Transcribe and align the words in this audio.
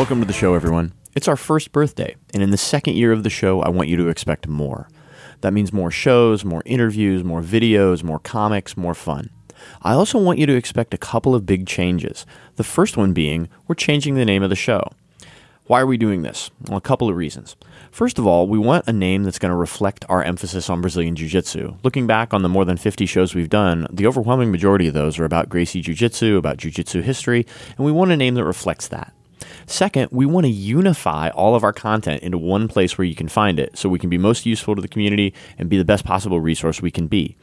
Welcome 0.00 0.20
to 0.20 0.26
the 0.26 0.32
show, 0.32 0.54
everyone. 0.54 0.94
It's 1.14 1.28
our 1.28 1.36
first 1.36 1.72
birthday, 1.72 2.16
and 2.32 2.42
in 2.42 2.52
the 2.52 2.56
second 2.56 2.94
year 2.94 3.12
of 3.12 3.22
the 3.22 3.28
show, 3.28 3.60
I 3.60 3.68
want 3.68 3.90
you 3.90 3.98
to 3.98 4.08
expect 4.08 4.48
more. 4.48 4.88
That 5.42 5.52
means 5.52 5.74
more 5.74 5.90
shows, 5.90 6.42
more 6.42 6.62
interviews, 6.64 7.22
more 7.22 7.42
videos, 7.42 8.02
more 8.02 8.18
comics, 8.18 8.78
more 8.78 8.94
fun. 8.94 9.28
I 9.82 9.92
also 9.92 10.18
want 10.18 10.38
you 10.38 10.46
to 10.46 10.56
expect 10.56 10.94
a 10.94 10.98
couple 10.98 11.34
of 11.34 11.44
big 11.44 11.66
changes. 11.66 12.24
The 12.56 12.64
first 12.64 12.96
one 12.96 13.12
being, 13.12 13.50
we're 13.68 13.74
changing 13.74 14.14
the 14.14 14.24
name 14.24 14.42
of 14.42 14.48
the 14.48 14.56
show. 14.56 14.90
Why 15.66 15.82
are 15.82 15.86
we 15.86 15.98
doing 15.98 16.22
this? 16.22 16.50
Well, 16.66 16.78
a 16.78 16.80
couple 16.80 17.10
of 17.10 17.16
reasons. 17.16 17.54
First 17.90 18.18
of 18.18 18.26
all, 18.26 18.48
we 18.48 18.58
want 18.58 18.88
a 18.88 18.94
name 18.94 19.24
that's 19.24 19.38
going 19.38 19.50
to 19.50 19.54
reflect 19.54 20.06
our 20.08 20.22
emphasis 20.22 20.70
on 20.70 20.80
Brazilian 20.80 21.14
Jiu 21.14 21.28
Jitsu. 21.28 21.76
Looking 21.82 22.06
back 22.06 22.32
on 22.32 22.40
the 22.40 22.48
more 22.48 22.64
than 22.64 22.78
50 22.78 23.04
shows 23.04 23.34
we've 23.34 23.50
done, 23.50 23.86
the 23.92 24.06
overwhelming 24.06 24.50
majority 24.50 24.88
of 24.88 24.94
those 24.94 25.18
are 25.18 25.26
about 25.26 25.50
Gracie 25.50 25.82
Jiu 25.82 25.92
Jitsu, 25.92 26.38
about 26.38 26.56
Jiu 26.56 26.70
Jitsu 26.70 27.02
history, 27.02 27.46
and 27.76 27.84
we 27.84 27.92
want 27.92 28.12
a 28.12 28.16
name 28.16 28.32
that 28.36 28.44
reflects 28.44 28.88
that. 28.88 29.12
Second, 29.70 30.08
we 30.10 30.26
want 30.26 30.46
to 30.46 30.50
unify 30.50 31.28
all 31.28 31.54
of 31.54 31.62
our 31.62 31.72
content 31.72 32.24
into 32.24 32.36
one 32.36 32.66
place 32.66 32.98
where 32.98 33.04
you 33.04 33.14
can 33.14 33.28
find 33.28 33.60
it 33.60 33.78
so 33.78 33.88
we 33.88 34.00
can 34.00 34.10
be 34.10 34.18
most 34.18 34.44
useful 34.44 34.74
to 34.74 34.82
the 34.82 34.88
community 34.88 35.32
and 35.56 35.70
be 35.70 35.78
the 35.78 35.84
best 35.84 36.04
possible 36.04 36.40
resource 36.40 36.82
we 36.82 36.90
can 36.90 37.06
be. 37.06 37.36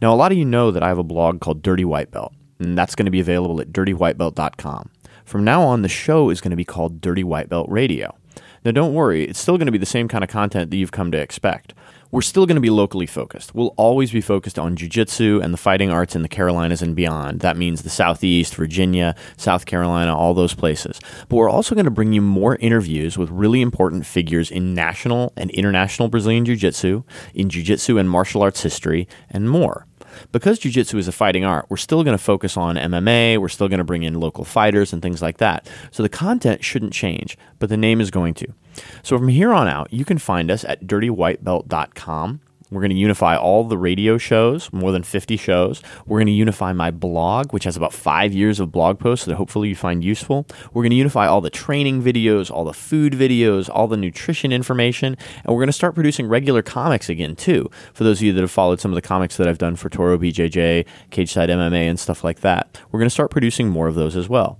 Now, 0.00 0.12
a 0.12 0.16
lot 0.16 0.32
of 0.32 0.38
you 0.38 0.46
know 0.46 0.70
that 0.70 0.82
I 0.82 0.88
have 0.88 0.96
a 0.96 1.04
blog 1.04 1.42
called 1.42 1.60
Dirty 1.60 1.84
White 1.84 2.10
Belt, 2.10 2.32
and 2.58 2.78
that's 2.78 2.94
going 2.94 3.04
to 3.04 3.10
be 3.10 3.20
available 3.20 3.60
at 3.60 3.72
dirtywhitebelt.com. 3.72 4.90
From 5.26 5.44
now 5.44 5.62
on, 5.64 5.82
the 5.82 5.88
show 5.88 6.30
is 6.30 6.40
going 6.40 6.50
to 6.50 6.56
be 6.56 6.64
called 6.64 7.02
Dirty 7.02 7.22
White 7.22 7.50
Belt 7.50 7.68
Radio. 7.68 8.16
Now, 8.64 8.70
don't 8.70 8.94
worry, 8.94 9.24
it's 9.24 9.38
still 9.38 9.58
going 9.58 9.66
to 9.66 9.72
be 9.72 9.76
the 9.76 9.84
same 9.84 10.08
kind 10.08 10.24
of 10.24 10.30
content 10.30 10.70
that 10.70 10.78
you've 10.78 10.92
come 10.92 11.10
to 11.12 11.18
expect 11.18 11.74
we're 12.16 12.22
still 12.22 12.46
going 12.46 12.54
to 12.54 12.62
be 12.62 12.70
locally 12.70 13.04
focused. 13.04 13.54
We'll 13.54 13.74
always 13.76 14.10
be 14.10 14.22
focused 14.22 14.58
on 14.58 14.74
jujitsu 14.74 15.44
and 15.44 15.52
the 15.52 15.58
fighting 15.58 15.90
arts 15.90 16.16
in 16.16 16.22
the 16.22 16.30
Carolinas 16.30 16.80
and 16.80 16.96
beyond. 16.96 17.40
That 17.40 17.58
means 17.58 17.82
the 17.82 17.90
Southeast, 17.90 18.54
Virginia, 18.54 19.14
South 19.36 19.66
Carolina, 19.66 20.16
all 20.16 20.32
those 20.32 20.54
places. 20.54 20.98
But 21.28 21.36
we're 21.36 21.50
also 21.50 21.74
going 21.74 21.84
to 21.84 21.90
bring 21.90 22.14
you 22.14 22.22
more 22.22 22.56
interviews 22.56 23.18
with 23.18 23.28
really 23.28 23.60
important 23.60 24.06
figures 24.06 24.50
in 24.50 24.72
national 24.72 25.34
and 25.36 25.50
international 25.50 26.08
Brazilian 26.08 26.46
Jiu 26.46 26.56
Jitsu, 26.56 27.02
in 27.34 27.50
Jiu 27.50 27.62
Jitsu 27.62 27.98
and 27.98 28.08
martial 28.08 28.40
arts 28.40 28.62
history, 28.62 29.06
and 29.28 29.50
more. 29.50 29.86
Because 30.32 30.58
Jiu 30.58 30.72
Jitsu 30.72 30.96
is 30.96 31.08
a 31.08 31.12
fighting 31.12 31.44
art, 31.44 31.66
we're 31.68 31.76
still 31.76 32.02
going 32.02 32.16
to 32.16 32.24
focus 32.24 32.56
on 32.56 32.76
MMA, 32.76 33.36
we're 33.36 33.50
still 33.50 33.68
going 33.68 33.76
to 33.76 33.84
bring 33.84 34.04
in 34.04 34.18
local 34.18 34.46
fighters 34.46 34.94
and 34.94 35.02
things 35.02 35.20
like 35.20 35.36
that. 35.36 35.68
So 35.90 36.02
the 36.02 36.08
content 36.08 36.64
shouldn't 36.64 36.94
change, 36.94 37.36
but 37.58 37.68
the 37.68 37.76
name 37.76 38.00
is 38.00 38.10
going 38.10 38.32
to. 38.34 38.46
So 39.02 39.16
from 39.18 39.28
here 39.28 39.52
on 39.52 39.68
out, 39.68 39.92
you 39.92 40.04
can 40.04 40.18
find 40.18 40.50
us 40.50 40.64
at 40.64 40.84
dirtywhitebelt.com. 40.84 42.40
We're 42.70 42.80
going 42.80 42.90
to 42.90 42.96
unify 42.96 43.36
all 43.36 43.62
the 43.62 43.78
radio 43.78 44.18
shows, 44.18 44.72
more 44.72 44.90
than 44.90 45.04
50 45.04 45.36
shows. 45.36 45.82
We're 46.04 46.18
going 46.18 46.26
to 46.26 46.32
unify 46.32 46.72
my 46.72 46.90
blog, 46.90 47.52
which 47.52 47.62
has 47.62 47.76
about 47.76 47.92
five 47.92 48.32
years 48.32 48.58
of 48.58 48.72
blog 48.72 48.98
posts 48.98 49.24
that 49.26 49.36
hopefully 49.36 49.68
you 49.68 49.76
find 49.76 50.02
useful. 50.02 50.46
We're 50.72 50.82
going 50.82 50.90
to 50.90 50.96
unify 50.96 51.28
all 51.28 51.40
the 51.40 51.50
training 51.50 52.02
videos, 52.02 52.50
all 52.50 52.64
the 52.64 52.72
food 52.72 53.12
videos, 53.12 53.70
all 53.72 53.86
the 53.86 53.96
nutrition 53.96 54.50
information, 54.50 55.16
and 55.44 55.46
we're 55.46 55.60
going 55.60 55.68
to 55.68 55.72
start 55.72 55.94
producing 55.94 56.26
regular 56.26 56.62
comics 56.62 57.08
again, 57.08 57.36
too, 57.36 57.70
for 57.94 58.02
those 58.02 58.18
of 58.18 58.24
you 58.24 58.32
that 58.32 58.40
have 58.40 58.50
followed 58.50 58.80
some 58.80 58.90
of 58.90 58.96
the 58.96 59.02
comics 59.02 59.36
that 59.36 59.46
I've 59.46 59.58
done 59.58 59.76
for 59.76 59.88
Toro 59.88 60.18
BJJ, 60.18 60.86
Cage 61.10 61.32
Side 61.32 61.48
MMA, 61.48 61.88
and 61.88 62.00
stuff 62.00 62.24
like 62.24 62.40
that. 62.40 62.80
We're 62.90 62.98
going 62.98 63.06
to 63.06 63.14
start 63.14 63.30
producing 63.30 63.68
more 63.68 63.86
of 63.86 63.94
those 63.94 64.16
as 64.16 64.28
well. 64.28 64.58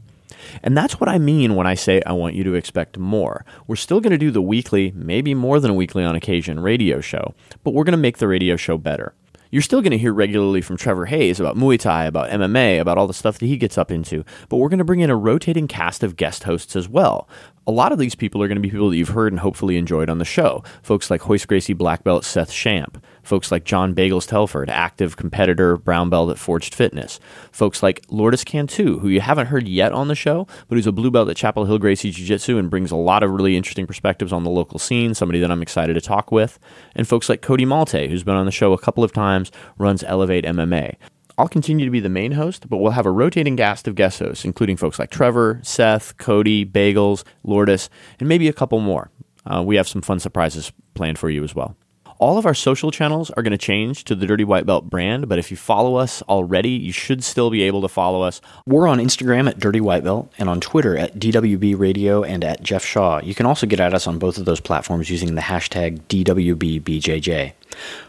And 0.63 0.77
that's 0.77 1.01
what 1.01 1.09
I 1.09 1.19
mean 1.19 1.55
when 1.55 1.67
I 1.67 1.75
say 1.75 2.03
I 2.07 2.13
want 2.13 2.35
you 2.35 2.45
to 2.45 2.55
expect 2.55 2.99
more. 2.99 3.45
We're 3.67 3.77
still 3.77 4.01
going 4.01 4.13
to 4.13 4.19
do 4.19 4.31
the 4.31 4.43
weekly, 4.43 4.93
maybe 4.95 5.35
more 5.35 5.61
than 5.61 5.71
a 5.71 5.75
weekly 5.75 6.05
on 6.05 6.17
occasion, 6.17 6.61
radio 6.61 7.01
show, 7.01 7.35
but 7.65 7.73
we're 7.75 7.85
going 7.85 7.93
to 7.93 7.99
make 7.99 8.19
the 8.19 8.29
radio 8.29 8.57
show 8.57 8.79
better. 8.79 9.15
You're 9.51 9.63
still 9.63 9.81
going 9.81 9.93
to 9.93 9.99
hear 9.99 10.13
regularly 10.13 10.61
from 10.61 10.77
Trevor 10.77 11.07
Hayes 11.07 11.39
about 11.39 11.57
Muay 11.57 11.79
Thai, 11.79 12.05
about 12.07 12.31
MMA, 12.31 12.81
about 12.81 12.99
all 12.99 13.07
the 13.07 13.15
stuff 13.15 13.39
that 13.39 13.47
he 13.47 13.57
gets 13.57 13.79
up 13.79 13.91
into, 13.93 14.25
but 14.49 14.57
we're 14.57 14.69
going 14.69 14.79
to 14.79 14.85
bring 14.85 15.01
in 15.01 15.11
a 15.11 15.17
rotating 15.17 15.69
cast 15.69 16.03
of 16.03 16.17
guest 16.17 16.45
hosts 16.45 16.75
as 16.75 16.89
well 16.89 17.29
a 17.67 17.73
lot 17.73 17.93
of 17.93 17.99
these 17.99 18.15
people 18.15 18.43
are 18.43 18.49
going 18.49 18.57
to 18.57 18.63
be 18.63 18.71
people 18.71 18.91
that 18.91 18.97
you've 18.97 19.09
heard 19.09 19.33
and 19.33 19.41
hopefully 19.41 19.77
enjoyed 19.77 20.09
on 20.09 20.19
the 20.19 20.25
show. 20.25 20.63
Folks 20.83 21.11
like 21.11 21.29
Royce 21.29 21.45
Gracie 21.45 21.73
black 21.73 22.05
belt 22.05 22.25
Seth 22.25 22.51
Shamp. 22.51 23.03
Folks 23.23 23.51
like 23.51 23.65
John 23.65 23.93
Bagels 23.93 24.29
Telford, 24.29 24.71
active 24.71 25.17
competitor 25.17 25.77
brown 25.77 26.09
belt 26.09 26.31
at 26.31 26.39
Forged 26.39 26.75
Fitness. 26.75 27.19
Folks 27.51 27.83
like 27.83 28.05
Lourdes 28.09 28.45
Cantu, 28.45 29.01
who 29.01 29.09
you 29.09 29.21
haven't 29.21 29.49
heard 29.49 29.67
yet 29.67 29.93
on 29.93 30.07
the 30.07 30.15
show, 30.15 30.47
but 30.69 30.77
who's 30.77 30.87
a 30.87 30.93
blue 30.93 31.11
belt 31.11 31.29
at 31.29 31.37
Chapel 31.37 31.65
Hill 31.65 31.79
Gracie 31.79 32.13
Jiu 32.13 32.25
Jitsu 32.25 32.57
and 32.57 32.71
brings 32.71 32.93
a 32.93 32.97
lot 32.97 33.25
of 33.25 33.33
really 33.33 33.57
interesting 33.57 33.87
perspectives 33.87 34.33
on 34.33 34.45
the 34.45 34.51
local 34.51 34.79
scene, 34.79 35.15
somebody 35.15 35.41
that 35.41 35.51
I'm 35.51 35.63
excited 35.63 35.95
to 35.95 36.01
talk 36.01 36.31
with. 36.31 36.61
And 36.95 37.09
folks 37.09 37.29
like 37.29 37.43
Cody 37.43 37.65
Malte, 37.65 38.09
who's 38.09 38.23
been 38.23 38.37
on 38.37 38.47
the 38.47 38.53
show 38.53 38.73
a 38.73 38.79
couple 38.79 39.03
of 39.03 39.13
times, 39.13 39.51
runs 39.77 40.05
Elevate 40.05 40.45
MMA. 40.45 40.95
I'll 41.39 41.49
continue 41.49 41.85
to 41.85 41.91
be 41.91 42.01
the 42.01 42.09
main 42.09 42.33
host, 42.33 42.69
but 42.69 42.79
we'll 42.79 42.93
have 42.93 43.05
a 43.05 43.11
rotating 43.11 43.59
cast 43.59 43.87
of 43.87 43.95
guest 43.95 44.21
hosts, 44.21 44.45
including 44.45 44.77
folks 44.79 44.99
like 44.99 45.11
Trevor, 45.11 45.61
Seth, 45.63 46.17
Cody, 46.17 46.65
Bagels, 46.65 47.25
Lourdes, 47.45 47.91
and 48.19 48.29
maybe 48.29 48.49
a 48.49 48.55
couple 48.55 48.81
more. 48.81 49.11
Uh, 49.45 49.63
we 49.63 49.77
have 49.77 49.87
some 49.87 50.03
fun 50.03 50.19
surprises 50.19 50.73
planned 50.95 51.19
for 51.19 51.29
you 51.29 51.45
as 51.45 51.55
well. 51.55 51.77
All 52.19 52.39
of 52.39 52.47
our 52.47 52.55
social 52.55 52.91
channels 52.91 53.31
are 53.33 53.43
going 53.43 53.51
to 53.51 53.59
change 53.59 54.05
to 54.05 54.15
the 54.15 54.25
Dirty 54.25 54.45
White 54.45 54.65
Belt 54.65 54.89
brand, 54.89 55.29
but 55.29 55.39
if 55.39 55.51
you 55.51 55.57
follow 55.59 55.97
us 55.97 56.23
already, 56.23 56.71
you 56.71 56.91
should 56.91 57.23
still 57.23 57.51
be 57.51 57.63
able 57.65 57.83
to 57.83 57.89
follow 57.89 58.23
us. 58.23 58.41
We're 58.65 58.89
on 58.89 58.99
Instagram 58.99 59.47
at 59.47 59.59
Dirty 59.59 59.83
White 59.83 60.05
Belt 60.05 60.33
and 60.39 60.49
on 60.49 60.63
Twitter 60.63 60.97
at 60.97 61.19
DWB 61.19 61.79
Radio 61.79 62.23
and 62.23 62.43
at 62.43 62.63
Jeff 62.63 62.83
Shaw. 62.83 63.21
You 63.23 63.35
can 63.35 63.45
also 63.45 63.67
get 63.67 63.81
at 63.81 63.93
us 63.93 64.07
on 64.07 64.19
both 64.19 64.39
of 64.39 64.47
those 64.47 64.61
platforms 64.61 65.11
using 65.11 65.35
the 65.35 65.43
hashtag 65.43 66.01
DWBBJJ. 66.09 67.53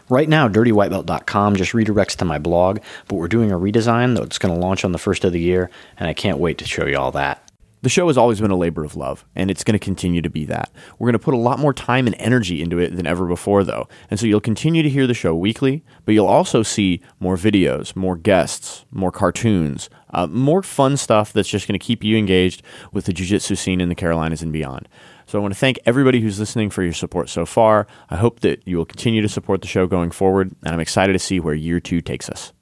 Right 0.08 0.28
now, 0.28 0.48
dirtywhitebelt.com 0.48 1.56
just 1.56 1.72
redirects 1.72 2.16
to 2.16 2.24
my 2.24 2.38
blog, 2.38 2.80
but 3.06 3.16
we're 3.16 3.28
doing 3.28 3.52
a 3.52 3.58
redesign 3.58 4.16
that's 4.16 4.38
going 4.38 4.54
to 4.54 4.60
launch 4.60 4.84
on 4.84 4.92
the 4.92 4.98
first 4.98 5.24
of 5.24 5.32
the 5.32 5.40
year, 5.40 5.70
and 5.96 6.08
I 6.08 6.14
can't 6.14 6.38
wait 6.38 6.58
to 6.58 6.64
show 6.64 6.86
you 6.86 6.98
all 6.98 7.12
that. 7.12 7.48
The 7.80 7.88
show 7.88 8.08
has 8.08 8.18
always 8.18 8.40
been 8.40 8.50
a 8.50 8.56
labor 8.56 8.82
of 8.82 8.96
love, 8.96 9.24
and 9.36 9.52
it's 9.52 9.62
going 9.62 9.78
to 9.78 9.84
continue 9.84 10.20
to 10.20 10.28
be 10.28 10.44
that. 10.46 10.72
We're 10.98 11.06
going 11.06 11.12
to 11.12 11.24
put 11.24 11.34
a 11.34 11.38
lot 11.38 11.60
more 11.60 11.72
time 11.72 12.08
and 12.08 12.16
energy 12.18 12.60
into 12.60 12.78
it 12.78 12.96
than 12.96 13.06
ever 13.06 13.24
before, 13.24 13.62
though. 13.62 13.88
And 14.10 14.18
so 14.18 14.26
you'll 14.26 14.40
continue 14.40 14.82
to 14.82 14.88
hear 14.88 15.06
the 15.06 15.14
show 15.14 15.32
weekly, 15.32 15.84
but 16.04 16.12
you'll 16.12 16.26
also 16.26 16.64
see 16.64 17.00
more 17.20 17.36
videos, 17.36 17.94
more 17.94 18.16
guests, 18.16 18.84
more 18.90 19.12
cartoons, 19.12 19.88
uh, 20.10 20.26
more 20.26 20.64
fun 20.64 20.96
stuff 20.96 21.32
that's 21.32 21.48
just 21.48 21.68
going 21.68 21.78
to 21.78 21.84
keep 21.84 22.02
you 22.02 22.16
engaged 22.16 22.62
with 22.92 23.04
the 23.04 23.12
jiu 23.12 23.26
jitsu 23.26 23.54
scene 23.54 23.80
in 23.80 23.88
the 23.88 23.94
Carolinas 23.94 24.42
and 24.42 24.52
beyond. 24.52 24.88
So 25.28 25.38
I 25.38 25.42
want 25.42 25.52
to 25.52 25.60
thank 25.60 25.78
everybody 25.84 26.22
who's 26.22 26.40
listening 26.40 26.70
for 26.70 26.82
your 26.82 26.94
support 26.94 27.28
so 27.28 27.44
far. 27.44 27.86
I 28.08 28.16
hope 28.16 28.40
that 28.40 28.66
you 28.66 28.78
will 28.78 28.86
continue 28.86 29.20
to 29.20 29.28
support 29.28 29.60
the 29.60 29.68
show 29.68 29.86
going 29.86 30.10
forward, 30.10 30.56
and 30.64 30.72
I'm 30.72 30.80
excited 30.80 31.12
to 31.12 31.18
see 31.18 31.38
where 31.38 31.52
year 31.52 31.80
two 31.80 32.00
takes 32.00 32.30
us. 32.30 32.54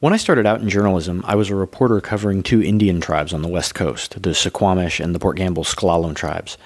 When 0.00 0.14
I 0.14 0.16
started 0.16 0.46
out 0.46 0.62
in 0.62 0.70
journalism, 0.70 1.22
I 1.26 1.34
was 1.34 1.50
a 1.50 1.54
reporter 1.54 2.00
covering 2.00 2.42
two 2.42 2.62
Indian 2.62 3.02
tribes 3.02 3.34
on 3.34 3.42
the 3.42 3.48
West 3.48 3.74
Coast, 3.74 4.22
the 4.22 4.30
Suquamish 4.30 5.04
and 5.04 5.14
the 5.14 5.18
Port 5.18 5.36
Gamble 5.36 5.64
S'Klallam 5.64 6.16
tribes. 6.16 6.56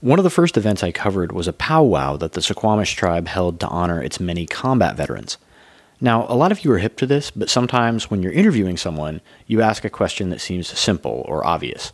One 0.00 0.18
of 0.18 0.24
the 0.24 0.30
first 0.30 0.56
events 0.56 0.82
I 0.82 0.90
covered 0.90 1.30
was 1.30 1.46
a 1.46 1.52
powwow 1.52 2.16
that 2.16 2.32
the 2.32 2.40
Suquamish 2.40 2.96
tribe 2.96 3.28
held 3.28 3.60
to 3.60 3.68
honor 3.68 4.02
its 4.02 4.18
many 4.18 4.46
combat 4.46 4.96
veterans. 4.96 5.38
Now, 6.00 6.26
a 6.28 6.36
lot 6.36 6.52
of 6.52 6.64
you 6.64 6.72
are 6.72 6.78
hip 6.78 6.96
to 6.98 7.06
this, 7.06 7.30
but 7.30 7.50
sometimes 7.50 8.10
when 8.10 8.22
you're 8.22 8.32
interviewing 8.32 8.76
someone, 8.76 9.20
you 9.46 9.60
ask 9.60 9.84
a 9.84 9.90
question 9.90 10.30
that 10.30 10.40
seems 10.40 10.68
simple 10.68 11.24
or 11.26 11.44
obvious. 11.44 11.92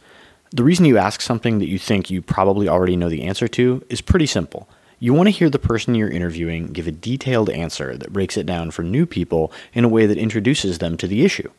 The 0.51 0.62
reason 0.62 0.85
you 0.85 0.99
ask 0.99 1.21
something 1.21 1.59
that 1.59 1.69
you 1.69 1.79
think 1.79 2.11
you 2.11 2.21
probably 2.21 2.69
already 2.69 2.97
know 2.97 3.09
the 3.09 3.23
answer 3.23 3.49
to 3.49 3.83
is 3.89 4.03
pretty 4.03 4.27
simple. 4.27 4.69
You 5.01 5.15
want 5.15 5.27
to 5.29 5.33
hear 5.33 5.51
the 5.51 5.59
person 5.59 5.95
you're 5.95 6.11
interviewing 6.11 6.69
give 6.69 6.87
a 6.87 6.93
detailed 6.93 7.51
answer 7.51 7.97
that 7.97 8.12
breaks 8.12 8.37
it 8.37 8.47
down 8.47 8.71
for 8.71 8.83
new 8.83 9.06
people 9.06 9.51
in 9.73 9.85
a 9.85 9.89
way 9.89 10.06
that 10.06 10.19
introduces 10.19 10.79
them 10.79 10.97
to 10.99 11.06
the 11.06 11.25
issue. 11.25 11.51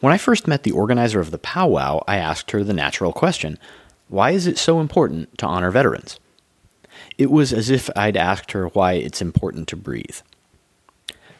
When 0.00 0.12
I 0.12 0.18
first 0.18 0.46
met 0.46 0.62
the 0.62 0.70
organizer 0.70 1.18
of 1.18 1.30
the 1.30 1.38
powwow, 1.38 2.04
I 2.06 2.18
asked 2.18 2.52
her 2.52 2.62
the 2.62 2.72
natural 2.72 3.12
question 3.12 3.58
Why 4.08 4.30
is 4.30 4.46
it 4.46 4.58
so 4.58 4.80
important 4.80 5.36
to 5.38 5.46
honor 5.46 5.70
veterans? 5.70 6.20
It 7.16 7.30
was 7.30 7.52
as 7.52 7.68
if 7.68 7.90
I'd 7.96 8.16
asked 8.16 8.52
her 8.52 8.68
why 8.68 8.92
it's 8.92 9.20
important 9.20 9.66
to 9.68 9.76
breathe. 9.76 10.20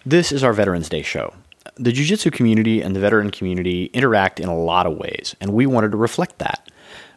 This 0.08 0.32
is 0.32 0.42
our 0.42 0.54
Veterans 0.54 0.88
Day 0.88 1.02
show. 1.02 1.34
The 1.74 1.92
Jiu 1.92 2.06
Jitsu 2.06 2.30
community 2.30 2.80
and 2.80 2.96
the 2.96 3.00
veteran 3.00 3.30
community 3.30 3.90
interact 3.92 4.40
in 4.40 4.48
a 4.48 4.56
lot 4.56 4.86
of 4.86 4.96
ways, 4.96 5.36
and 5.38 5.52
we 5.52 5.66
wanted 5.66 5.90
to 5.90 5.98
reflect 5.98 6.38
that. 6.38 6.70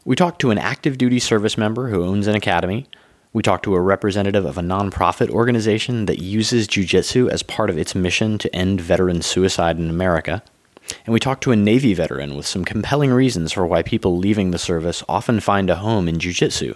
We 0.03 0.17
talked 0.17 0.41
to 0.41 0.51
an 0.51 0.57
active 0.57 0.97
duty 0.97 1.17
service 1.17 1.57
member 1.57 1.87
who 1.87 2.03
owns 2.03 2.27
an 2.27 2.35
academy. 2.35 2.87
We 3.31 3.43
talked 3.43 3.63
to 3.63 3.75
a 3.75 3.79
representative 3.79 4.43
of 4.43 4.57
a 4.57 4.61
nonprofit 4.61 5.29
organization 5.29 6.05
that 6.07 6.21
uses 6.21 6.67
jujitsu 6.67 7.29
as 7.29 7.43
part 7.43 7.69
of 7.69 7.77
its 7.77 7.95
mission 7.95 8.37
to 8.39 8.53
end 8.53 8.81
veteran 8.81 9.21
suicide 9.21 9.79
in 9.79 9.89
America. 9.89 10.43
And 11.05 11.13
we 11.13 11.19
talked 11.21 11.43
to 11.43 11.53
a 11.53 11.55
Navy 11.55 11.93
veteran 11.93 12.35
with 12.35 12.45
some 12.45 12.65
compelling 12.65 13.11
reasons 13.11 13.53
for 13.53 13.65
why 13.65 13.83
people 13.83 14.17
leaving 14.17 14.51
the 14.51 14.59
service 14.59 15.01
often 15.07 15.39
find 15.39 15.69
a 15.69 15.77
home 15.77 16.09
in 16.09 16.17
jujitsu. 16.17 16.75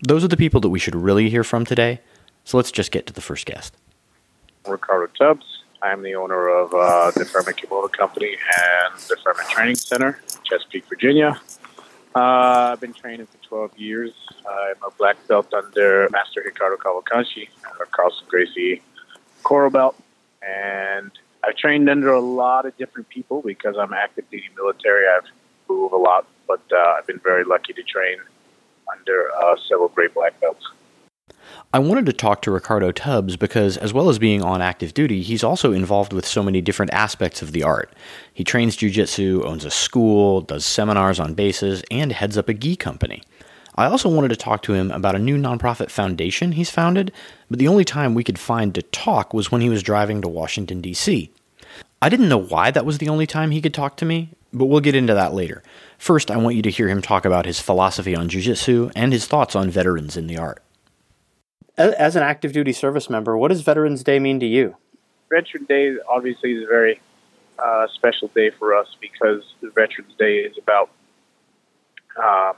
Those 0.00 0.24
are 0.24 0.28
the 0.28 0.38
people 0.38 0.62
that 0.62 0.70
we 0.70 0.78
should 0.78 0.96
really 0.96 1.28
hear 1.28 1.44
from 1.44 1.66
today. 1.66 2.00
So 2.44 2.56
let's 2.56 2.72
just 2.72 2.92
get 2.92 3.06
to 3.08 3.12
the 3.12 3.20
first 3.20 3.44
guest. 3.44 3.74
Ricardo 4.70 5.12
Tubbs. 5.18 5.62
I'm 5.82 6.02
the 6.02 6.14
owner 6.14 6.48
of 6.48 6.74
uh, 6.74 7.10
Da 7.12 7.24
Firma 7.24 7.52
Kimono 7.52 7.88
Company 7.88 8.36
and 8.36 9.08
Da 9.08 9.14
Firma 9.22 9.42
Training 9.48 9.76
Center, 9.76 10.20
Chesapeake, 10.44 10.86
Virginia. 10.88 11.40
Uh, 12.14 12.70
I've 12.72 12.80
been 12.80 12.92
training 12.92 13.26
for 13.26 13.38
12 13.46 13.78
years. 13.78 14.12
I'm 14.48 14.76
a 14.86 14.90
black 14.98 15.16
belt 15.28 15.52
under 15.54 16.08
Master 16.10 16.42
Ricardo 16.44 16.76
Cavalcanti, 16.76 17.48
a 17.80 17.86
Carlson 17.86 18.26
Gracie 18.28 18.82
coral 19.42 19.70
belt, 19.70 19.96
and 20.42 21.12
I've 21.44 21.56
trained 21.56 21.88
under 21.88 22.12
a 22.12 22.20
lot 22.20 22.66
of 22.66 22.76
different 22.76 23.08
people 23.08 23.42
because 23.42 23.76
I'm 23.78 23.92
active 23.92 24.28
duty 24.30 24.48
military. 24.56 25.04
I've 25.06 25.28
moved 25.68 25.94
a 25.94 25.96
lot, 25.96 26.26
but 26.46 26.62
uh, 26.72 26.94
I've 26.98 27.06
been 27.06 27.20
very 27.20 27.44
lucky 27.44 27.72
to 27.72 27.82
train 27.82 28.18
under 28.90 29.30
uh, 29.40 29.56
several 29.68 29.88
great 29.88 30.14
black 30.14 30.40
belts. 30.40 30.66
I 31.72 31.78
wanted 31.78 32.06
to 32.06 32.12
talk 32.12 32.42
to 32.42 32.50
Ricardo 32.50 32.92
Tubbs 32.92 33.36
because, 33.36 33.76
as 33.76 33.92
well 33.92 34.08
as 34.08 34.18
being 34.18 34.42
on 34.42 34.62
active 34.62 34.94
duty, 34.94 35.22
he's 35.22 35.44
also 35.44 35.72
involved 35.72 36.12
with 36.12 36.26
so 36.26 36.42
many 36.42 36.60
different 36.60 36.94
aspects 36.94 37.42
of 37.42 37.52
the 37.52 37.62
art. 37.62 37.92
He 38.32 38.42
trains 38.44 38.76
jujitsu, 38.76 39.44
owns 39.44 39.64
a 39.64 39.70
school, 39.70 40.40
does 40.40 40.64
seminars 40.64 41.20
on 41.20 41.34
bases, 41.34 41.82
and 41.90 42.12
heads 42.12 42.38
up 42.38 42.48
a 42.48 42.54
gi 42.54 42.76
company. 42.76 43.22
I 43.74 43.84
also 43.84 44.08
wanted 44.08 44.28
to 44.28 44.36
talk 44.36 44.62
to 44.62 44.72
him 44.72 44.90
about 44.90 45.14
a 45.14 45.20
new 45.20 45.36
nonprofit 45.36 45.90
foundation 45.90 46.52
he's 46.52 46.70
founded, 46.70 47.12
but 47.48 47.58
the 47.58 47.68
only 47.68 47.84
time 47.84 48.14
we 48.14 48.24
could 48.24 48.38
find 48.38 48.74
to 48.74 48.82
talk 48.82 49.32
was 49.32 49.52
when 49.52 49.60
he 49.60 49.68
was 49.68 49.82
driving 49.82 50.20
to 50.22 50.28
Washington, 50.28 50.80
D.C. 50.80 51.30
I 52.00 52.08
didn't 52.08 52.28
know 52.28 52.38
why 52.38 52.70
that 52.70 52.86
was 52.86 52.98
the 52.98 53.08
only 53.08 53.26
time 53.26 53.50
he 53.50 53.60
could 53.60 53.74
talk 53.74 53.96
to 53.98 54.04
me, 54.04 54.30
but 54.52 54.66
we'll 54.66 54.80
get 54.80 54.96
into 54.96 55.14
that 55.14 55.34
later. 55.34 55.62
First, 55.98 56.30
I 56.30 56.36
want 56.38 56.56
you 56.56 56.62
to 56.62 56.70
hear 56.70 56.88
him 56.88 57.02
talk 57.02 57.24
about 57.24 57.46
his 57.46 57.60
philosophy 57.60 58.16
on 58.16 58.28
jujitsu 58.28 58.90
and 58.96 59.12
his 59.12 59.26
thoughts 59.26 59.54
on 59.54 59.70
veterans 59.70 60.16
in 60.16 60.26
the 60.26 60.38
art. 60.38 60.62
As 61.78 62.16
an 62.16 62.24
active 62.24 62.52
duty 62.52 62.72
service 62.72 63.08
member, 63.08 63.38
what 63.38 63.48
does 63.48 63.60
Veterans 63.60 64.02
Day 64.02 64.18
mean 64.18 64.40
to 64.40 64.46
you? 64.46 64.76
Veterans 65.30 65.68
Day 65.68 65.96
obviously 66.08 66.54
is 66.54 66.64
a 66.64 66.66
very 66.66 67.00
uh, 67.58 67.86
special 67.94 68.28
day 68.28 68.50
for 68.50 68.74
us 68.74 68.88
because 69.00 69.44
Veterans 69.62 70.12
Day 70.18 70.38
is 70.38 70.58
about, 70.58 70.90
uh, 72.20 72.52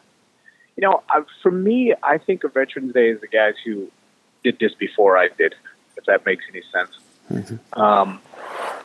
you 0.74 0.80
know, 0.80 1.02
for 1.42 1.50
me, 1.50 1.92
I 2.02 2.16
think 2.16 2.44
of 2.44 2.54
Veterans 2.54 2.94
Day 2.94 3.10
as 3.10 3.20
the 3.20 3.28
guys 3.28 3.54
who 3.62 3.90
did 4.42 4.58
this 4.58 4.74
before 4.74 5.18
I 5.18 5.28
did, 5.36 5.54
if 5.98 6.04
that 6.06 6.24
makes 6.24 6.44
any 6.50 6.62
sense. 6.72 6.98
Mm-hmm. 7.30 7.80
Um, 7.80 8.20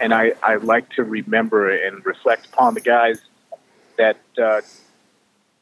and 0.02 0.14
I, 0.14 0.34
I 0.44 0.56
like 0.56 0.90
to 0.92 1.04
remember 1.04 1.70
and 1.70 2.06
reflect 2.06 2.48
upon 2.48 2.74
the 2.74 2.82
guys 2.82 3.22
that 3.98 4.20
uh, 4.38 4.62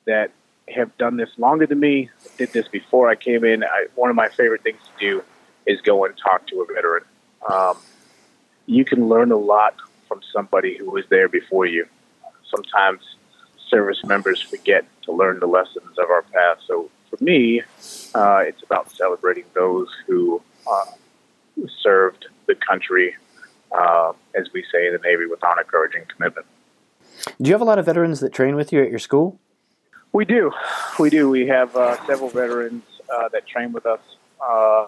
that 0.05 0.31
have 0.67 0.95
done 0.97 1.17
this 1.17 1.29
longer 1.37 1.67
than 1.67 1.79
me, 1.79 2.09
did 2.37 2.53
this 2.53 2.67
before 2.67 3.09
I 3.09 3.15
came 3.15 3.43
in. 3.43 3.63
I, 3.63 3.87
one 3.95 4.09
of 4.09 4.15
my 4.15 4.29
favorite 4.29 4.63
things 4.63 4.79
to 4.81 4.99
do 4.99 5.23
is 5.65 5.81
go 5.81 6.05
and 6.05 6.17
talk 6.17 6.47
to 6.47 6.61
a 6.61 6.73
veteran. 6.73 7.03
Um, 7.49 7.77
you 8.65 8.85
can 8.85 9.07
learn 9.09 9.31
a 9.31 9.37
lot 9.37 9.75
from 10.07 10.21
somebody 10.31 10.77
who 10.77 10.89
was 10.89 11.05
there 11.09 11.27
before 11.27 11.65
you. 11.65 11.87
Sometimes 12.49 13.01
service 13.69 14.03
members 14.05 14.41
forget 14.41 14.85
to 15.03 15.11
learn 15.11 15.39
the 15.39 15.47
lessons 15.47 15.97
of 15.97 16.09
our 16.09 16.21
past. 16.21 16.61
So 16.67 16.89
for 17.09 17.23
me, 17.23 17.61
uh, 18.15 18.43
it's 18.45 18.63
about 18.63 18.91
celebrating 18.91 19.45
those 19.53 19.89
who 20.07 20.41
uh, 20.71 20.85
served 21.81 22.27
the 22.47 22.55
country, 22.55 23.15
uh, 23.71 24.13
as 24.35 24.51
we 24.53 24.63
say 24.71 24.87
in 24.87 24.93
the 24.93 24.99
Navy, 24.99 25.25
with 25.25 25.43
honor, 25.43 25.63
courage, 25.63 25.93
and 25.95 26.07
commitment. 26.07 26.45
Do 27.41 27.49
you 27.49 27.53
have 27.53 27.61
a 27.61 27.65
lot 27.65 27.79
of 27.79 27.85
veterans 27.85 28.19
that 28.21 28.33
train 28.33 28.55
with 28.55 28.71
you 28.71 28.81
at 28.81 28.89
your 28.89 28.99
school? 28.99 29.39
We 30.13 30.25
do, 30.25 30.51
we 30.99 31.09
do. 31.09 31.27
We 31.27 31.47
have 31.47 31.75
uh, 31.75 31.97
several 32.05 32.29
veterans 32.29 32.83
uh, 33.11 33.29
that 33.29 33.47
train 33.47 33.73
with 33.73 33.87
us, 33.87 33.99
uh, 34.39 34.85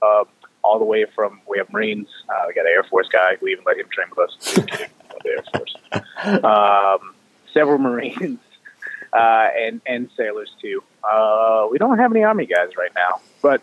uh 0.00 0.24
all 0.62 0.78
the 0.78 0.84
way 0.84 1.06
from 1.06 1.40
we 1.48 1.58
have 1.58 1.72
Marines. 1.72 2.06
Uh, 2.28 2.44
we 2.46 2.54
got 2.54 2.66
an 2.66 2.72
Air 2.72 2.84
Force 2.84 3.08
guy. 3.08 3.36
We 3.42 3.50
even 3.50 3.64
let 3.66 3.78
him 3.78 3.88
train 3.90 4.06
with 4.16 4.28
us. 4.28 4.54
the 5.24 5.28
Air 5.28 5.44
Force. 5.52 6.44
Um, 6.44 7.14
several 7.52 7.78
Marines 7.78 8.38
uh, 9.12 9.48
and 9.58 9.80
and 9.84 10.08
sailors 10.16 10.52
too. 10.62 10.84
we 11.72 11.78
don't 11.78 11.98
have 11.98 12.12
any 12.12 12.22
Army 12.22 12.46
guys 12.46 12.76
right 12.78 12.92
now, 12.94 13.20
but 13.42 13.60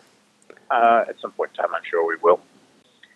at 0.70 1.18
some 1.22 1.32
point 1.32 1.52
in 1.52 1.64
time, 1.64 1.74
I'm 1.74 1.84
sure 1.90 2.06
we 2.06 2.18
will. 2.22 2.42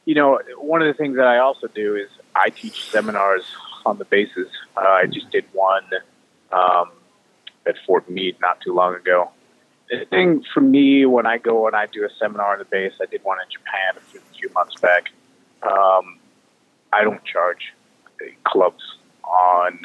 You 0.06 0.16
know, 0.16 0.40
one 0.58 0.82
of 0.82 0.88
the 0.88 0.94
things 0.94 1.18
that 1.18 1.28
I 1.28 1.40
also 1.40 1.68
do 1.68 1.98
is 1.98 2.08
I 2.34 2.52
teach 2.52 2.90
seminars 2.90 3.44
on 3.86 3.98
the 3.98 4.06
bases. 4.06 4.48
I 4.78 5.08
just 5.08 5.30
did 5.30 5.44
one. 5.52 5.84
Um, 6.54 6.92
at 7.66 7.76
Fort 7.86 8.10
Meade 8.10 8.38
not 8.42 8.62
too 8.62 8.74
long 8.74 8.96
ago. 8.96 9.32
The 9.90 10.06
thing 10.06 10.44
for 10.54 10.62
me 10.62 11.06
when 11.06 11.26
I 11.26 11.38
go 11.38 11.68
and 11.68 11.76
I 11.76 11.86
do 11.86 12.06
a 12.06 12.10
seminar 12.18 12.54
on 12.54 12.60
the 12.60 12.66
base, 12.66 12.94
I 13.02 13.06
did 13.06 13.24
one 13.24 13.38
in 13.44 13.50
Japan 13.52 13.98
a 13.98 14.00
few, 14.00 14.20
a 14.20 14.38
few 14.38 14.50
months 14.54 14.76
back. 14.76 15.12
Um, 15.64 16.18
I 16.94 17.04
don't 17.04 17.24
charge 17.26 17.74
clubs 18.46 18.84
on 19.24 19.80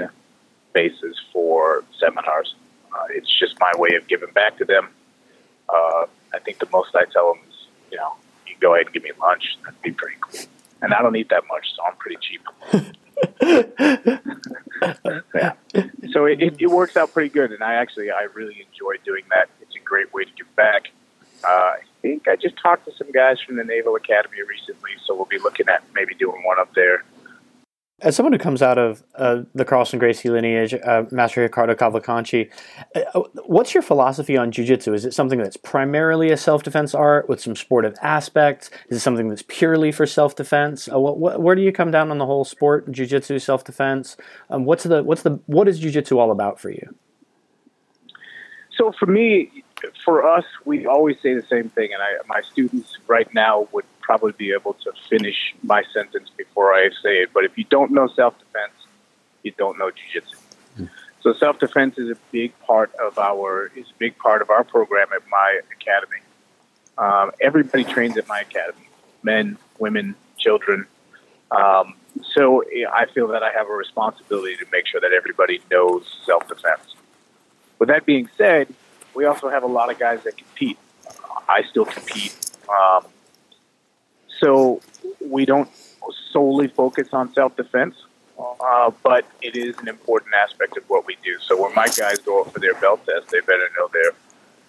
bases 0.72 1.20
for 1.32 1.84
seminars. 1.98 2.54
Uh, 2.92 3.06
it's 3.10 3.38
just 3.38 3.58
my 3.60 3.72
way 3.76 3.96
of 3.96 4.06
giving 4.06 4.30
back 4.32 4.58
to 4.58 4.64
them. 4.64 4.88
Uh, 5.68 6.06
I 6.32 6.38
think 6.44 6.58
the 6.58 6.68
most 6.72 6.94
I 6.94 7.04
tell 7.12 7.34
them 7.34 7.42
is, 7.48 7.66
you 7.90 7.98
know, 7.98 8.12
you 8.46 8.54
go 8.60 8.74
ahead 8.74 8.86
and 8.86 8.94
give 8.94 9.02
me 9.02 9.10
lunch. 9.20 9.56
That'd 9.64 9.82
be 9.82 9.90
pretty 9.90 10.16
cool. 10.20 10.40
And 10.82 10.92
I 10.94 11.02
don't 11.02 11.16
eat 11.16 11.30
that 11.30 11.44
much, 11.48 11.74
so 11.74 11.82
I'm 11.84 11.96
pretty 11.96 12.18
cheap. 12.20 12.42
yeah. 15.34 15.52
So 16.12 16.24
it, 16.24 16.40
it, 16.40 16.56
it, 16.60 16.70
works 16.70 16.96
out 16.96 17.12
pretty 17.12 17.28
good, 17.28 17.52
and 17.52 17.62
I 17.62 17.74
actually 17.74 18.10
I 18.10 18.28
really 18.32 18.66
enjoy 18.66 18.94
doing 19.04 19.24
that. 19.34 19.50
It's 19.60 19.74
a 19.74 19.80
great 19.80 20.14
way 20.14 20.24
to 20.24 20.30
give 20.32 20.54
back. 20.56 20.88
Uh, 21.44 21.48
I 21.48 21.80
think 22.00 22.28
I 22.28 22.36
just 22.36 22.56
talked 22.56 22.86
to 22.86 22.92
some 22.96 23.10
guys 23.12 23.38
from 23.40 23.56
the 23.56 23.64
Naval 23.64 23.96
Academy 23.96 24.38
recently, 24.48 24.92
so 25.04 25.14
we'll 25.14 25.26
be 25.26 25.38
looking 25.38 25.68
at 25.68 25.82
maybe 25.94 26.14
doing 26.14 26.42
one 26.44 26.58
up 26.58 26.72
there 26.74 27.04
as 28.02 28.14
someone 28.14 28.32
who 28.32 28.38
comes 28.38 28.60
out 28.60 28.76
of 28.76 29.02
uh, 29.14 29.42
the 29.54 29.64
Carlson 29.64 29.98
Gracie 29.98 30.28
lineage, 30.28 30.74
uh, 30.74 31.04
Master 31.10 31.40
Ricardo 31.40 31.74
Cavalcanti, 31.74 32.50
uh, 32.94 33.00
uh, 33.14 33.22
what's 33.46 33.72
your 33.72 33.82
philosophy 33.82 34.36
on 34.36 34.52
jiu-jitsu? 34.52 34.92
Is 34.92 35.06
it 35.06 35.14
something 35.14 35.38
that's 35.38 35.56
primarily 35.56 36.30
a 36.30 36.36
self-defense 36.36 36.94
art 36.94 37.26
with 37.26 37.40
some 37.40 37.56
sportive 37.56 37.94
aspects? 38.02 38.68
Is 38.88 38.98
it 38.98 39.00
something 39.00 39.30
that's 39.30 39.44
purely 39.48 39.92
for 39.92 40.04
self-defense? 40.04 40.90
Uh, 40.92 40.98
what, 40.98 41.18
what, 41.18 41.40
where 41.40 41.56
do 41.56 41.62
you 41.62 41.72
come 41.72 41.90
down 41.90 42.10
on 42.10 42.18
the 42.18 42.26
whole 42.26 42.44
sport, 42.44 42.90
jiu-jitsu, 42.92 43.38
self-defense? 43.38 44.18
Um, 44.50 44.66
what's 44.66 44.84
the 44.84 45.02
what's 45.02 45.22
the 45.22 45.40
what 45.46 45.66
is 45.66 45.78
jiu-jitsu 45.78 46.18
all 46.18 46.30
about 46.30 46.60
for 46.60 46.70
you? 46.70 46.94
So 48.76 48.92
for 48.98 49.06
me, 49.06 49.64
for 50.04 50.26
us, 50.26 50.44
we 50.64 50.86
always 50.86 51.20
say 51.20 51.34
the 51.34 51.46
same 51.46 51.68
thing, 51.68 51.92
and 51.92 52.02
I, 52.02 52.16
my 52.26 52.42
students 52.42 52.98
right 53.06 53.32
now 53.34 53.68
would 53.72 53.84
probably 54.00 54.32
be 54.32 54.52
able 54.52 54.74
to 54.74 54.92
finish 55.08 55.54
my 55.62 55.82
sentence 55.92 56.30
before 56.36 56.72
I 56.74 56.90
say 57.02 57.22
it. 57.22 57.30
But 57.32 57.44
if 57.44 57.58
you 57.58 57.64
don't 57.64 57.90
know 57.90 58.06
self 58.06 58.38
defense, 58.38 58.72
you 59.42 59.52
don't 59.56 59.78
know 59.78 59.90
jujitsu. 59.90 60.36
Mm. 60.78 60.90
So 61.22 61.32
self 61.34 61.58
defense 61.58 61.98
is 61.98 62.10
a 62.10 62.16
big 62.30 62.58
part 62.60 62.94
of 62.96 63.18
our 63.18 63.70
is 63.74 63.86
a 63.86 63.98
big 63.98 64.16
part 64.18 64.42
of 64.42 64.50
our 64.50 64.64
program 64.64 65.08
at 65.14 65.22
my 65.30 65.60
academy. 65.72 66.22
Um, 66.98 67.32
everybody 67.40 67.84
trains 67.84 68.16
at 68.16 68.28
my 68.28 68.40
academy: 68.40 68.88
men, 69.22 69.58
women, 69.78 70.14
children. 70.38 70.86
Um, 71.50 71.94
so 72.32 72.64
I 72.92 73.06
feel 73.06 73.28
that 73.28 73.42
I 73.42 73.52
have 73.52 73.68
a 73.68 73.72
responsibility 73.72 74.56
to 74.56 74.66
make 74.72 74.86
sure 74.86 75.00
that 75.00 75.12
everybody 75.12 75.60
knows 75.70 76.04
self 76.24 76.48
defense. 76.48 76.94
With 77.78 77.88
that 77.88 78.06
being 78.06 78.28
said, 78.38 78.72
we 79.16 79.24
also 79.24 79.48
have 79.48 79.62
a 79.62 79.66
lot 79.66 79.90
of 79.90 79.98
guys 79.98 80.22
that 80.24 80.36
compete. 80.36 80.78
I 81.48 81.62
still 81.70 81.86
compete. 81.86 82.34
Um, 82.68 83.06
so 84.38 84.80
we 85.24 85.46
don't 85.46 85.70
solely 86.30 86.68
focus 86.68 87.08
on 87.12 87.32
self 87.32 87.56
defense, 87.56 87.96
uh, 88.38 88.90
but 89.02 89.24
it 89.40 89.56
is 89.56 89.76
an 89.78 89.88
important 89.88 90.34
aspect 90.34 90.76
of 90.76 90.84
what 90.88 91.06
we 91.06 91.16
do. 91.24 91.38
So 91.40 91.60
when 91.60 91.74
my 91.74 91.86
guys 91.86 92.18
go 92.18 92.42
up 92.42 92.52
for 92.52 92.60
their 92.60 92.74
belt 92.74 93.00
test, 93.06 93.30
they 93.30 93.40
better 93.40 93.68
know 93.78 93.88
their 93.92 94.12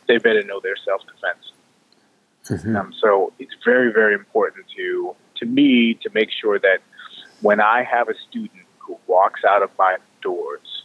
they 0.08 0.18
better 0.18 0.44
know 0.44 0.60
their 0.62 0.78
self 0.78 1.02
defense. 1.06 1.52
Mm-hmm. 2.46 2.76
Um, 2.78 2.94
so 2.94 3.34
it's 3.40 3.54
very 3.66 3.92
very 3.92 4.14
important 4.14 4.66
to 4.78 5.16
to 5.38 5.46
me 5.46 5.96
to 5.96 6.10
make 6.14 6.30
sure 6.32 6.58
that 6.60 6.80
when 7.42 7.60
I 7.60 7.84
have 7.84 8.08
a 8.08 8.16
student 8.30 8.66
who 8.80 8.98
walks 9.08 9.44
out 9.44 9.62
of 9.62 9.70
my 9.78 9.98
doors, 10.22 10.77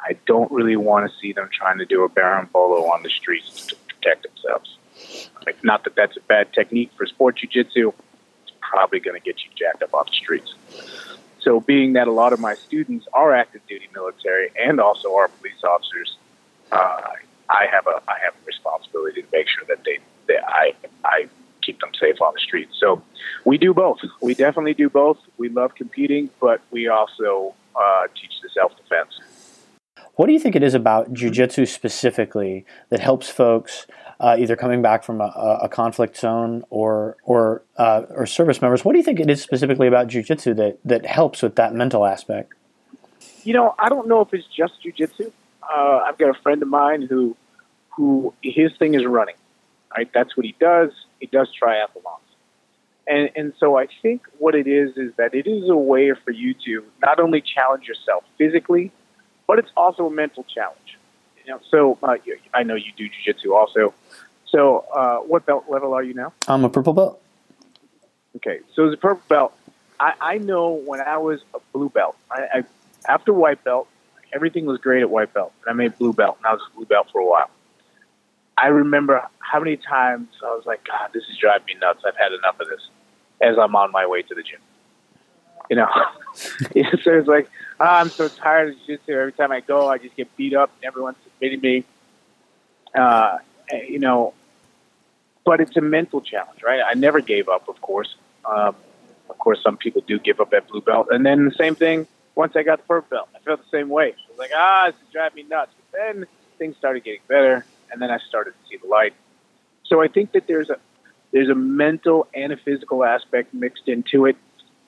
I 0.00 0.16
don't 0.26 0.50
really 0.50 0.76
want 0.76 1.10
to 1.10 1.18
see 1.18 1.32
them 1.32 1.48
trying 1.52 1.78
to 1.78 1.84
do 1.84 2.04
a 2.04 2.08
berimbolo 2.08 2.88
on 2.90 3.02
the 3.02 3.10
streets 3.10 3.66
to 3.66 3.76
protect 3.88 4.24
themselves. 4.24 4.76
Like, 5.44 5.62
not 5.64 5.84
that 5.84 5.94
that's 5.94 6.16
a 6.16 6.20
bad 6.20 6.52
technique 6.52 6.90
for 6.96 7.06
sport 7.06 7.38
jujitsu. 7.38 7.92
It's 8.42 8.52
probably 8.60 9.00
going 9.00 9.20
to 9.20 9.24
get 9.24 9.42
you 9.42 9.50
jacked 9.56 9.82
up 9.82 9.94
on 9.94 10.04
the 10.06 10.12
streets. 10.12 10.54
so, 11.40 11.60
being 11.60 11.94
that 11.94 12.08
a 12.08 12.12
lot 12.12 12.32
of 12.32 12.40
my 12.40 12.54
students 12.54 13.06
are 13.12 13.34
active 13.34 13.62
duty 13.66 13.88
military 13.94 14.50
and 14.56 14.80
also 14.80 15.14
are 15.14 15.28
police 15.28 15.62
officers, 15.64 16.16
uh, 16.72 17.00
I 17.48 17.66
have 17.70 17.86
a 17.86 18.02
I 18.08 18.18
have 18.24 18.34
a 18.34 18.44
responsibility 18.46 19.22
to 19.22 19.28
make 19.32 19.48
sure 19.48 19.64
that 19.68 19.84
they 19.84 19.98
that 20.28 20.44
I 20.46 20.74
I 21.04 21.28
keep 21.62 21.80
them 21.80 21.90
safe 21.98 22.20
on 22.20 22.32
the 22.34 22.40
streets. 22.40 22.76
So 22.78 23.02
we 23.44 23.58
do 23.58 23.74
both. 23.74 23.98
We 24.20 24.34
definitely 24.34 24.74
do 24.74 24.88
both. 24.88 25.18
We 25.36 25.48
love 25.48 25.74
competing, 25.74 26.30
but 26.40 26.60
we 26.70 26.88
also 26.88 27.54
uh, 27.74 28.06
teach 28.20 28.40
the 28.42 28.48
self 28.50 28.76
defense. 28.76 29.20
What 30.18 30.26
do 30.26 30.32
you 30.32 30.40
think 30.40 30.56
it 30.56 30.64
is 30.64 30.74
about 30.74 31.12
jujitsu 31.12 31.68
specifically 31.68 32.66
that 32.88 32.98
helps 32.98 33.28
folks 33.28 33.86
uh, 34.18 34.34
either 34.36 34.56
coming 34.56 34.82
back 34.82 35.04
from 35.04 35.20
a, 35.20 35.60
a 35.62 35.68
conflict 35.68 36.16
zone 36.16 36.64
or 36.70 37.16
or 37.22 37.62
uh, 37.76 38.02
or 38.10 38.26
service 38.26 38.60
members? 38.60 38.84
What 38.84 38.94
do 38.94 38.98
you 38.98 39.04
think 39.04 39.20
it 39.20 39.30
is 39.30 39.40
specifically 39.40 39.86
about 39.86 40.08
jujitsu 40.08 40.56
that 40.56 40.80
that 40.84 41.06
helps 41.06 41.40
with 41.40 41.54
that 41.54 41.72
mental 41.72 42.04
aspect? 42.04 42.52
You 43.44 43.52
know, 43.52 43.76
I 43.78 43.88
don't 43.88 44.08
know 44.08 44.20
if 44.20 44.34
it's 44.34 44.48
just 44.48 44.82
jujitsu. 44.84 45.30
Uh, 45.62 46.00
I've 46.04 46.18
got 46.18 46.36
a 46.36 46.42
friend 46.42 46.60
of 46.62 46.68
mine 46.68 47.02
who 47.02 47.36
who 47.90 48.34
his 48.42 48.72
thing 48.76 48.94
is 48.94 49.06
running. 49.06 49.36
Right, 49.96 50.10
that's 50.12 50.36
what 50.36 50.44
he 50.44 50.56
does. 50.58 50.90
He 51.20 51.26
does 51.26 51.48
triathlons. 51.62 52.18
And, 53.06 53.30
and 53.36 53.52
so 53.60 53.78
I 53.78 53.86
think 54.02 54.22
what 54.38 54.56
it 54.56 54.66
is 54.66 54.96
is 54.96 55.12
that 55.16 55.32
it 55.32 55.46
is 55.46 55.70
a 55.70 55.76
way 55.76 56.12
for 56.24 56.32
you 56.32 56.54
to 56.66 56.84
not 57.00 57.20
only 57.20 57.40
challenge 57.40 57.86
yourself 57.86 58.24
physically, 58.36 58.92
but 59.48 59.58
it's 59.58 59.70
also 59.76 60.06
a 60.06 60.10
mental 60.10 60.44
challenge. 60.44 60.98
You 61.44 61.54
know, 61.54 61.60
so 61.68 61.98
uh, 62.02 62.16
I 62.54 62.62
know 62.62 62.76
you 62.76 62.92
do 62.96 63.08
jujitsu 63.08 63.52
also. 63.56 63.94
So 64.46 64.84
uh, 64.94 65.16
what 65.18 65.46
belt 65.46 65.64
level 65.68 65.94
are 65.94 66.02
you 66.02 66.14
now? 66.14 66.32
I'm 66.46 66.64
a 66.64 66.68
purple 66.68 66.92
belt. 66.92 67.20
Okay, 68.36 68.60
so 68.74 68.86
as 68.86 68.94
a 68.94 68.96
purple 68.96 69.22
belt, 69.28 69.54
I, 69.98 70.12
I 70.20 70.38
know 70.38 70.70
when 70.70 71.00
I 71.00 71.16
was 71.16 71.40
a 71.54 71.58
blue 71.72 71.88
belt, 71.88 72.16
I, 72.30 72.42
I 72.54 72.64
after 73.08 73.32
white 73.32 73.64
belt, 73.64 73.88
everything 74.32 74.66
was 74.66 74.78
great 74.78 75.00
at 75.00 75.10
white 75.10 75.32
belt, 75.32 75.52
and 75.66 75.72
I 75.72 75.72
made 75.72 75.98
blue 75.98 76.12
belt, 76.12 76.36
and 76.38 76.46
I 76.46 76.52
was 76.52 76.62
a 76.70 76.76
blue 76.76 76.86
belt 76.86 77.08
for 77.10 77.20
a 77.20 77.26
while. 77.26 77.50
I 78.58 78.68
remember 78.68 79.26
how 79.38 79.58
many 79.60 79.76
times 79.76 80.28
I 80.44 80.48
was 80.54 80.66
like, 80.66 80.84
God, 80.86 81.10
this 81.14 81.22
is 81.30 81.38
driving 81.38 81.66
me 81.66 81.74
nuts. 81.80 82.02
I've 82.06 82.16
had 82.16 82.32
enough 82.32 82.60
of 82.60 82.68
this 82.68 82.88
as 83.40 83.56
I'm 83.58 83.74
on 83.74 83.92
my 83.92 84.06
way 84.06 84.22
to 84.22 84.34
the 84.34 84.42
gym. 84.42 84.60
You 85.70 85.76
know, 85.76 85.88
so 87.02 87.18
it's 87.18 87.28
like, 87.28 87.50
oh, 87.80 87.84
I'm 87.84 88.10
so 88.10 88.28
tired 88.28 88.70
of 88.70 88.76
jiu-jitsu. 88.86 89.12
Every 89.12 89.32
time 89.32 89.52
I 89.52 89.60
go, 89.60 89.88
I 89.88 89.98
just 89.98 90.16
get 90.16 90.34
beat 90.36 90.54
up 90.54 90.70
and 90.76 90.84
everyone's 90.86 91.16
submitting 91.24 91.60
me. 91.60 91.84
Uh, 92.94 93.38
you 93.88 93.98
know, 93.98 94.34
but 95.44 95.60
it's 95.60 95.76
a 95.76 95.80
mental 95.80 96.20
challenge, 96.20 96.62
right? 96.62 96.80
I 96.86 96.94
never 96.94 97.20
gave 97.20 97.48
up, 97.48 97.68
of 97.68 97.80
course. 97.80 98.14
Um, 98.44 98.74
of 99.28 99.38
course, 99.38 99.62
some 99.62 99.76
people 99.76 100.02
do 100.06 100.18
give 100.18 100.40
up 100.40 100.52
at 100.52 100.68
blue 100.68 100.80
belt. 100.80 101.08
And 101.10 101.24
then 101.24 101.44
the 101.44 101.54
same 101.54 101.74
thing 101.74 102.06
once 102.34 102.56
I 102.56 102.62
got 102.62 102.78
the 102.78 102.86
purple 102.86 103.08
belt. 103.10 103.28
I 103.34 103.40
felt 103.40 103.60
the 103.60 103.76
same 103.76 103.88
way. 103.88 104.12
I 104.12 104.30
was 104.30 104.38
like, 104.38 104.50
ah, 104.54 104.86
this 104.86 104.94
is 104.94 105.12
driving 105.12 105.36
me 105.36 105.42
nuts. 105.48 105.72
But 105.90 105.98
then 105.98 106.26
things 106.58 106.76
started 106.76 107.04
getting 107.04 107.20
better 107.28 107.64
and 107.90 108.00
then 108.00 108.10
I 108.10 108.18
started 108.18 108.52
to 108.52 108.68
see 108.68 108.76
the 108.76 108.88
light. 108.88 109.14
So 109.84 110.02
I 110.02 110.08
think 110.08 110.32
that 110.32 110.46
there's 110.46 110.70
a 110.70 110.78
there's 111.30 111.48
a 111.48 111.54
mental 111.54 112.26
and 112.34 112.52
a 112.52 112.56
physical 112.56 113.04
aspect 113.04 113.52
mixed 113.52 113.86
into 113.86 114.26
it. 114.26 114.36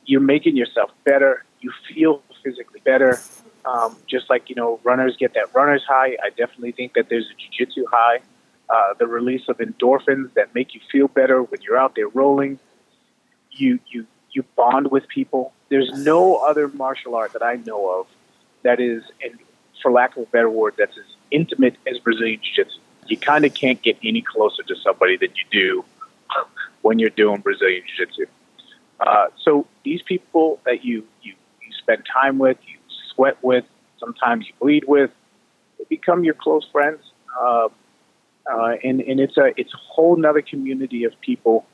You're 0.05 0.21
making 0.21 0.57
yourself 0.57 0.91
better. 1.05 1.45
You 1.61 1.73
feel 1.93 2.23
physically 2.43 2.81
better. 2.85 3.19
Um, 3.65 3.97
just 4.07 4.31
like 4.31 4.49
you 4.49 4.55
know, 4.55 4.81
runners 4.85 5.17
get 5.19 5.35
that 5.35 5.55
runner's 5.55 5.85
high. 5.87 6.17
I 6.23 6.31
definitely 6.31 6.73
think 6.73 6.95
that 6.95 7.09
there's 7.09 7.27
a 7.27 7.35
jiu-jitsu 7.35 7.85
high. 7.91 8.21
Uh, 8.69 8.95
the 8.99 9.07
release 9.07 9.49
of 9.49 9.59
endorphins 9.59 10.33
that 10.35 10.55
make 10.55 10.75
you 10.75 10.81
feel 10.91 11.09
better 11.09 11.43
when 11.43 11.61
you're 11.61 11.77
out 11.77 11.95
there 11.95 12.09
rolling. 12.09 12.59
You 13.51 13.79
you 13.89 14.07
you 14.33 14.45
bond 14.57 14.91
with 14.91 15.09
people. 15.09 15.53
There's 15.69 15.91
no 16.05 16.37
other 16.37 16.69
martial 16.69 17.15
art 17.15 17.33
that 17.35 17.43
I 17.43 17.57
know 17.57 18.01
of 18.01 18.07
that 18.63 18.81
is, 18.81 19.03
and 19.23 19.39
for 19.83 19.93
lack 19.93 20.17
of 20.17 20.23
a 20.23 20.27
better 20.27 20.51
word, 20.51 20.75
that's 20.79 20.97
as 20.97 21.05
intimate 21.31 21.77
as 21.87 21.99
Brazilian 21.99 22.41
Jiu-Jitsu 22.43 22.81
you 23.11 23.17
kind 23.17 23.45
of 23.45 23.53
can't 23.53 23.83
get 23.83 23.99
any 24.03 24.23
closer 24.23 24.63
to 24.63 24.77
somebody 24.77 25.17
than 25.17 25.31
you 25.31 25.45
do 25.51 25.85
when 26.83 26.99
you're 26.99 27.11
doing 27.11 27.41
Brazilian 27.41 27.83
Jiu 27.87 28.07
Jitsu. 28.07 28.27
Uh, 29.01 29.29
so 29.45 29.67
these 29.85 30.03
people 30.03 30.61
that 30.67 30.85
you, 30.85 31.07
you, 31.23 31.35
you 31.63 31.73
spend 31.79 32.05
time 32.13 32.39
with, 32.39 32.59
you 32.67 32.77
sweat 33.15 33.37
with, 33.43 33.65
sometimes 33.99 34.47
you 34.47 34.53
bleed 34.61 34.85
with, 34.87 35.11
they 35.79 35.85
become 35.89 36.25
your 36.25 36.35
close 36.35 36.67
friends. 36.71 37.01
Uh, 37.41 37.69
uh, 38.51 38.75
and, 38.83 39.01
and 39.01 39.21
it's 39.21 39.37
a 39.37 39.53
it's 39.57 39.73
a 39.73 39.77
whole 39.77 40.17
nother 40.17 40.43
community 40.43 41.05
of 41.05 41.19
people, 41.21 41.67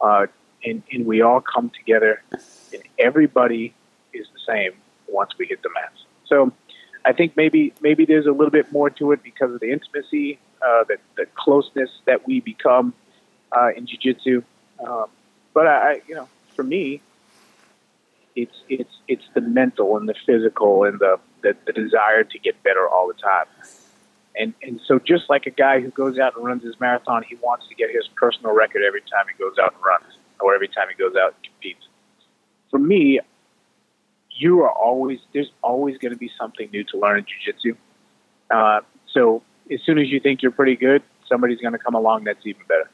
uh, 0.00 0.26
and, 0.64 0.82
and 0.92 1.06
we 1.06 1.22
all 1.22 1.40
come 1.40 1.70
together, 1.70 2.22
and 2.72 2.82
everybody 2.98 3.72
is 4.12 4.26
the 4.32 4.40
same 4.46 4.72
once 5.06 5.30
we 5.38 5.46
hit 5.46 5.62
the 5.62 5.70
mats. 5.74 6.04
So 6.26 6.52
I 7.04 7.12
think 7.12 7.36
maybe 7.36 7.72
maybe 7.80 8.04
there's 8.04 8.26
a 8.26 8.32
little 8.32 8.50
bit 8.50 8.72
more 8.72 8.90
to 8.90 9.12
it 9.12 9.22
because 9.22 9.52
of 9.54 9.60
the 9.60 9.70
intimacy 9.70 10.38
uh, 10.64 10.84
the, 10.84 10.96
the 11.16 11.26
closeness 11.34 11.90
that 12.06 12.26
we 12.26 12.40
become 12.40 12.94
uh, 13.52 13.70
in 13.76 13.86
jiu-jitsu. 13.86 14.42
Um, 14.84 15.06
but 15.52 15.66
I, 15.66 16.00
you 16.08 16.14
know, 16.14 16.28
for 16.54 16.62
me, 16.62 17.00
it's 18.36 18.54
it's 18.68 18.94
it's 19.06 19.24
the 19.34 19.40
mental 19.40 19.96
and 19.96 20.08
the 20.08 20.14
physical 20.26 20.84
and 20.84 20.98
the, 20.98 21.18
the, 21.42 21.56
the 21.66 21.72
desire 21.72 22.24
to 22.24 22.38
get 22.38 22.60
better 22.62 22.88
all 22.88 23.06
the 23.06 23.14
time. 23.14 23.46
And 24.36 24.54
and 24.62 24.80
so 24.86 24.98
just 24.98 25.30
like 25.30 25.46
a 25.46 25.50
guy 25.50 25.80
who 25.80 25.90
goes 25.90 26.18
out 26.18 26.36
and 26.36 26.44
runs 26.44 26.64
his 26.64 26.78
marathon, 26.80 27.22
he 27.28 27.36
wants 27.36 27.68
to 27.68 27.74
get 27.74 27.90
his 27.90 28.08
personal 28.16 28.52
record 28.52 28.82
every 28.82 29.02
time 29.02 29.26
he 29.30 29.38
goes 29.42 29.56
out 29.62 29.74
and 29.74 29.84
runs, 29.84 30.18
or 30.40 30.54
every 30.54 30.68
time 30.68 30.88
he 30.88 30.96
goes 30.96 31.14
out 31.14 31.34
and 31.34 31.44
competes. 31.44 31.86
For 32.70 32.78
me, 32.78 33.20
you 34.30 34.62
are 34.62 34.70
always 34.72 35.20
there's 35.32 35.52
always 35.62 35.98
going 35.98 36.12
to 36.12 36.18
be 36.18 36.30
something 36.38 36.68
new 36.72 36.84
to 36.84 36.98
learn 36.98 37.18
in 37.18 37.24
jiu-jitsu. 37.24 37.76
Uh, 38.50 38.80
so 39.12 39.42
as 39.70 39.80
soon 39.86 39.98
as 39.98 40.08
you 40.08 40.18
think 40.18 40.42
you're 40.42 40.52
pretty 40.52 40.76
good, 40.76 41.02
somebody's 41.28 41.60
going 41.60 41.72
to 41.72 41.78
come 41.78 41.94
along 41.94 42.24
that's 42.24 42.44
even 42.44 42.62
better. 42.66 42.90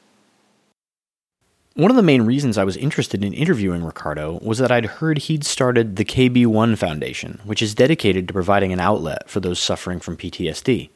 One 1.75 1.89
of 1.89 1.95
the 1.95 2.03
main 2.03 2.23
reasons 2.23 2.57
I 2.57 2.65
was 2.65 2.75
interested 2.75 3.23
in 3.23 3.31
interviewing 3.31 3.81
Ricardo 3.81 4.39
was 4.41 4.57
that 4.57 4.73
I'd 4.73 4.85
heard 4.85 5.17
he'd 5.19 5.45
started 5.45 5.95
the 5.95 6.03
KB1 6.03 6.77
Foundation, 6.77 7.39
which 7.45 7.61
is 7.61 7.73
dedicated 7.73 8.27
to 8.27 8.33
providing 8.33 8.73
an 8.73 8.81
outlet 8.81 9.29
for 9.29 9.39
those 9.39 9.57
suffering 9.57 10.01
from 10.01 10.17
PTSD. 10.17 10.89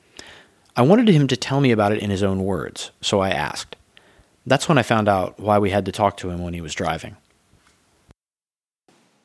I 0.75 0.81
wanted 0.81 1.07
him 1.07 1.27
to 1.27 1.37
tell 1.37 1.61
me 1.61 1.71
about 1.71 1.93
it 1.93 2.03
in 2.03 2.09
his 2.09 2.21
own 2.21 2.43
words, 2.43 2.91
so 2.99 3.21
I 3.21 3.29
asked. 3.29 3.77
That's 4.45 4.67
when 4.67 4.77
I 4.77 4.83
found 4.83 5.07
out 5.07 5.39
why 5.39 5.59
we 5.59 5.69
had 5.69 5.85
to 5.85 5.93
talk 5.93 6.17
to 6.17 6.29
him 6.29 6.43
when 6.43 6.53
he 6.53 6.59
was 6.59 6.73
driving. 6.73 7.15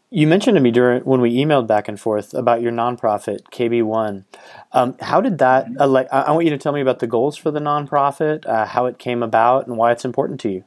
You 0.09 0.29
mentioned 0.29 0.55
to 0.55 0.61
me 0.61 0.71
during 0.71 1.03
when 1.03 1.21
we 1.21 1.35
emailed 1.35 1.67
back 1.67 1.89
and 1.89 1.99
forth 1.99 2.33
about 2.33 2.63
your 2.63 2.71
nonprofit 2.71 3.43
KB1. 3.53 4.25
Um, 4.71 4.97
how 5.01 5.21
did 5.21 5.39
that? 5.39 5.67
Uh, 5.81 5.89
like, 5.89 6.07
I 6.13 6.31
want 6.31 6.45
you 6.45 6.51
to 6.51 6.59
tell 6.59 6.73
me 6.73 6.81
about 6.81 7.01
the 7.01 7.09
goals 7.09 7.37
for 7.37 7.51
the 7.51 7.61
nonprofit, 7.61 8.47
uh, 8.47 8.67
how 8.67 8.87
it 8.87 8.99
came 8.99 9.21
about, 9.25 9.67
and 9.67 9.77
why 9.77 9.91
it's 9.91 10.05
important 10.05 10.39
to 10.43 10.49
you. 10.49 10.65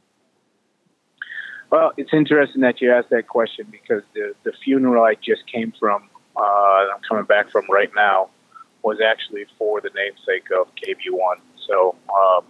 Well, 1.73 1.91
it's 1.97 2.13
interesting 2.13 2.61
that 2.61 2.81
you 2.81 2.91
asked 2.91 3.09
that 3.09 3.27
question 3.27 3.65
because 3.71 4.03
the 4.13 4.35
the 4.43 4.53
funeral 4.63 5.03
I 5.03 5.15
just 5.15 5.47
came 5.47 5.73
from, 5.79 6.07
uh, 6.37 6.93
I'm 6.93 7.01
coming 7.09 7.25
back 7.25 7.49
from 7.49 7.65
right 7.67 7.89
now, 7.95 8.29
was 8.83 8.99
actually 9.01 9.45
for 9.57 9.81
the 9.81 9.89
namesake 9.95 10.51
of 10.51 10.67
KB1. 10.75 11.37
So, 11.67 11.95
um, 12.15 12.45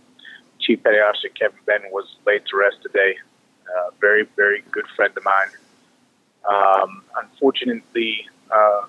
Chief 0.60 0.84
Petty 0.84 0.98
Officer 0.98 1.30
Kevin 1.40 1.60
Benton 1.66 1.90
was 1.92 2.06
laid 2.28 2.42
to 2.48 2.58
rest 2.58 2.78
today. 2.82 3.16
Uh, 3.64 3.92
very, 4.02 4.28
very 4.36 4.62
good 4.72 4.88
friend 4.98 5.14
of 5.16 5.24
mine 5.24 5.52
um, 6.50 7.04
unfortunately, 7.22 8.28
uh, 8.52 8.82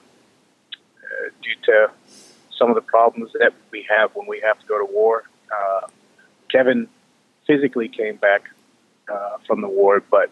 due 1.42 1.54
to 1.66 1.90
some 2.58 2.68
of 2.70 2.74
the 2.74 2.82
problems 2.82 3.30
that 3.38 3.52
we 3.70 3.86
have 3.88 4.10
when 4.14 4.26
we 4.26 4.40
have 4.40 4.58
to 4.58 4.66
go 4.66 4.78
to 4.78 4.92
war, 4.92 5.24
uh, 5.52 5.86
Kevin 6.50 6.88
physically 7.46 7.88
came 7.88 8.16
back 8.16 8.50
uh, 9.12 9.38
from 9.46 9.60
the 9.60 9.68
war, 9.68 10.02
but 10.10 10.30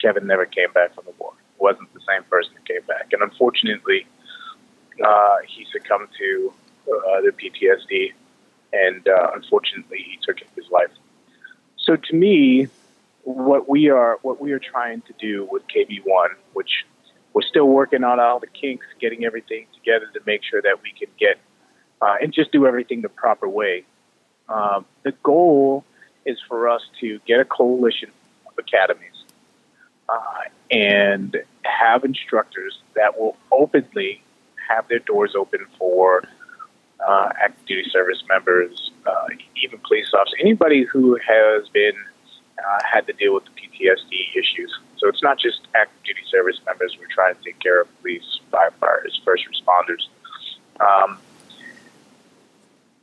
Kevin 0.00 0.26
never 0.26 0.46
came 0.46 0.72
back 0.72 0.94
from 0.94 1.04
the 1.04 1.12
war. 1.18 1.32
wasn't 1.58 1.92
the 1.92 2.00
same 2.08 2.22
person 2.24 2.52
who 2.56 2.62
came 2.72 2.84
back, 2.86 3.12
and 3.12 3.22
unfortunately, 3.22 4.06
uh, 5.04 5.36
he 5.46 5.66
succumbed 5.72 6.08
to 6.18 6.52
uh, 6.86 7.20
the 7.20 7.32
PTSD, 7.32 8.12
and 8.72 9.06
uh, 9.08 9.30
unfortunately, 9.34 9.98
he 9.98 10.18
took 10.22 10.38
his 10.56 10.70
life. 10.70 10.90
So 11.76 11.96
to 11.96 12.14
me, 12.14 12.68
what 13.22 13.68
we 13.68 13.90
are 13.90 14.18
what 14.22 14.40
we 14.40 14.52
are 14.52 14.58
trying 14.58 15.02
to 15.02 15.12
do 15.18 15.48
with 15.50 15.62
KB1, 15.68 16.28
which 16.52 16.84
we're 17.32 17.42
still 17.42 17.66
working 17.66 18.04
on 18.04 18.18
all 18.20 18.38
the 18.40 18.46
kinks, 18.46 18.86
getting 19.00 19.24
everything 19.24 19.66
together 19.74 20.06
to 20.14 20.20
make 20.26 20.42
sure 20.42 20.62
that 20.62 20.82
we 20.82 20.92
can 20.92 21.08
get 21.18 21.38
uh, 22.00 22.16
and 22.20 22.32
just 22.32 22.52
do 22.52 22.66
everything 22.66 23.02
the 23.02 23.08
proper 23.08 23.48
way. 23.48 23.84
Um, 24.48 24.86
the 25.02 25.12
goal 25.22 25.84
is 26.28 26.38
for 26.46 26.68
us 26.68 26.82
to 27.00 27.18
get 27.26 27.40
a 27.40 27.44
coalition 27.44 28.10
of 28.46 28.52
academies 28.58 29.24
uh, 30.08 30.42
and 30.70 31.36
have 31.64 32.04
instructors 32.04 32.78
that 32.94 33.18
will 33.18 33.36
openly 33.50 34.22
have 34.68 34.86
their 34.88 34.98
doors 34.98 35.34
open 35.34 35.60
for 35.78 36.22
uh, 37.06 37.30
active 37.40 37.66
duty 37.66 37.90
service 37.90 38.22
members, 38.28 38.90
uh, 39.06 39.28
even 39.62 39.78
police 39.86 40.12
officers, 40.12 40.38
anybody 40.40 40.84
who 40.84 41.18
has 41.26 41.68
been 41.70 41.94
uh, 42.58 42.78
had 42.84 43.06
to 43.06 43.12
deal 43.12 43.34
with 43.34 43.44
the 43.44 43.50
PTSD 43.50 44.36
issues. 44.36 44.76
So 44.98 45.08
it's 45.08 45.22
not 45.22 45.38
just 45.38 45.66
active 45.74 46.02
duty 46.04 46.22
service 46.28 46.60
members. 46.66 46.96
We're 46.98 47.06
trying 47.14 47.36
to 47.36 47.42
take 47.42 47.58
care 47.60 47.80
of 47.80 48.00
police, 48.00 48.40
firefighters, 48.52 49.22
first 49.24 49.44
responders. 49.46 50.08
Um, 50.80 51.18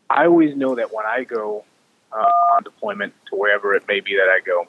I 0.10 0.26
always 0.26 0.56
know 0.56 0.76
that 0.76 0.94
when 0.94 1.06
I 1.06 1.24
go 1.24 1.64
on 2.20 2.64
deployment 2.64 3.14
to 3.30 3.36
wherever 3.36 3.74
it 3.76 3.88
may 3.88 4.00
be 4.00 4.16
that 4.16 4.30
I 4.30 4.40
go, 4.46 4.68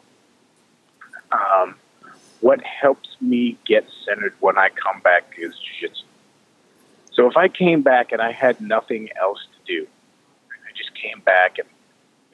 um, 1.32 1.76
what 2.40 2.62
helps 2.62 3.08
me 3.20 3.56
get 3.64 3.86
centered 4.04 4.34
when 4.40 4.58
I 4.58 4.68
come 4.68 5.00
back 5.00 5.34
is 5.38 5.54
jiu-jitsu. 5.54 6.04
So 7.12 7.28
if 7.28 7.36
I 7.36 7.48
came 7.48 7.82
back 7.82 8.12
and 8.12 8.20
I 8.20 8.32
had 8.32 8.60
nothing 8.60 9.08
else 9.18 9.46
to 9.56 9.72
do, 9.72 9.86
I 10.50 10.76
just 10.76 10.94
came 10.94 11.20
back 11.20 11.58
and, 11.58 11.68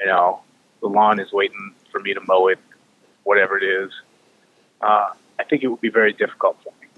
you 0.00 0.06
know, 0.06 0.40
the 0.80 0.88
lawn 0.88 1.20
is 1.20 1.32
waiting 1.32 1.74
for 1.90 2.00
me 2.00 2.14
to 2.14 2.20
mow 2.26 2.48
it, 2.48 2.58
whatever 3.22 3.56
it 3.56 3.62
is, 3.62 3.92
uh, 4.80 5.10
I 5.38 5.44
think 5.44 5.62
it 5.62 5.68
would 5.68 5.80
be 5.80 5.88
very 5.90 6.12
difficult 6.12 6.56
for 6.64 6.72
me. 6.80 6.88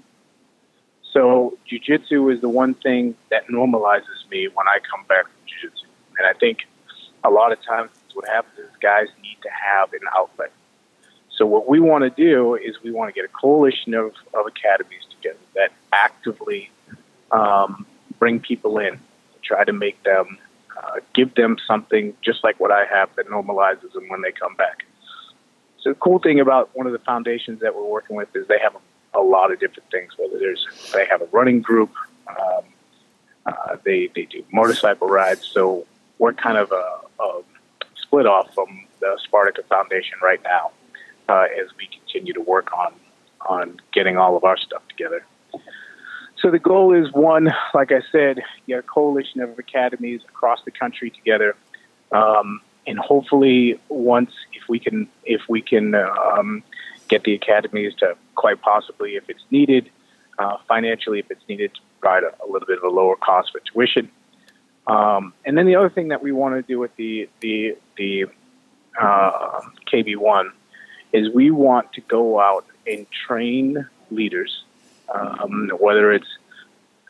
So 1.11 1.57
jujitsu 1.71 2.33
is 2.33 2.41
the 2.41 2.49
one 2.49 2.73
thing 2.73 3.15
that 3.29 3.47
normalizes 3.47 4.29
me 4.29 4.47
when 4.47 4.67
I 4.67 4.79
come 4.79 5.05
back 5.07 5.25
from 5.25 5.41
jujitsu. 5.47 5.85
And 6.17 6.27
I 6.27 6.33
think 6.33 6.65
a 7.23 7.29
lot 7.29 7.51
of 7.51 7.61
times 7.63 7.91
what 8.15 8.27
happens 8.27 8.57
is 8.57 8.69
guys 8.81 9.07
need 9.21 9.37
to 9.43 9.49
have 9.49 9.93
an 9.93 9.99
outlet. 10.15 10.51
So 11.29 11.45
what 11.45 11.67
we 11.67 11.79
want 11.79 12.03
to 12.03 12.09
do 12.09 12.55
is 12.55 12.81
we 12.81 12.91
want 12.91 13.13
to 13.13 13.13
get 13.13 13.25
a 13.25 13.33
coalition 13.33 13.93
of, 13.93 14.13
of 14.33 14.47
academies 14.47 15.03
together 15.09 15.39
that 15.55 15.71
actively 15.91 16.71
um, 17.31 17.85
bring 18.19 18.39
people 18.39 18.77
in, 18.79 18.99
try 19.43 19.65
to 19.65 19.73
make 19.73 20.01
them, 20.03 20.37
uh, 20.77 20.99
give 21.13 21.35
them 21.35 21.57
something 21.67 22.13
just 22.21 22.43
like 22.43 22.59
what 22.59 22.71
I 22.71 22.85
have 22.85 23.13
that 23.17 23.27
normalizes 23.27 23.91
them 23.93 24.07
when 24.07 24.21
they 24.21 24.31
come 24.31 24.55
back. 24.55 24.85
So 25.81 25.89
the 25.89 25.95
cool 25.95 26.19
thing 26.19 26.39
about 26.39 26.69
one 26.73 26.87
of 26.87 26.93
the 26.93 26.99
foundations 26.99 27.59
that 27.59 27.75
we're 27.75 27.85
working 27.85 28.15
with 28.15 28.33
is 28.35 28.47
they 28.47 28.59
have 28.59 28.75
a, 28.75 29.19
a 29.19 29.21
lot 29.21 29.51
of 29.51 29.59
different 29.59 29.91
things. 29.91 30.13
Whether 30.17 30.39
there's 30.39 30.65
they 30.93 31.05
have 31.05 31.21
a 31.21 31.27
running 31.27 31.61
group, 31.61 31.91
um, 32.27 32.63
uh, 33.45 33.75
they 33.83 34.09
they 34.15 34.23
do 34.23 34.43
motorcycle 34.51 35.07
rides. 35.07 35.45
So 35.45 35.85
we're 36.17 36.33
kind 36.33 36.57
of 36.57 36.71
a, 36.71 37.23
a 37.23 37.41
split 38.15 38.27
off 38.27 38.53
from 38.53 38.85
the 39.01 39.19
Spartica 39.27 39.65
Foundation 39.67 40.17
right 40.23 40.41
now 40.41 40.71
uh, 41.27 41.47
as 41.61 41.67
we 41.77 41.87
continue 41.87 42.31
to 42.31 42.39
work 42.39 42.71
on 42.71 42.93
on 43.41 43.77
getting 43.91 44.17
all 44.17 44.37
of 44.37 44.45
our 44.45 44.57
stuff 44.57 44.81
together. 44.87 45.25
So 46.37 46.49
the 46.49 46.57
goal 46.57 46.93
is 46.93 47.11
one, 47.11 47.53
like 47.73 47.91
I 47.91 48.01
said, 48.11 48.41
get 48.67 48.79
a 48.79 48.83
coalition 48.83 49.41
of 49.41 49.59
academies 49.59 50.21
across 50.29 50.59
the 50.63 50.71
country 50.71 51.09
together, 51.09 51.57
um, 52.13 52.61
and 52.87 52.97
hopefully, 52.97 53.79
once 53.89 54.31
if 54.53 54.63
we 54.69 54.79
can, 54.79 55.09
if 55.25 55.41
we 55.49 55.61
can 55.61 55.93
um, 55.93 56.63
get 57.09 57.23
the 57.25 57.33
academies 57.33 57.93
to 57.95 58.15
quite 58.35 58.61
possibly, 58.61 59.15
if 59.17 59.29
it's 59.29 59.43
needed, 59.51 59.89
uh, 60.39 60.55
financially, 60.69 61.19
if 61.19 61.29
it's 61.29 61.43
needed, 61.49 61.73
to 61.75 61.81
provide 61.99 62.23
a, 62.23 62.33
a, 62.43 62.47
little 62.49 62.65
bit 62.65 62.77
of 62.77 62.83
a 62.85 62.89
lower 62.89 63.17
cost 63.17 63.51
for 63.51 63.59
tuition. 63.59 64.09
Um, 64.87 65.33
and 65.45 65.57
then 65.57 65.65
the 65.65 65.75
other 65.75 65.89
thing 65.89 66.09
that 66.09 66.21
we 66.21 66.31
want 66.31 66.55
to 66.55 66.61
do 66.61 66.79
with 66.79 66.95
the 66.95 67.27
the 67.39 67.77
the 67.97 68.25
uh, 68.99 69.61
KB 69.91 70.15
one 70.15 70.51
is 71.11 71.29
we 71.33 71.51
want 71.51 71.93
to 71.93 72.01
go 72.01 72.39
out 72.39 72.65
and 72.85 73.07
train 73.09 73.87
leaders, 74.11 74.63
um, 75.13 75.71
whether 75.79 76.11
it's 76.11 76.27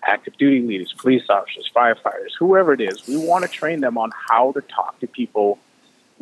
active 0.05 0.37
duty 0.37 0.61
leaders, 0.61 0.93
police 0.93 1.23
officers, 1.29 1.69
firefighters, 1.75 2.31
whoever 2.37 2.73
it 2.73 2.81
is. 2.81 3.05
We 3.07 3.17
want 3.17 3.43
to 3.43 3.49
train 3.49 3.81
them 3.81 3.97
on 3.97 4.11
how 4.29 4.51
to 4.53 4.61
talk 4.61 4.99
to 4.99 5.07
people 5.07 5.59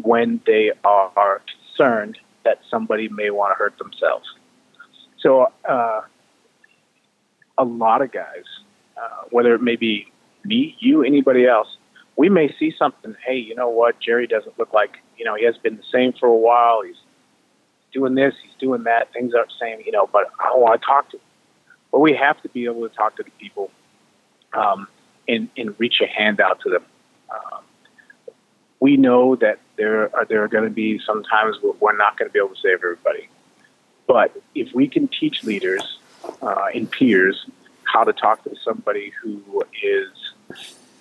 when 0.02 0.42
they 0.46 0.72
are, 0.84 1.42
concerned 1.76 2.18
that 2.44 2.60
somebody 2.70 3.10
may 3.10 3.32
want 3.32 3.52
to 3.52 3.56
hurt 3.56 3.78
themselves. 3.80 4.28
So, 5.20 5.52
uh, 5.68 6.02
a 7.58 7.64
lot 7.64 8.02
of 8.02 8.12
guys, 8.12 8.44
uh, 8.96 9.24
whether 9.32 9.56
it 9.56 9.62
may 9.62 9.76
be 9.76 10.12
me, 10.44 10.76
you, 10.80 11.04
anybody 11.04 11.46
else, 11.46 11.78
we 12.16 12.30
may 12.30 12.54
see 12.60 12.74
something. 12.78 13.16
Hey, 13.26 13.38
you 13.38 13.56
know 13.56 13.70
what? 13.70 14.00
Jerry 14.00 14.28
doesn't 14.28 14.58
look 14.60 14.74
like 14.74 14.98
you 15.18 15.26
know 15.26 15.36
he 15.36 15.46
has 15.46 15.58
been 15.58 15.78
the 15.78 15.84
same 15.92 16.14
for 16.14 16.28
a 16.28 16.36
while. 16.36 16.82
He's 16.82 16.98
doing 17.92 18.16
this, 18.16 18.34
he's 18.44 18.54
doing 18.60 18.84
that. 18.84 19.12
Things 19.14 19.34
aren't 19.34 19.50
the 19.50 19.56
same, 19.60 19.82
you 19.86 19.92
know. 19.92 20.08
But 20.12 20.32
I 20.40 20.56
want 20.56 20.80
to 20.80 20.86
talk 20.86 21.10
to. 21.12 21.18
Him. 21.18 21.24
But 21.92 22.00
we 22.00 22.14
have 22.14 22.42
to 22.42 22.50
be 22.50 22.66
able 22.66 22.88
to 22.88 22.96
talk 22.96 23.16
to 23.18 23.24
the 23.24 23.32
people 23.32 23.72
um, 24.54 24.88
and 25.28 25.50
and 25.58 25.76
reach 25.80 26.02
a 26.02 26.08
hand 26.08 26.40
out 26.40 26.60
to 26.62 26.70
them. 26.70 26.86
Um, 27.30 27.64
we 28.80 28.98
know 28.98 29.36
that 29.38 29.60
there 29.78 30.16
are 30.16 30.26
there 30.26 30.44
are 30.44 30.48
going 30.48 30.66
to 30.66 30.70
be 30.70 31.00
some 31.06 31.24
times 31.24 31.58
where 31.62 31.74
we're 31.80 31.98
not 31.98 32.18
going 32.18 32.30
to 32.30 32.34
be 32.34 32.40
able 32.40 32.56
to 32.56 32.62
save 32.62 32.76
everybody. 32.76 33.30
But 34.08 34.36
if 34.54 34.74
we 34.74 34.88
can 34.88 35.08
teach 35.08 35.44
leaders 35.44 35.98
uh, 36.42 36.66
and 36.74 36.92
peers 36.92 37.46
how 37.86 38.04
to 38.04 38.14
talk 38.14 38.44
to 38.44 38.56
somebody 38.64 39.14
who 39.22 39.64
is 39.82 40.33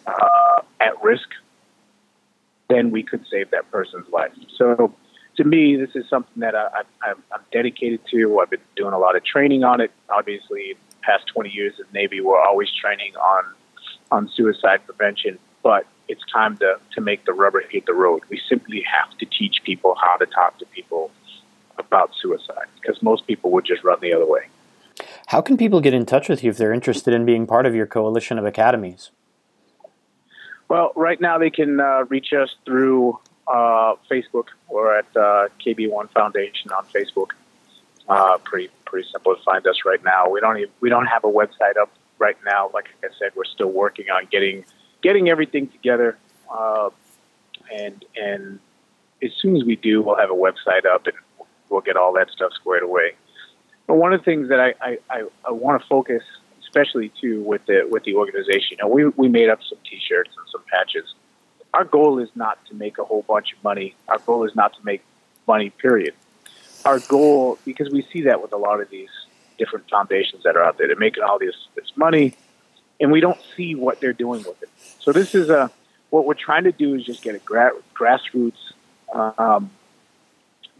uh, 0.06 0.62
at 0.80 1.02
risk, 1.02 1.28
then 2.68 2.90
we 2.90 3.02
could 3.02 3.24
save 3.30 3.50
that 3.50 3.70
person's 3.70 4.08
life. 4.10 4.32
So, 4.56 4.94
to 5.36 5.44
me, 5.44 5.76
this 5.76 5.90
is 5.94 6.08
something 6.10 6.40
that 6.40 6.54
I, 6.54 6.82
am 7.06 7.22
dedicated 7.50 8.00
to. 8.10 8.40
I've 8.40 8.50
been 8.50 8.60
doing 8.76 8.92
a 8.92 8.98
lot 8.98 9.16
of 9.16 9.24
training 9.24 9.64
on 9.64 9.80
it. 9.80 9.90
Obviously, 10.10 10.76
past 11.02 11.26
20 11.28 11.50
years 11.50 11.74
the 11.78 11.84
Navy, 11.92 12.20
we're 12.20 12.40
always 12.40 12.70
training 12.72 13.16
on 13.16 13.44
on 14.10 14.28
suicide 14.28 14.84
prevention. 14.84 15.38
But 15.62 15.86
it's 16.08 16.22
time 16.30 16.58
to, 16.58 16.78
to 16.94 17.00
make 17.00 17.24
the 17.24 17.32
rubber 17.32 17.62
hit 17.70 17.86
the 17.86 17.94
road. 17.94 18.22
We 18.28 18.40
simply 18.48 18.82
have 18.82 19.16
to 19.18 19.26
teach 19.26 19.62
people 19.64 19.94
how 20.00 20.16
to 20.18 20.26
talk 20.26 20.58
to 20.58 20.66
people 20.66 21.10
about 21.78 22.10
suicide 22.20 22.66
because 22.80 23.02
most 23.02 23.26
people 23.26 23.50
would 23.52 23.64
just 23.64 23.82
run 23.82 23.98
the 24.00 24.12
other 24.12 24.26
way. 24.26 24.42
How 25.28 25.40
can 25.40 25.56
people 25.56 25.80
get 25.80 25.94
in 25.94 26.04
touch 26.04 26.28
with 26.28 26.44
you 26.44 26.50
if 26.50 26.58
they're 26.58 26.72
interested 26.72 27.14
in 27.14 27.24
being 27.24 27.46
part 27.46 27.64
of 27.64 27.74
your 27.74 27.86
coalition 27.86 28.38
of 28.38 28.44
academies? 28.44 29.10
Well, 30.72 30.92
right 30.96 31.20
now 31.20 31.36
they 31.36 31.50
can 31.50 31.80
uh, 31.80 32.06
reach 32.08 32.32
us 32.32 32.56
through 32.64 33.18
uh, 33.46 33.96
Facebook 34.10 34.46
or 34.70 34.96
at 34.96 35.04
uh, 35.14 35.48
KB1 35.62 36.08
Foundation 36.12 36.70
on 36.72 36.86
Facebook. 36.86 37.32
Uh, 38.08 38.38
pretty 38.38 38.70
pretty 38.86 39.06
simple 39.12 39.36
to 39.36 39.42
find 39.42 39.66
us 39.66 39.84
right 39.84 40.02
now. 40.02 40.30
We 40.30 40.40
don't 40.40 40.56
even, 40.56 40.70
we 40.80 40.88
don't 40.88 41.04
have 41.04 41.24
a 41.24 41.30
website 41.30 41.76
up 41.78 41.90
right 42.18 42.38
now. 42.46 42.70
Like 42.72 42.88
I 43.04 43.08
said, 43.18 43.32
we're 43.36 43.44
still 43.44 43.68
working 43.68 44.06
on 44.08 44.28
getting 44.32 44.64
getting 45.02 45.28
everything 45.28 45.68
together, 45.68 46.16
uh, 46.50 46.88
and 47.70 48.02
and 48.16 48.58
as 49.22 49.32
soon 49.42 49.58
as 49.58 49.64
we 49.64 49.76
do, 49.76 50.00
we'll 50.00 50.16
have 50.16 50.30
a 50.30 50.34
website 50.34 50.86
up 50.86 51.06
and 51.06 51.16
we'll 51.68 51.82
get 51.82 51.98
all 51.98 52.14
that 52.14 52.30
stuff 52.30 52.54
squared 52.54 52.82
away. 52.82 53.12
But 53.86 53.96
one 53.96 54.14
of 54.14 54.20
the 54.20 54.24
things 54.24 54.48
that 54.48 54.58
I, 54.58 54.72
I, 54.80 54.98
I, 55.10 55.24
I 55.48 55.50
want 55.50 55.82
to 55.82 55.86
focus, 55.86 56.22
especially 56.72 57.12
too 57.20 57.42
with 57.42 57.64
the 57.66 57.86
with 57.90 58.02
the 58.04 58.14
organization, 58.14 58.68
you 58.70 58.76
know, 58.78 58.88
we 58.88 59.06
we 59.08 59.28
made 59.28 59.50
up 59.50 59.60
some 59.68 59.78
T-shirts 59.88 60.30
and 60.36 60.46
some 60.50 60.62
patches. 60.72 61.14
Our 61.74 61.84
goal 61.84 62.18
is 62.18 62.30
not 62.34 62.64
to 62.66 62.74
make 62.74 62.98
a 62.98 63.04
whole 63.04 63.22
bunch 63.22 63.52
of 63.52 63.62
money. 63.62 63.94
Our 64.08 64.18
goal 64.18 64.44
is 64.44 64.54
not 64.54 64.74
to 64.74 64.84
make 64.84 65.02
money. 65.46 65.70
Period. 65.70 66.14
Our 66.84 66.98
goal, 66.98 67.58
because 67.64 67.90
we 67.90 68.06
see 68.12 68.22
that 68.22 68.42
with 68.42 68.52
a 68.52 68.56
lot 68.56 68.80
of 68.80 68.90
these 68.90 69.10
different 69.58 69.88
foundations 69.88 70.42
that 70.44 70.56
are 70.56 70.64
out 70.64 70.78
there, 70.78 70.86
they're 70.86 70.96
making 70.96 71.22
all 71.22 71.38
this 71.38 71.54
this 71.74 71.92
money, 71.94 72.34
and 73.00 73.12
we 73.12 73.20
don't 73.20 73.38
see 73.54 73.74
what 73.74 74.00
they're 74.00 74.14
doing 74.14 74.42
with 74.42 74.62
it. 74.62 74.70
So 74.98 75.12
this 75.12 75.34
is 75.34 75.50
a 75.50 75.70
what 76.08 76.24
we're 76.24 76.34
trying 76.34 76.64
to 76.64 76.72
do 76.72 76.94
is 76.94 77.04
just 77.04 77.22
get 77.22 77.34
a 77.34 77.38
gra- 77.38 77.72
grassroots 77.94 78.72
um, 79.12 79.70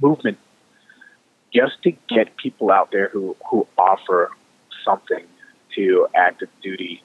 movement, 0.00 0.38
just 1.52 1.82
to 1.82 1.90
get 2.08 2.36
people 2.36 2.70
out 2.70 2.90
there 2.90 3.08
who 3.08 3.36
who 3.50 3.66
offer 3.76 4.30
something 4.84 5.24
to 5.74 6.06
active 6.14 6.48
duty, 6.62 7.02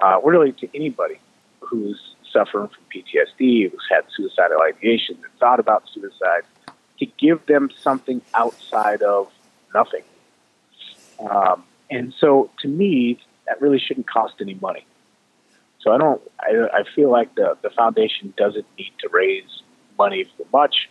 uh, 0.00 0.20
really 0.22 0.52
to 0.52 0.68
anybody 0.74 1.18
who's 1.60 2.00
suffering 2.32 2.68
from 2.68 2.84
PTSD, 2.94 3.70
who's 3.70 3.86
had 3.90 4.04
suicidal 4.14 4.60
ideation, 4.62 5.16
and 5.22 5.32
thought 5.38 5.60
about 5.60 5.84
suicide, 5.92 6.42
to 6.98 7.06
give 7.18 7.44
them 7.46 7.70
something 7.80 8.20
outside 8.34 9.02
of 9.02 9.30
nothing. 9.74 10.02
Um, 11.18 11.64
and 11.90 12.12
so, 12.18 12.50
to 12.60 12.68
me, 12.68 13.18
that 13.46 13.60
really 13.60 13.78
shouldn't 13.78 14.08
cost 14.08 14.34
any 14.40 14.54
money. 14.54 14.84
So 15.80 15.92
I 15.92 15.98
don't. 15.98 16.20
I, 16.40 16.80
I 16.80 16.84
feel 16.94 17.10
like 17.10 17.34
the 17.34 17.56
the 17.62 17.70
foundation 17.70 18.32
doesn't 18.36 18.66
need 18.78 18.92
to 19.00 19.08
raise 19.12 19.62
money 19.98 20.24
for 20.36 20.46
much, 20.52 20.88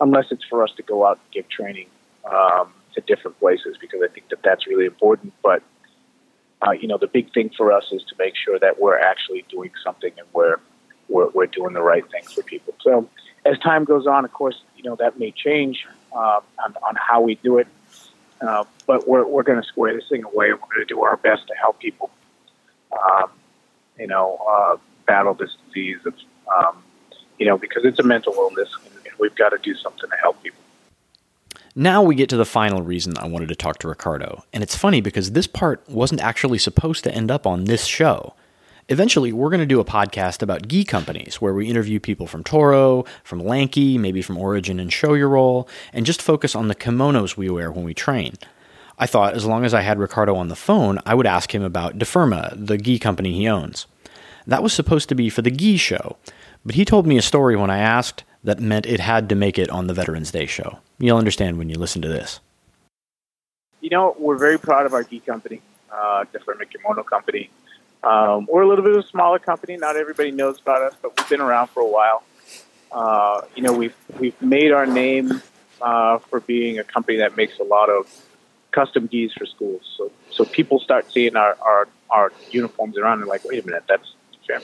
unless 0.00 0.26
it's 0.30 0.44
for 0.44 0.62
us 0.62 0.70
to 0.76 0.82
go 0.82 1.04
out 1.04 1.18
and 1.18 1.32
give 1.32 1.48
training 1.48 1.88
um, 2.24 2.72
to 2.94 3.00
different 3.00 3.38
places 3.40 3.76
because 3.80 4.00
I 4.04 4.12
think 4.12 4.28
that 4.28 4.42
that's 4.42 4.66
really 4.66 4.86
important. 4.86 5.32
But 5.42 5.62
uh, 6.66 6.72
you 6.72 6.88
know, 6.88 6.98
the 6.98 7.06
big 7.06 7.32
thing 7.32 7.50
for 7.56 7.72
us 7.72 7.86
is 7.92 8.02
to 8.04 8.14
make 8.18 8.34
sure 8.36 8.58
that 8.58 8.80
we're 8.80 8.98
actually 8.98 9.44
doing 9.48 9.70
something 9.82 10.12
and 10.16 10.26
we're 10.32 10.56
we're, 11.08 11.28
we're 11.30 11.46
doing 11.46 11.72
the 11.72 11.82
right 11.82 12.04
things 12.10 12.32
for 12.32 12.42
people. 12.42 12.74
So 12.80 13.08
as 13.44 13.58
time 13.58 13.84
goes 13.84 14.06
on, 14.06 14.24
of 14.24 14.32
course, 14.32 14.60
you 14.76 14.82
know 14.82 14.96
that 14.96 15.18
may 15.18 15.30
change 15.30 15.86
uh, 16.12 16.40
on, 16.64 16.74
on 16.82 16.96
how 16.96 17.20
we 17.20 17.36
do 17.36 17.58
it. 17.58 17.68
Uh, 18.40 18.64
but 18.86 19.08
we're, 19.08 19.26
we're 19.26 19.42
going 19.42 19.60
to 19.60 19.66
square 19.66 19.94
this 19.94 20.08
thing 20.08 20.22
away 20.24 20.50
and 20.50 20.60
we're 20.60 20.74
going 20.74 20.86
to 20.86 20.94
do 20.94 21.02
our 21.02 21.16
best 21.16 21.46
to 21.46 21.54
help 21.54 21.78
people. 21.78 22.10
Um, 22.92 23.30
you 23.98 24.06
know, 24.06 24.38
uh, 24.48 24.76
battle 25.06 25.34
this 25.34 25.56
disease 25.66 25.98
of, 26.04 26.14
um, 26.54 26.82
you 27.38 27.46
know, 27.46 27.56
because 27.56 27.84
it's 27.84 27.98
a 27.98 28.02
mental 28.02 28.34
illness 28.34 28.68
and 28.84 29.14
we've 29.18 29.34
got 29.34 29.50
to 29.50 29.58
do 29.58 29.74
something 29.74 30.10
to 30.10 30.16
help 30.16 30.42
people. 30.42 30.60
Now 31.78 32.02
we 32.02 32.14
get 32.14 32.30
to 32.30 32.38
the 32.38 32.46
final 32.46 32.80
reason 32.80 33.18
I 33.18 33.28
wanted 33.28 33.50
to 33.50 33.54
talk 33.54 33.80
to 33.80 33.88
Ricardo, 33.88 34.44
and 34.50 34.62
it's 34.62 34.74
funny 34.74 35.02
because 35.02 35.32
this 35.32 35.46
part 35.46 35.86
wasn't 35.90 36.22
actually 36.22 36.56
supposed 36.56 37.04
to 37.04 37.14
end 37.14 37.30
up 37.30 37.46
on 37.46 37.64
this 37.64 37.84
show. 37.84 38.32
Eventually, 38.88 39.30
we're 39.30 39.50
going 39.50 39.60
to 39.60 39.66
do 39.66 39.78
a 39.78 39.84
podcast 39.84 40.40
about 40.40 40.68
gi 40.68 40.84
companies 40.84 41.34
where 41.34 41.52
we 41.52 41.68
interview 41.68 42.00
people 42.00 42.26
from 42.26 42.42
Toro, 42.42 43.04
from 43.22 43.40
Lanky, 43.40 43.98
maybe 43.98 44.22
from 44.22 44.38
Origin 44.38 44.80
and 44.80 44.90
Show 44.90 45.12
Your 45.12 45.28
Roll, 45.28 45.68
and 45.92 46.06
just 46.06 46.22
focus 46.22 46.54
on 46.54 46.68
the 46.68 46.74
kimonos 46.74 47.36
we 47.36 47.50
wear 47.50 47.70
when 47.70 47.84
we 47.84 47.92
train. 47.92 48.36
I 48.98 49.06
thought 49.06 49.34
as 49.34 49.44
long 49.44 49.62
as 49.62 49.74
I 49.74 49.82
had 49.82 49.98
Ricardo 49.98 50.34
on 50.34 50.48
the 50.48 50.56
phone, 50.56 50.98
I 51.04 51.14
would 51.14 51.26
ask 51.26 51.54
him 51.54 51.62
about 51.62 51.98
Da 51.98 52.06
Firma, 52.06 52.54
the 52.56 52.78
gi 52.78 52.98
company 53.00 53.34
he 53.34 53.46
owns. 53.46 53.86
That 54.46 54.62
was 54.62 54.72
supposed 54.72 55.10
to 55.10 55.14
be 55.14 55.28
for 55.28 55.42
the 55.42 55.50
gi 55.50 55.76
show, 55.76 56.16
but 56.64 56.74
he 56.74 56.86
told 56.86 57.06
me 57.06 57.18
a 57.18 57.22
story 57.22 57.54
when 57.54 57.68
I 57.68 57.80
asked 57.80 58.24
that 58.42 58.60
meant 58.60 58.86
it 58.86 59.00
had 59.00 59.28
to 59.28 59.34
make 59.34 59.58
it 59.58 59.68
on 59.68 59.88
the 59.88 59.94
Veterans 59.94 60.30
Day 60.30 60.46
show. 60.46 60.78
You'll 60.98 61.18
understand 61.18 61.58
when 61.58 61.68
you 61.68 61.76
listen 61.76 62.02
to 62.02 62.08
this. 62.08 62.40
You 63.80 63.90
know, 63.90 64.16
we're 64.18 64.38
very 64.38 64.58
proud 64.58 64.86
of 64.86 64.94
our 64.94 65.02
gi 65.02 65.20
company, 65.20 65.60
uh, 65.92 66.24
Da 66.32 66.40
Firma 66.40 66.64
Kimono 66.64 67.02
Company. 67.02 67.50
Um, 68.02 68.46
we're 68.50 68.62
a 68.62 68.68
little 68.68 68.84
bit 68.84 68.96
of 68.96 69.04
a 69.04 69.08
smaller 69.08 69.38
company. 69.38 69.76
Not 69.76 69.96
everybody 69.96 70.30
knows 70.30 70.60
about 70.60 70.82
us, 70.82 70.94
but 71.00 71.16
we've 71.16 71.28
been 71.28 71.40
around 71.40 71.68
for 71.68 71.80
a 71.80 71.86
while. 71.86 72.22
Uh, 72.90 73.42
you 73.54 73.62
know, 73.62 73.72
we've 73.72 73.94
we've 74.18 74.40
made 74.40 74.72
our 74.72 74.86
name 74.86 75.42
uh, 75.82 76.18
for 76.18 76.40
being 76.40 76.78
a 76.78 76.84
company 76.84 77.18
that 77.18 77.36
makes 77.36 77.58
a 77.58 77.64
lot 77.64 77.90
of 77.90 78.06
custom 78.70 79.06
gis 79.06 79.32
for 79.34 79.46
schools. 79.46 79.82
So 79.96 80.10
so 80.30 80.44
people 80.44 80.80
start 80.80 81.10
seeing 81.12 81.36
our 81.36 81.56
our, 81.60 81.88
our 82.10 82.32
uniforms 82.50 82.96
around 82.96 83.20
and 83.20 83.28
like, 83.28 83.44
wait 83.44 83.62
a 83.62 83.66
minute, 83.66 83.84
that's 83.88 84.14
fair. 84.46 84.60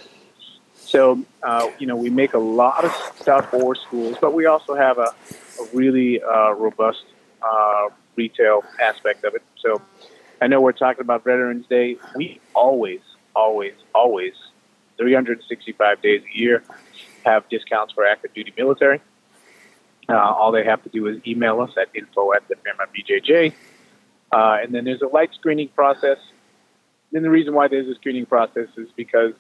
So 0.75 1.25
uh, 1.43 1.71
you 1.79 1.87
know, 1.87 1.97
we 1.97 2.11
make 2.11 2.35
a 2.35 2.39
lot 2.39 2.85
of 2.85 2.93
stuff 3.17 3.51
for 3.51 3.75
schools, 3.75 4.17
but 4.21 4.33
we 4.35 4.47
also 4.47 4.75
have 4.75 4.99
a, 4.99 5.15
a 5.61 5.77
really 5.77 6.23
uh, 6.23 6.53
robust 6.53 7.05
uh, 7.43 7.89
retail 8.17 8.65
aspect 8.81 9.25
of 9.25 9.35
it. 9.35 9.43
So 9.61 9.81
I 10.41 10.47
know 10.47 10.61
we're 10.61 10.73
talking 10.73 11.01
about 11.01 11.25
Veterans 11.25 11.67
Day. 11.69 11.97
We 12.15 12.41
always 12.55 13.01
always, 13.35 13.75
always, 13.95 14.35
365 14.99 16.03
days 16.03 16.23
a 16.23 16.39
year, 16.39 16.63
have 17.25 17.49
discounts 17.49 17.93
for 17.93 18.05
active 18.05 18.33
duty 18.35 18.53
military. 18.57 19.01
Uh, 20.09 20.15
all 20.15 20.53
they 20.53 20.65
have 20.65 20.83
to 20.83 20.89
do 20.89 21.07
is 21.07 21.19
email 21.27 21.61
us 21.61 21.71
at 21.81 21.89
info 21.95 22.33
at 22.33 22.47
the 22.49 22.57
BJJ. 22.57 23.55
Uh, 24.33 24.59
and 24.63 24.75
then 24.75 24.85
there's 24.85 25.03
a 25.03 25.07
light 25.07 25.31
screening 25.35 25.69
process. 25.69 26.19
And 27.13 27.25
the 27.25 27.31
reason 27.31 27.55
why 27.55 27.69
there's 27.69 27.89
a 27.89 27.95
screening 27.95 28.27
process 28.27 28.69
is 28.77 28.89
because 28.97 29.35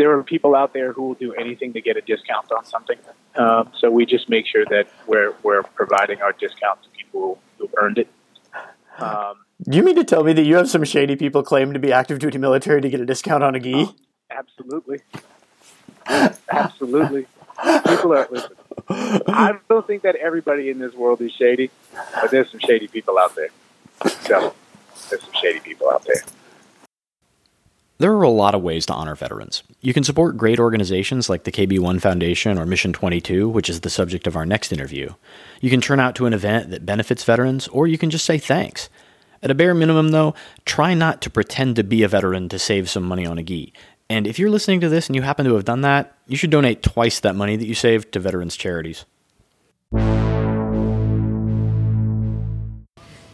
there 0.00 0.16
are 0.16 0.22
people 0.22 0.56
out 0.56 0.72
there 0.72 0.94
who 0.94 1.02
will 1.02 1.14
do 1.14 1.34
anything 1.34 1.74
to 1.74 1.80
get 1.82 1.98
a 1.98 2.00
discount 2.00 2.50
on 2.56 2.64
something. 2.64 2.96
Uh, 3.36 3.64
so 3.78 3.90
we 3.90 4.06
just 4.06 4.30
make 4.30 4.46
sure 4.46 4.64
that 4.64 4.88
we're, 5.06 5.34
we're 5.42 5.62
providing 5.62 6.22
our 6.22 6.32
discount 6.32 6.82
to 6.82 6.88
people 6.88 7.38
who 7.58 7.68
earned 7.76 7.98
it. 7.98 8.08
Um, 8.98 9.34
do 9.62 9.76
you 9.76 9.82
mean 9.82 9.96
to 9.96 10.04
tell 10.04 10.24
me 10.24 10.32
that 10.32 10.44
you 10.44 10.56
have 10.56 10.70
some 10.70 10.84
shady 10.84 11.16
people 11.16 11.42
claim 11.42 11.74
to 11.74 11.78
be 11.78 11.92
active 11.92 12.18
duty 12.18 12.38
military 12.38 12.80
to 12.80 12.88
get 12.88 12.98
a 13.00 13.04
discount 13.04 13.44
on 13.44 13.54
a 13.54 13.60
gi? 13.60 13.74
Oh, 13.74 13.94
absolutely. 14.30 15.00
absolutely. 16.06 17.26
People 17.86 18.14
are 18.14 18.26
listen. 18.30 18.52
I 18.88 19.58
don't 19.68 19.86
think 19.86 20.02
that 20.02 20.16
everybody 20.16 20.70
in 20.70 20.78
this 20.78 20.94
world 20.94 21.20
is 21.20 21.30
shady, 21.32 21.70
but 22.14 22.30
there's 22.30 22.50
some 22.50 22.60
shady 22.60 22.88
people 22.88 23.18
out 23.18 23.36
there. 23.36 23.50
So 24.22 24.54
there's 25.10 25.22
some 25.22 25.34
shady 25.42 25.60
people 25.60 25.90
out 25.90 26.06
there. 26.06 26.22
There 28.00 28.14
are 28.14 28.22
a 28.22 28.30
lot 28.30 28.54
of 28.54 28.62
ways 28.62 28.86
to 28.86 28.94
honor 28.94 29.14
veterans. 29.14 29.62
You 29.82 29.92
can 29.92 30.04
support 30.04 30.38
great 30.38 30.58
organizations 30.58 31.28
like 31.28 31.44
the 31.44 31.52
KB1 31.52 32.00
Foundation 32.00 32.56
or 32.56 32.64
Mission 32.64 32.94
22, 32.94 33.46
which 33.46 33.68
is 33.68 33.82
the 33.82 33.90
subject 33.90 34.26
of 34.26 34.36
our 34.36 34.46
next 34.46 34.72
interview. 34.72 35.10
You 35.60 35.68
can 35.68 35.82
turn 35.82 36.00
out 36.00 36.14
to 36.14 36.24
an 36.24 36.32
event 36.32 36.70
that 36.70 36.86
benefits 36.86 37.24
veterans, 37.24 37.68
or 37.68 37.86
you 37.86 37.98
can 37.98 38.08
just 38.08 38.24
say 38.24 38.38
thanks. 38.38 38.88
At 39.42 39.50
a 39.50 39.54
bare 39.54 39.74
minimum, 39.74 40.12
though, 40.12 40.34
try 40.64 40.94
not 40.94 41.20
to 41.20 41.30
pretend 41.30 41.76
to 41.76 41.84
be 41.84 42.02
a 42.02 42.08
veteran 42.08 42.48
to 42.48 42.58
save 42.58 42.88
some 42.88 43.04
money 43.04 43.26
on 43.26 43.36
a 43.36 43.42
gi. 43.42 43.74
And 44.08 44.26
if 44.26 44.38
you're 44.38 44.48
listening 44.48 44.80
to 44.80 44.88
this 44.88 45.06
and 45.06 45.14
you 45.14 45.20
happen 45.20 45.44
to 45.44 45.54
have 45.56 45.66
done 45.66 45.82
that, 45.82 46.16
you 46.26 46.38
should 46.38 46.48
donate 46.48 46.82
twice 46.82 47.20
that 47.20 47.36
money 47.36 47.56
that 47.56 47.66
you 47.66 47.74
saved 47.74 48.12
to 48.12 48.18
veterans 48.18 48.56
charities. 48.56 49.04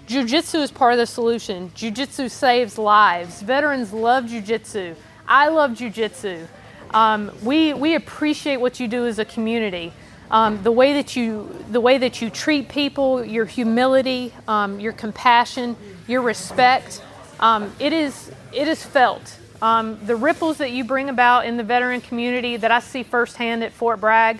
Jiu-Jitsu 0.07 0.59
is 0.59 0.71
part 0.71 0.92
of 0.92 0.99
the 0.99 1.07
solution. 1.07 1.73
Jiu-Jitsu 1.75 2.29
saves 2.29 2.79
lives. 2.79 3.42
Veterans 3.42 3.92
love 3.92 4.29
Jiu-Jitsu. 4.29 4.95
I 5.27 5.49
love 5.49 5.75
Jiu-Jitsu. 5.75 6.47
Um, 6.92 7.33
we, 7.42 7.75
we 7.75 7.97
appreciate 7.97 8.59
what 8.59 8.79
you 8.79 8.87
do 8.87 9.07
as 9.07 9.19
a 9.19 9.25
community. 9.25 9.92
Um, 10.31 10.62
the 10.62 10.73
way 10.73 10.95
that 10.95 11.14
you 11.14 11.55
the 11.71 11.81
way 11.81 11.99
that 11.99 12.21
you 12.21 12.31
treat 12.31 12.69
people, 12.69 13.25
your 13.25 13.45
humility, 13.45 14.33
um, 14.49 14.81
your 14.81 14.92
compassion, 14.92 15.77
your 16.09 16.21
respect, 16.21 17.01
um, 17.38 17.73
it 17.79 17.92
is 17.92 18.33
it 18.53 18.66
is 18.66 18.85
felt. 18.85 19.38
Um, 19.62 19.99
the 20.05 20.16
ripples 20.16 20.59
that 20.59 20.73
you 20.73 20.85
bring 20.85 21.09
about 21.09 21.47
in 21.47 21.57
the 21.57 21.62
veteran 21.62 22.01
community 22.01 22.57
that 22.57 22.71
I 22.73 22.81
see 22.81 23.05
firsthand 23.05 23.62
at 23.62 23.73
Fort 23.73 24.01
Bragg 24.01 24.38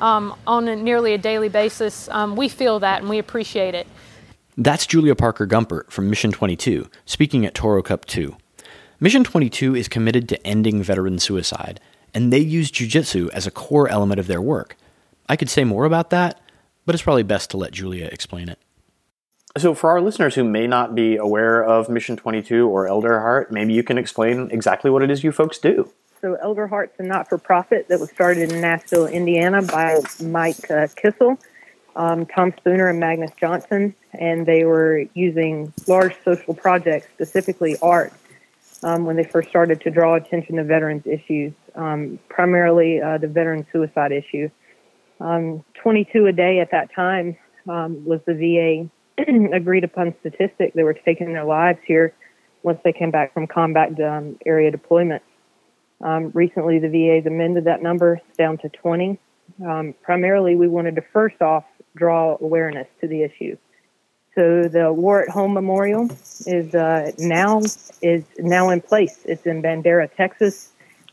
um, 0.00 0.34
on 0.46 0.66
a, 0.66 0.76
nearly 0.76 1.14
a 1.14 1.18
daily 1.18 1.48
basis, 1.48 2.08
we 2.34 2.48
feel 2.48 2.80
that 2.80 3.00
and 3.00 3.08
we 3.08 3.18
appreciate 3.18 3.74
it. 3.74 3.86
That's 4.60 4.88
Julia 4.88 5.14
Parker 5.14 5.46
Gumpert 5.46 5.92
from 5.92 6.10
Mission 6.10 6.32
22, 6.32 6.90
speaking 7.04 7.46
at 7.46 7.54
Toro 7.54 7.80
Cup 7.80 8.04
2. 8.06 8.36
Mission 8.98 9.22
22 9.22 9.76
is 9.76 9.86
committed 9.86 10.28
to 10.28 10.44
ending 10.44 10.82
veteran 10.82 11.20
suicide, 11.20 11.78
and 12.12 12.32
they 12.32 12.40
use 12.40 12.72
jiu-jitsu 12.72 13.30
as 13.32 13.46
a 13.46 13.52
core 13.52 13.88
element 13.88 14.18
of 14.18 14.26
their 14.26 14.42
work. 14.42 14.76
I 15.28 15.36
could 15.36 15.48
say 15.48 15.62
more 15.62 15.84
about 15.84 16.10
that, 16.10 16.40
but 16.86 16.96
it's 16.96 17.04
probably 17.04 17.22
best 17.22 17.50
to 17.50 17.56
let 17.56 17.70
Julia 17.70 18.06
explain 18.06 18.48
it. 18.48 18.58
So, 19.56 19.74
for 19.74 19.90
our 19.90 20.00
listeners 20.00 20.34
who 20.34 20.42
may 20.42 20.66
not 20.66 20.92
be 20.92 21.14
aware 21.14 21.62
of 21.62 21.88
Mission 21.88 22.16
22 22.16 22.66
or 22.66 22.88
Elder 22.88 23.20
Heart, 23.20 23.52
maybe 23.52 23.74
you 23.74 23.84
can 23.84 23.96
explain 23.96 24.50
exactly 24.50 24.90
what 24.90 25.04
it 25.04 25.10
is 25.12 25.22
you 25.22 25.30
folks 25.30 25.58
do. 25.58 25.88
So, 26.20 26.34
Elder 26.42 26.66
Heart's 26.66 26.98
a 26.98 27.04
not 27.04 27.28
for 27.28 27.38
profit 27.38 27.86
that 27.86 28.00
was 28.00 28.10
started 28.10 28.50
in 28.50 28.60
Nashville, 28.60 29.06
Indiana 29.06 29.62
by 29.62 30.00
Mike 30.20 30.68
uh, 30.68 30.88
Kissel, 30.96 31.38
um, 31.98 32.26
Tom 32.26 32.54
Spooner, 32.56 32.88
and 32.88 32.98
Magnus 32.98 33.32
Johnson. 33.38 33.94
And 34.18 34.46
they 34.46 34.64
were 34.64 35.04
using 35.12 35.72
large 35.86 36.16
social 36.24 36.54
projects, 36.54 37.08
specifically 37.12 37.76
art, 37.82 38.12
um, 38.82 39.04
when 39.04 39.16
they 39.16 39.24
first 39.24 39.48
started 39.48 39.80
to 39.82 39.90
draw 39.90 40.14
attention 40.14 40.56
to 40.56 40.64
veterans' 40.64 41.06
issues, 41.06 41.52
um, 41.74 42.18
primarily 42.28 43.02
uh, 43.02 43.18
the 43.18 43.26
veteran 43.26 43.66
suicide 43.72 44.12
issue. 44.12 44.48
Um, 45.20 45.64
22 45.82 46.26
a 46.26 46.32
day 46.32 46.60
at 46.60 46.70
that 46.70 46.94
time 46.94 47.36
um, 47.68 48.04
was 48.04 48.20
the 48.24 48.34
VA 48.34 48.88
agreed 49.52 49.82
upon 49.82 50.14
statistic. 50.20 50.74
They 50.74 50.84
were 50.84 50.94
taking 50.94 51.32
their 51.32 51.44
lives 51.44 51.80
here 51.84 52.14
once 52.62 52.78
they 52.84 52.92
came 52.92 53.10
back 53.10 53.34
from 53.34 53.48
combat 53.48 54.00
um, 54.00 54.38
area 54.46 54.70
deployment. 54.70 55.22
Um, 56.00 56.30
recently, 56.32 56.78
the 56.78 56.88
VA 56.88 57.16
has 57.16 57.26
amended 57.26 57.64
that 57.64 57.82
number 57.82 58.20
down 58.36 58.58
to 58.58 58.68
20. 58.68 59.18
Um, 59.66 59.94
primarily, 60.02 60.54
we 60.54 60.68
wanted 60.68 60.94
to 60.94 61.02
first 61.12 61.42
off 61.42 61.64
draw 61.98 62.36
awareness 62.40 62.88
to 63.00 63.08
the 63.08 63.22
issue. 63.22 63.56
So 64.34 64.68
the 64.68 64.92
War 64.92 65.22
at 65.22 65.28
Home 65.30 65.52
Memorial 65.52 66.08
is 66.46 66.74
uh, 66.74 67.10
now 67.18 67.60
is 68.00 68.24
now 68.38 68.70
in 68.70 68.80
place. 68.80 69.18
It's 69.24 69.46
in 69.46 69.62
Bandera, 69.62 70.08
Texas 70.14 70.70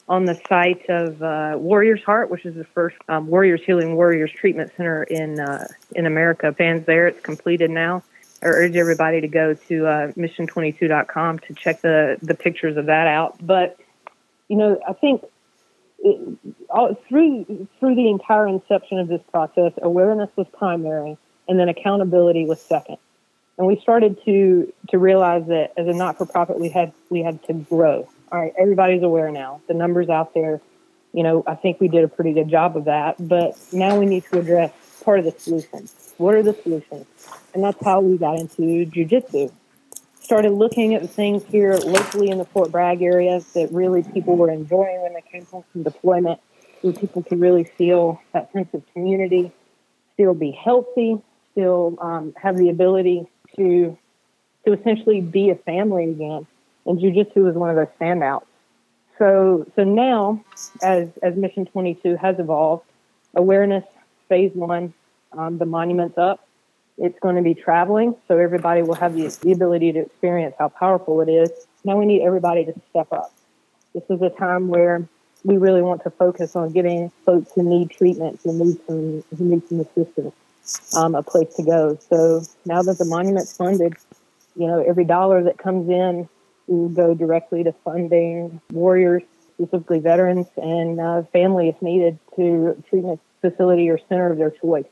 on 0.08 0.26
the 0.26 0.40
site 0.48 0.88
of 0.90 1.22
uh, 1.22 1.56
Warriors 1.58 2.04
Heart, 2.04 2.30
which 2.30 2.46
is 2.46 2.56
the 2.56 2.64
first 2.64 2.98
um, 3.10 3.28
Warriors 3.28 3.62
Healing 3.66 3.96
Warriors 3.96 4.32
Treatment 4.32 4.72
Center 4.78 5.04
in 5.04 5.40
uh, 5.40 5.68
in 5.96 6.06
America. 6.06 6.54
Fans 6.54 6.86
there, 6.86 7.08
it's 7.08 7.22
completed 7.22 7.72
now. 7.72 8.04
I 8.44 8.48
urge 8.48 8.76
everybody 8.76 9.22
to 9.22 9.28
go 9.28 9.56
to 9.56 9.88
uh, 9.88 10.12
mission22.com 10.12 11.40
to 11.40 11.54
check 11.56 11.82
the 11.82 12.18
the 12.22 12.36
pictures 12.36 12.78
of 12.78 12.86
that 12.86 13.08
out. 13.08 13.38
But 13.42 13.80
you 14.48 14.58
know, 14.58 14.80
I 14.88 14.94
think 14.94 15.24
all, 16.70 16.96
through 17.08 17.68
through 17.80 17.96
the 17.96 18.10
entire 18.10 18.48
inception 18.48 19.00
of 19.00 19.08
this 19.08 19.22
process, 19.32 19.74
awareness 19.82 20.30
was 20.36 20.48
primary, 20.58 21.18
and 21.48 21.60
then 21.60 21.70
accountability 21.70 22.46
was 22.46 22.62
second. 22.62 22.98
And 23.58 23.68
we 23.68 23.80
started 23.80 24.24
to 24.26 24.74
to 24.90 24.98
realize 24.98 25.48
that 25.48 25.74
as 25.78 25.88
a 25.88 25.94
not 25.94 26.18
for 26.18 26.26
profit, 26.26 26.60
we 26.60 26.70
had 26.70 26.94
we 27.10 27.22
had 27.22 27.44
to 27.48 27.54
grow 27.54 28.08
all 28.32 28.42
right, 28.42 28.54
everybody's 28.60 29.04
aware 29.04 29.32
now. 29.32 29.62
The 29.68 29.74
numbers 29.74 30.10
out 30.10 30.34
there, 30.34 30.60
you 31.14 31.24
know, 31.24 31.44
I 31.48 31.56
think 31.56 31.80
we 31.80 31.88
did 31.88 32.04
a 32.04 32.08
pretty 32.08 32.34
good 32.34 32.50
job 32.50 32.76
of 32.76 32.86
that. 32.86 33.16
But 33.20 33.58
now 33.72 33.98
we 33.98 34.06
need 34.06 34.26
to 34.32 34.40
address 34.40 34.74
part 35.04 35.20
of 35.20 35.26
the 35.26 35.32
solution. 35.32 35.88
What 36.18 36.36
are 36.36 36.44
the 36.44 36.54
solutions? 36.54 37.06
And 37.54 37.64
that's 37.64 37.84
how 37.84 38.02
we 38.02 38.18
got 38.18 38.40
into 38.40 38.62
jujitsu. 38.62 39.52
Started 40.26 40.54
looking 40.54 40.96
at 40.96 41.04
the 41.04 41.08
things 41.08 41.44
here 41.46 41.76
locally 41.76 42.30
in 42.30 42.40
the 42.40 42.46
Fort 42.46 42.72
Bragg 42.72 43.04
area 43.04 43.42
that 43.54 43.72
really 43.72 44.02
people 44.02 44.36
were 44.36 44.50
enjoying 44.50 45.02
when 45.04 45.14
they 45.14 45.22
came 45.22 45.46
home 45.46 45.64
from 45.72 45.84
deployment, 45.84 46.40
where 46.82 46.94
people 46.94 47.22
could 47.22 47.40
really 47.40 47.64
feel 47.64 48.20
that 48.34 48.52
sense 48.52 48.74
of 48.74 48.82
community, 48.94 49.52
still 50.16 50.34
be 50.34 50.50
healthy, 50.52 51.22
still 51.52 51.96
um, 52.02 52.34
have 52.42 52.58
the 52.58 52.70
ability 52.70 53.28
to 53.56 53.98
to 54.66 54.74
essentially 54.74 55.22
be 55.22 55.52
a 55.52 55.56
family 55.56 56.10
again 56.10 56.48
and 56.86 57.00
jujitsu 57.00 57.38
was 57.38 57.56
one 57.56 57.70
of 57.70 57.76
those 57.76 57.88
standouts. 58.00 58.46
So, 59.18 59.66
so 59.76 59.84
now, 59.84 60.44
as 60.82 61.10
as 61.24 61.36
Mission 61.36 61.66
22 61.66 62.18
has 62.18 62.38
evolved, 62.40 62.84
awareness 63.34 63.84
phase 64.28 64.52
one, 64.54 64.94
um, 65.34 65.58
the 65.58 65.66
monuments 65.66 66.18
up, 66.18 66.45
It's 66.98 67.20
going 67.20 67.36
to 67.36 67.42
be 67.42 67.54
traveling, 67.54 68.16
so 68.28 68.38
everybody 68.38 68.82
will 68.82 68.96
have 68.96 69.16
the, 69.16 69.28
the 69.42 69.52
ability 69.52 69.92
to 69.94 70.00
experience 70.00 70.56
how 70.58 70.70
powerful 70.70 71.22
it 71.22 71.30
is. 71.30 71.52
Now 71.84 71.98
we 71.98 72.06
need 72.06 72.22
everybody 72.22 72.66
to 72.66 72.74
step 72.90 73.12
up. 73.12 73.34
This 73.94 74.04
is 74.10 74.22
a 74.22 74.30
time 74.30 74.70
where 74.70 75.08
we 75.44 75.58
really 75.58 75.82
want 75.82 76.04
to 76.04 76.10
focus 76.10 76.56
on 76.56 76.72
giving 76.72 77.12
folks 77.26 77.52
who 77.54 77.64
need 77.64 77.92
treatment, 77.92 78.40
who 78.44 78.54
need 78.54 78.78
some, 78.88 79.24
who 79.38 79.44
need 79.46 79.68
some 79.68 79.82
assistance, 79.82 80.34
um, 80.96 81.16
a 81.16 81.22
place 81.22 81.54
to 81.56 81.64
go. 81.64 81.98
So 82.10 82.44
now 82.66 82.82
that 82.82 82.98
the 82.98 83.06
monument's 83.06 83.56
funded, 83.56 83.94
you 84.56 84.68
know, 84.68 84.80
every 84.80 85.06
dollar 85.06 85.44
that 85.44 85.58
comes 85.58 85.90
in 85.90 86.30
will 86.68 86.90
go 86.90 87.14
directly 87.14 87.64
to 87.64 87.74
funding 87.84 88.62
warriors, 88.72 89.24
specifically 89.54 90.00
veterans 90.00 90.48
and 90.58 91.00
uh, 91.00 91.24
family 91.34 91.70
if 91.70 91.82
needed 91.82 92.18
to 92.36 92.82
treatment 92.90 93.20
facility 93.42 93.90
or 93.90 94.00
center 94.10 94.32
of 94.32 94.38
their 94.38 94.52
choice. 94.52 94.86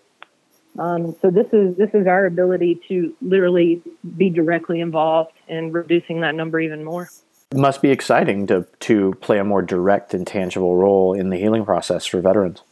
Um, 0.79 1.15
so 1.21 1.29
this 1.29 1.47
is 1.53 1.77
this 1.77 1.91
is 1.93 2.07
our 2.07 2.25
ability 2.25 2.81
to 2.87 3.15
literally 3.21 3.81
be 4.17 4.29
directly 4.29 4.81
involved 4.81 5.33
in 5.47 5.71
reducing 5.71 6.21
that 6.21 6.33
number 6.33 6.59
even 6.59 6.83
more. 6.83 7.09
It 7.51 7.57
must 7.57 7.81
be 7.81 7.91
exciting 7.91 8.47
to 8.47 8.65
to 8.81 9.13
play 9.21 9.37
a 9.37 9.43
more 9.43 9.61
direct 9.61 10.13
and 10.13 10.25
tangible 10.25 10.75
role 10.75 11.13
in 11.13 11.29
the 11.29 11.37
healing 11.37 11.65
process 11.65 12.05
for 12.05 12.21
veterans. 12.21 12.63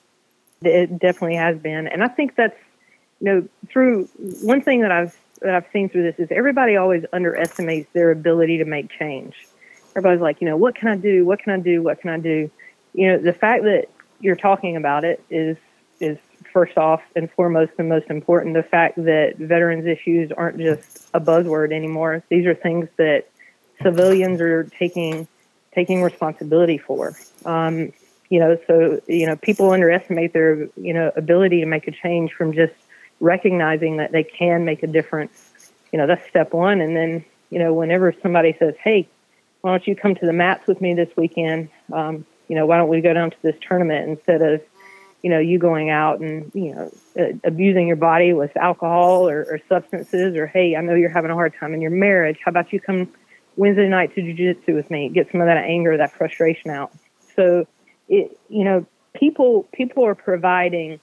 It 0.63 0.99
definitely 0.99 1.35
has 1.35 1.57
been, 1.57 1.87
and 1.87 2.03
I 2.03 2.07
think 2.07 2.35
that's 2.35 2.57
you 3.19 3.27
know 3.27 3.47
through 3.69 4.05
one 4.41 4.61
thing 4.61 4.81
that 4.81 4.91
I've 4.91 5.15
that 5.41 5.53
I've 5.53 5.65
seen 5.71 5.89
through 5.89 6.03
this 6.03 6.15
is 6.17 6.27
everybody 6.31 6.77
always 6.77 7.05
underestimates 7.13 7.89
their 7.93 8.09
ability 8.09 8.57
to 8.59 8.65
make 8.65 8.89
change. 8.89 9.35
Everybody's 9.91 10.21
like, 10.21 10.41
you 10.41 10.47
know, 10.47 10.57
what 10.57 10.73
can 10.73 10.87
I 10.87 10.95
do? 10.95 11.25
What 11.25 11.39
can 11.39 11.53
I 11.53 11.59
do? 11.59 11.83
What 11.83 11.99
can 11.99 12.09
I 12.09 12.17
do? 12.17 12.49
You 12.93 13.07
know, 13.07 13.17
the 13.19 13.33
fact 13.33 13.63
that 13.63 13.87
you're 14.19 14.35
talking 14.35 14.75
about 14.75 15.03
it 15.03 15.23
is 15.29 15.57
is 15.99 16.17
first 16.51 16.77
off 16.77 17.01
and 17.15 17.31
foremost 17.31 17.71
and 17.77 17.89
most 17.89 18.09
important. 18.09 18.55
The 18.55 18.63
fact 18.63 18.95
that 18.97 19.35
veterans 19.37 19.85
issues 19.85 20.31
aren't 20.31 20.57
just 20.57 21.09
a 21.13 21.19
buzzword 21.19 21.73
anymore. 21.73 22.23
These 22.29 22.45
are 22.45 22.53
things 22.53 22.87
that 22.97 23.29
civilians 23.81 24.41
are 24.41 24.63
taking 24.63 25.27
taking 25.73 26.03
responsibility 26.03 26.77
for. 26.77 27.15
Um, 27.45 27.93
you 28.29 28.39
know, 28.39 28.57
so 28.67 29.01
you 29.07 29.25
know, 29.25 29.35
people 29.35 29.71
underestimate 29.71 30.33
their 30.33 30.67
you 30.77 30.93
know 30.93 31.11
ability 31.15 31.59
to 31.59 31.65
make 31.65 31.87
a 31.87 31.91
change 31.91 32.33
from 32.33 32.53
just 32.53 32.73
recognizing 33.19 33.97
that 33.97 34.11
they 34.11 34.23
can 34.23 34.65
make 34.65 34.83
a 34.83 34.87
difference. 34.87 35.51
You 35.91 35.99
know, 35.99 36.07
that's 36.07 36.27
step 36.29 36.53
one. 36.53 36.81
And 36.81 36.95
then 36.95 37.25
you 37.49 37.59
know, 37.59 37.73
whenever 37.73 38.13
somebody 38.21 38.55
says, 38.57 38.75
"Hey, 38.81 39.07
why 39.61 39.71
don't 39.71 39.85
you 39.87 39.95
come 39.95 40.15
to 40.15 40.25
the 40.25 40.33
mats 40.33 40.67
with 40.67 40.81
me 40.81 40.93
this 40.93 41.09
weekend?" 41.17 41.69
Um, 41.91 42.25
you 42.47 42.55
know, 42.55 42.65
why 42.65 42.77
don't 42.77 42.89
we 42.89 43.01
go 43.01 43.13
down 43.13 43.31
to 43.31 43.37
this 43.41 43.55
tournament 43.67 44.09
instead 44.09 44.41
of 44.41 44.61
you 45.21 45.29
know 45.29 45.39
you 45.39 45.59
going 45.59 45.89
out 45.89 46.19
and 46.19 46.51
you 46.53 46.73
know 46.73 46.91
uh, 47.19 47.33
abusing 47.43 47.87
your 47.87 47.95
body 47.95 48.33
with 48.33 48.55
alcohol 48.57 49.29
or, 49.29 49.45
or 49.49 49.59
substances 49.69 50.35
or 50.35 50.47
hey 50.47 50.75
i 50.75 50.81
know 50.81 50.95
you're 50.95 51.09
having 51.09 51.31
a 51.31 51.33
hard 51.33 51.53
time 51.59 51.73
in 51.73 51.81
your 51.81 51.91
marriage. 51.91 52.37
How 52.43 52.49
about 52.49 52.73
you 52.73 52.79
come 52.79 53.11
wednesday 53.55 53.87
night 53.87 54.15
to 54.15 54.21
jiu-jitsu 54.21 54.73
with 54.73 54.89
me? 54.89 55.09
Get 55.09 55.31
some 55.31 55.41
of 55.41 55.47
that 55.47 55.57
anger 55.57 55.97
that 55.97 56.13
frustration 56.13 56.71
out. 56.71 56.91
So 57.35 57.67
it 58.09 58.37
you 58.49 58.63
know 58.63 58.85
people 59.13 59.67
people 59.73 60.05
are 60.05 60.15
providing 60.15 60.99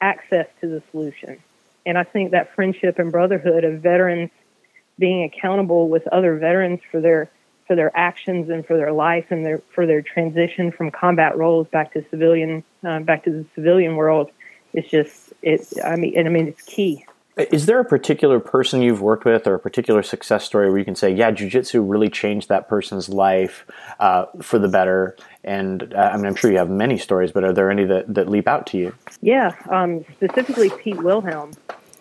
access 0.00 0.46
to 0.60 0.68
the 0.68 0.82
solution. 0.90 1.38
And 1.86 1.98
i 1.98 2.04
think 2.04 2.32
that 2.32 2.54
friendship 2.54 2.98
and 2.98 3.12
brotherhood 3.12 3.64
of 3.64 3.80
veterans 3.80 4.30
being 4.98 5.24
accountable 5.24 5.88
with 5.88 6.06
other 6.08 6.36
veterans 6.36 6.80
for 6.90 7.00
their 7.00 7.30
for 7.72 7.76
their 7.76 7.96
actions 7.96 8.50
and 8.50 8.66
for 8.66 8.76
their 8.76 8.92
life 8.92 9.24
and 9.30 9.46
their 9.46 9.62
for 9.74 9.86
their 9.86 10.02
transition 10.02 10.70
from 10.70 10.90
combat 10.90 11.38
roles 11.38 11.66
back 11.68 11.90
to 11.90 12.04
civilian 12.10 12.62
uh, 12.84 13.00
back 13.00 13.24
to 13.24 13.30
the 13.30 13.46
civilian 13.54 13.96
world 13.96 14.30
it's 14.74 14.90
just 14.90 15.32
it 15.40 15.66
i 15.82 15.96
mean 15.96 16.12
and 16.14 16.28
i 16.28 16.30
mean 16.30 16.48
it's 16.48 16.60
key. 16.62 17.02
Is 17.50 17.64
there 17.64 17.80
a 17.80 17.84
particular 17.86 18.40
person 18.40 18.82
you've 18.82 19.00
worked 19.00 19.24
with 19.24 19.46
or 19.46 19.54
a 19.54 19.58
particular 19.58 20.02
success 20.02 20.44
story 20.44 20.68
where 20.68 20.78
you 20.78 20.84
can 20.84 20.94
say 20.94 21.10
yeah 21.10 21.30
jiu-jitsu 21.30 21.80
really 21.80 22.10
changed 22.10 22.50
that 22.50 22.68
person's 22.68 23.08
life 23.08 23.64
uh, 24.00 24.26
for 24.42 24.58
the 24.58 24.68
better? 24.68 25.16
And 25.42 25.94
uh, 25.94 26.10
i 26.12 26.16
mean 26.18 26.26
i'm 26.26 26.34
sure 26.34 26.52
you 26.52 26.58
have 26.58 26.68
many 26.68 26.98
stories 26.98 27.32
but 27.32 27.42
are 27.42 27.54
there 27.54 27.70
any 27.70 27.86
that, 27.86 28.12
that 28.12 28.28
leap 28.28 28.46
out 28.46 28.66
to 28.66 28.76
you? 28.76 28.94
Yeah 29.22 29.54
um, 29.70 30.04
specifically 30.16 30.68
pete 30.68 31.02
wilhelm. 31.02 31.52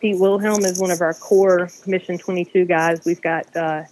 Pete 0.01 0.19
wilhelm 0.19 0.65
is 0.65 0.81
one 0.81 0.91
of 0.91 0.99
our 0.99 1.13
core 1.13 1.69
mission 1.85 2.17
22 2.17 2.65
guys. 2.65 3.05
We've 3.05 3.21
got 3.21 3.55
uh, 3.55 3.83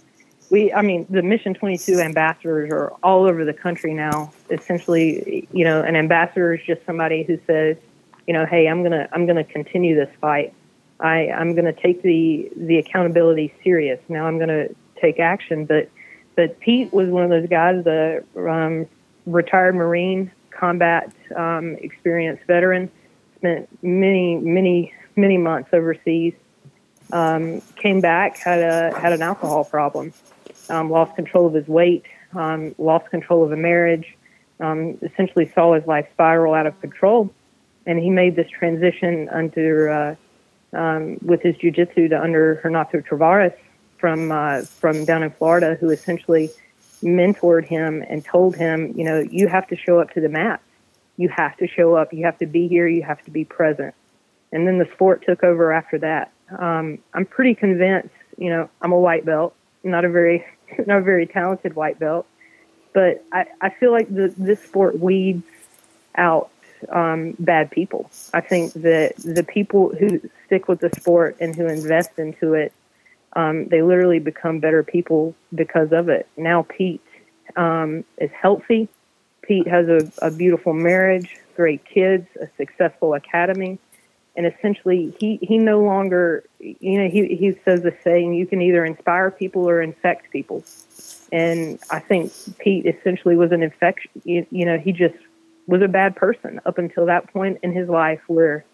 we 0.50 0.72
i 0.72 0.82
mean 0.82 1.06
the 1.08 1.22
mission 1.22 1.54
22 1.54 2.00
ambassadors 2.00 2.70
are 2.70 2.90
all 3.02 3.24
over 3.24 3.44
the 3.44 3.54
country 3.54 3.94
now. 3.94 4.32
Essentially 4.50 5.48
you 5.52 5.64
know 5.64 5.82
an 5.82 5.96
ambassador 5.96 6.54
is 6.54 6.60
just 6.66 6.84
somebody 6.84 7.22
who 7.22 7.38
says 7.46 7.76
you 8.26 8.34
know 8.34 8.44
hey 8.44 8.68
i'm 8.68 8.80
going 8.82 8.92
to 8.92 9.08
i'm 9.12 9.26
going 9.26 9.36
to 9.36 9.44
continue 9.44 9.94
this 9.94 10.14
fight. 10.20 10.52
I 10.98 11.30
i'm 11.30 11.54
going 11.54 11.72
to 11.72 11.80
take 11.80 12.02
the 12.02 12.50
the 12.56 12.78
accountability 12.78 13.54
serious. 13.64 14.00
Now 14.08 14.26
i'm 14.26 14.38
going 14.38 14.48
to 14.48 14.74
take 15.00 15.18
action. 15.18 15.64
But 15.64 15.88
but 16.36 16.58
pete 16.60 16.92
was 16.92 17.08
one 17.08 17.24
of 17.24 17.30
those 17.30 17.48
guys 17.48 17.84
the 17.84 18.24
um, 18.36 18.86
retired 19.26 19.74
marine 19.74 20.30
combat 20.50 21.12
um, 21.36 21.76
experienced 21.76 22.44
veteran 22.46 22.90
spent 23.36 23.68
many 23.82 24.36
many 24.36 24.92
many 25.16 25.38
months 25.38 25.70
overseas 25.72 26.34
um, 27.12 27.60
came 27.76 28.00
back 28.00 28.36
had 28.36 28.60
a 28.60 28.98
had 28.98 29.12
an 29.12 29.22
alcohol 29.22 29.64
problem 29.64 30.12
um, 30.70 30.90
lost 30.90 31.14
control 31.16 31.46
of 31.46 31.54
his 31.54 31.66
weight, 31.68 32.04
um, 32.34 32.74
lost 32.78 33.10
control 33.10 33.44
of 33.44 33.52
a 33.52 33.56
marriage, 33.56 34.16
um, 34.60 34.98
essentially 35.02 35.50
saw 35.54 35.74
his 35.74 35.86
life 35.86 36.06
spiral 36.12 36.54
out 36.54 36.66
of 36.66 36.80
control. 36.80 37.30
And 37.86 37.98
he 37.98 38.10
made 38.10 38.36
this 38.36 38.48
transition 38.48 39.28
under 39.30 39.88
uh, 39.88 40.14
um, 40.72 41.18
with 41.22 41.42
his 41.42 41.56
jujitsu 41.56 42.10
to 42.10 42.20
under 42.20 42.60
Renato 42.62 43.00
Tavares 43.00 43.54
from 43.98 44.30
uh, 44.30 44.62
from 44.62 45.04
down 45.04 45.22
in 45.22 45.30
Florida, 45.30 45.76
who 45.80 45.90
essentially 45.90 46.50
mentored 47.02 47.66
him 47.66 48.04
and 48.08 48.24
told 48.24 48.56
him, 48.56 48.92
you 48.96 49.04
know, 49.04 49.20
you 49.20 49.48
have 49.48 49.66
to 49.68 49.76
show 49.76 49.98
up 49.98 50.10
to 50.10 50.20
the 50.20 50.28
mat. 50.28 50.60
You 51.16 51.28
have 51.30 51.56
to 51.58 51.66
show 51.66 51.94
up. 51.94 52.12
You 52.12 52.24
have 52.24 52.38
to 52.38 52.46
be 52.46 52.68
here. 52.68 52.86
You 52.86 53.02
have 53.02 53.22
to 53.24 53.30
be 53.30 53.44
present. 53.44 53.94
And 54.52 54.66
then 54.66 54.78
the 54.78 54.88
sport 54.92 55.24
took 55.26 55.44
over 55.44 55.72
after 55.72 55.98
that. 55.98 56.32
Um, 56.58 56.98
I'm 57.14 57.26
pretty 57.26 57.54
convinced. 57.54 58.14
You 58.36 58.50
know, 58.50 58.70
I'm 58.82 58.92
a 58.92 58.98
white 58.98 59.24
belt, 59.24 59.54
not 59.84 60.04
a 60.04 60.08
very 60.08 60.44
not 60.86 60.98
a 60.98 61.02
very 61.02 61.26
talented 61.26 61.74
white 61.74 61.98
belt, 61.98 62.26
but 62.92 63.24
I, 63.32 63.46
I 63.60 63.70
feel 63.70 63.92
like 63.92 64.12
the, 64.12 64.32
this 64.36 64.62
sport 64.62 64.98
weeds 64.98 65.44
out 66.16 66.50
um, 66.90 67.36
bad 67.38 67.70
people. 67.70 68.10
I 68.32 68.40
think 68.40 68.72
that 68.74 69.16
the 69.16 69.44
people 69.44 69.94
who 69.94 70.20
stick 70.46 70.68
with 70.68 70.80
the 70.80 70.90
sport 70.90 71.36
and 71.40 71.54
who 71.54 71.66
invest 71.66 72.18
into 72.18 72.54
it, 72.54 72.72
um, 73.34 73.66
they 73.66 73.82
literally 73.82 74.18
become 74.18 74.60
better 74.60 74.82
people 74.82 75.34
because 75.54 75.92
of 75.92 76.08
it. 76.08 76.26
Now 76.36 76.66
Pete 76.68 77.02
um, 77.56 78.04
is 78.18 78.30
healthy. 78.30 78.88
Pete 79.42 79.68
has 79.68 79.88
a, 79.88 80.10
a 80.22 80.30
beautiful 80.30 80.72
marriage, 80.72 81.36
great 81.56 81.84
kids, 81.84 82.26
a 82.40 82.48
successful 82.56 83.14
academy 83.14 83.78
and 84.36 84.46
essentially 84.46 85.14
he 85.18 85.38
he 85.42 85.58
no 85.58 85.80
longer 85.80 86.44
you 86.58 86.98
know 86.98 87.08
he 87.08 87.34
he 87.34 87.58
says 87.64 87.82
the 87.82 87.94
saying 88.02 88.34
you 88.34 88.46
can 88.46 88.62
either 88.62 88.84
inspire 88.84 89.30
people 89.30 89.68
or 89.68 89.80
infect 89.80 90.30
people. 90.30 90.64
And 91.32 91.78
i 91.90 92.00
think 92.00 92.32
pete 92.58 92.86
essentially 92.86 93.36
was 93.36 93.52
an 93.52 93.62
infection 93.62 94.10
you, 94.24 94.46
you 94.50 94.64
know 94.66 94.78
he 94.78 94.92
just 94.92 95.14
was 95.66 95.82
a 95.82 95.88
bad 95.88 96.16
person 96.16 96.60
up 96.66 96.78
until 96.78 97.06
that 97.06 97.32
point 97.32 97.58
in 97.62 97.72
his 97.72 97.88
life 97.88 98.20
where 98.26 98.64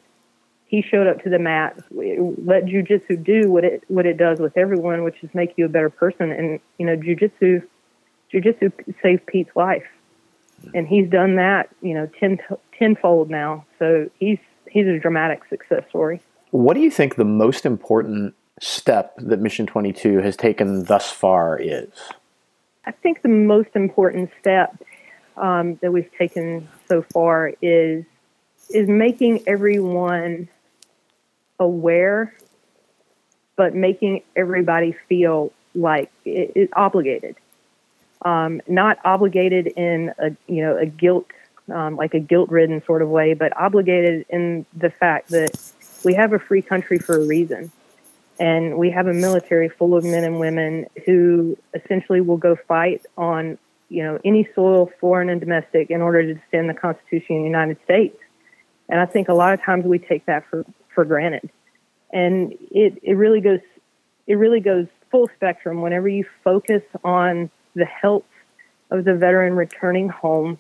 he 0.67 0.83
showed 0.83 1.07
up 1.07 1.23
to 1.23 1.31
the 1.31 1.39
mat 1.39 1.77
let 1.91 2.65
jujitsu 2.65 3.23
do 3.23 3.51
what 3.51 3.65
it 3.65 3.85
what 3.89 4.05
it 4.05 4.17
does 4.17 4.41
with 4.41 4.57
everyone 4.57 5.05
which 5.05 5.23
is 5.23 5.31
make 5.33 5.55
you 5.57 5.65
a 5.65 5.69
better 5.69 5.91
person. 5.91 6.33
And 6.33 6.61
you 6.79 6.87
know 6.87 6.97
jujitsu 6.97 7.63
jujitsu 8.33 8.73
saved 9.03 9.27
pete's 9.27 9.55
life. 9.55 9.87
And 10.75 10.89
he's 10.89 11.09
done 11.09 11.37
that 11.37 11.69
you 11.81 11.95
know 11.95 12.11
ten 12.19 12.39
tenfold 12.79 13.31
now. 13.31 13.65
So 13.79 14.11
he's 14.19 14.39
he's 14.77 14.87
a 14.87 14.99
dramatic 14.99 15.43
success 15.49 15.85
story. 15.89 16.21
What 16.51 16.75
do 16.75 16.81
you 16.81 16.91
think 16.91 17.17
the 17.17 17.25
most 17.25 17.65
important 17.65 18.35
step 18.61 19.15
that 19.17 19.41
Mission 19.41 19.67
22 19.67 20.19
has 20.19 20.37
taken 20.37 20.85
thus 20.85 21.11
far 21.11 21.59
is? 21.59 21.89
I 22.85 22.91
think 22.93 23.23
the 23.23 23.29
most 23.31 23.71
important 23.75 24.31
step 24.39 24.77
um, 25.39 25.77
that 25.77 25.93
we've 25.93 26.13
taken 26.19 26.69
so 26.89 27.03
far 27.13 27.53
is 27.63 28.05
is 28.71 28.89
making 28.89 29.45
everyone 29.47 30.49
aware, 31.59 32.35
but 33.57 33.75
making 33.75 34.23
everybody 34.35 34.95
feel 35.09 35.53
like 35.75 36.11
it, 36.25 36.53
it 36.55 36.71
obligated. 36.75 37.37
Um, 38.23 38.61
not 38.67 38.99
obligated 39.05 39.69
in 39.69 40.13
a 40.19 40.31
you 40.47 40.63
know 40.63 40.77
a 40.77 40.87
guilt 40.87 41.27
um, 41.73 41.97
like 41.97 42.15
a 42.15 42.21
guilt 42.21 42.51
ridden 42.51 42.83
sort 42.87 43.03
of 43.03 43.09
way, 43.09 43.35
but 43.35 43.57
obligated 43.57 44.27
in 44.29 44.67
the 44.75 44.91
fact 44.91 45.29
that 45.31 45.51
we 46.05 46.15
have 46.15 46.33
a 46.33 46.39
free 46.39 46.63
country 46.63 46.99
for 46.99 47.17
a 47.17 47.27
reason. 47.27 47.71
And 48.39 48.77
we 48.77 48.91
have 48.91 49.07
a 49.07 49.15
military 49.15 49.69
full 49.69 49.97
of 49.97 50.05
men 50.05 50.25
and 50.25 50.39
women 50.39 50.87
who 51.07 51.57
essentially 51.75 52.21
will 52.21 52.37
go 52.37 52.55
fight 52.69 53.05
on, 53.17 53.59
you 53.89 54.03
know, 54.03 54.21
any 54.25 54.49
soil, 54.55 54.91
foreign 55.01 55.31
and 55.31 55.41
domestic, 55.41 55.91
in 55.91 56.03
order 56.03 56.23
to 56.23 56.35
defend 56.35 56.69
the 56.69 56.75
Constitution 56.75 57.37
of 57.37 57.43
the 57.43 57.47
United 57.47 57.79
States. 57.85 58.19
And 58.89 59.01
I 59.01 59.07
think 59.07 59.29
a 59.29 59.35
lot 59.35 59.55
of 59.55 59.63
times 59.63 59.85
we 59.87 59.99
take 59.99 60.27
that 60.27 60.45
for, 60.51 60.65
for 60.95 61.05
granted. 61.05 61.51
and 62.13 62.55
it 62.71 62.99
it 63.03 63.15
really 63.15 63.41
goes 63.41 63.61
it 64.27 64.35
really 64.35 64.61
goes 64.61 64.87
full 65.11 65.29
spectrum. 65.37 65.83
Whenever 65.83 66.09
you 66.09 66.25
focus 66.43 66.83
on 67.05 67.51
the 67.75 67.85
health 67.85 68.25
of 68.91 69.05
the 69.05 69.15
veteran 69.15 69.55
returning 69.55 70.09
home, 70.09 70.59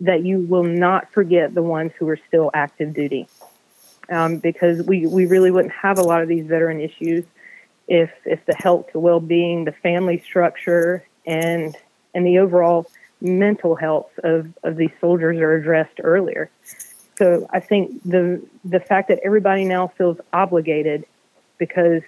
that 0.00 0.24
you 0.24 0.40
will 0.40 0.64
not 0.64 1.10
forget 1.12 1.54
the 1.54 1.62
ones 1.62 1.92
who 1.98 2.08
are 2.08 2.18
still 2.28 2.50
active 2.54 2.94
duty. 2.94 3.28
Um, 4.10 4.38
because 4.38 4.86
we, 4.86 5.06
we 5.06 5.26
really 5.26 5.50
wouldn't 5.50 5.74
have 5.74 5.98
a 5.98 6.02
lot 6.02 6.22
of 6.22 6.28
these 6.28 6.46
veteran 6.46 6.80
issues 6.80 7.24
if 7.88 8.10
if 8.24 8.44
the 8.46 8.54
health, 8.54 8.86
the 8.92 9.00
well 9.00 9.20
being, 9.20 9.64
the 9.64 9.72
family 9.72 10.18
structure, 10.18 11.04
and 11.26 11.76
and 12.14 12.26
the 12.26 12.38
overall 12.38 12.86
mental 13.20 13.74
health 13.74 14.10
of, 14.22 14.48
of 14.62 14.76
these 14.76 14.90
soldiers 15.00 15.38
are 15.38 15.54
addressed 15.54 16.00
earlier. 16.02 16.50
So 17.16 17.48
I 17.50 17.60
think 17.60 18.02
the 18.04 18.42
the 18.64 18.80
fact 18.80 19.08
that 19.08 19.18
everybody 19.24 19.64
now 19.64 19.88
feels 19.88 20.18
obligated 20.32 21.04
because 21.58 22.02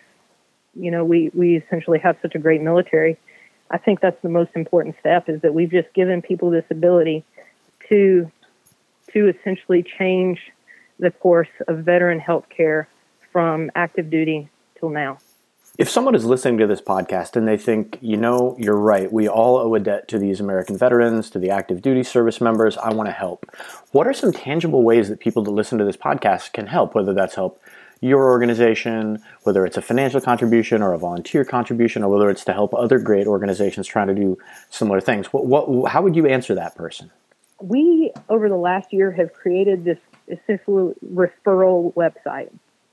you 0.74 0.90
know 0.90 1.04
we 1.04 1.30
we 1.34 1.56
essentially 1.56 1.98
have 1.98 2.16
such 2.22 2.34
a 2.34 2.38
great 2.38 2.60
military. 2.60 3.18
I 3.72 3.78
think 3.78 4.00
that's 4.00 4.20
the 4.22 4.28
most 4.28 4.50
important 4.54 4.96
step 5.00 5.28
is 5.28 5.40
that 5.42 5.54
we've 5.54 5.70
just 5.70 5.92
given 5.94 6.22
people 6.22 6.50
this 6.50 6.64
ability 6.70 7.24
to 7.90 8.30
to 9.12 9.28
essentially 9.28 9.82
change 9.82 10.38
the 10.98 11.10
course 11.10 11.48
of 11.66 11.78
veteran 11.78 12.20
health 12.20 12.46
care 12.48 12.88
from 13.32 13.70
active 13.74 14.10
duty 14.10 14.48
till 14.78 14.90
now. 14.90 15.18
If 15.78 15.88
someone 15.88 16.14
is 16.14 16.24
listening 16.24 16.58
to 16.58 16.66
this 16.66 16.80
podcast 16.80 17.36
and 17.36 17.48
they 17.48 17.56
think, 17.56 17.96
you 18.02 18.16
know, 18.16 18.54
you're 18.58 18.76
right, 18.76 19.10
we 19.10 19.28
all 19.28 19.56
owe 19.56 19.74
a 19.74 19.80
debt 19.80 20.08
to 20.08 20.18
these 20.18 20.38
American 20.38 20.76
veterans, 20.76 21.30
to 21.30 21.38
the 21.38 21.50
active 21.50 21.80
duty 21.80 22.02
service 22.02 22.40
members, 22.40 22.76
I 22.76 22.92
want 22.92 23.08
to 23.08 23.12
help. 23.12 23.46
What 23.92 24.06
are 24.06 24.12
some 24.12 24.32
tangible 24.32 24.82
ways 24.82 25.08
that 25.08 25.20
people 25.20 25.42
that 25.44 25.52
listen 25.52 25.78
to 25.78 25.84
this 25.84 25.96
podcast 25.96 26.52
can 26.52 26.66
help, 26.66 26.94
whether 26.94 27.14
that's 27.14 27.34
help 27.34 27.62
your 28.00 28.30
organization, 28.30 29.22
whether 29.44 29.64
it's 29.64 29.76
a 29.76 29.82
financial 29.82 30.20
contribution 30.20 30.82
or 30.82 30.92
a 30.92 30.98
volunteer 30.98 31.44
contribution, 31.44 32.02
or 32.02 32.10
whether 32.10 32.30
it's 32.30 32.44
to 32.44 32.52
help 32.52 32.74
other 32.74 32.98
great 32.98 33.26
organizations 33.26 33.86
trying 33.86 34.08
to 34.08 34.14
do 34.14 34.36
similar 34.70 35.00
things? 35.00 35.32
What, 35.32 35.46
what, 35.46 35.90
how 35.92 36.02
would 36.02 36.16
you 36.16 36.26
answer 36.26 36.54
that 36.56 36.74
person? 36.74 37.10
We, 37.60 38.12
over 38.28 38.48
the 38.48 38.56
last 38.56 38.92
year, 38.92 39.10
have 39.12 39.32
created 39.32 39.84
this 39.84 39.98
essential 40.28 40.94
referral 41.04 41.94
website 41.94 42.50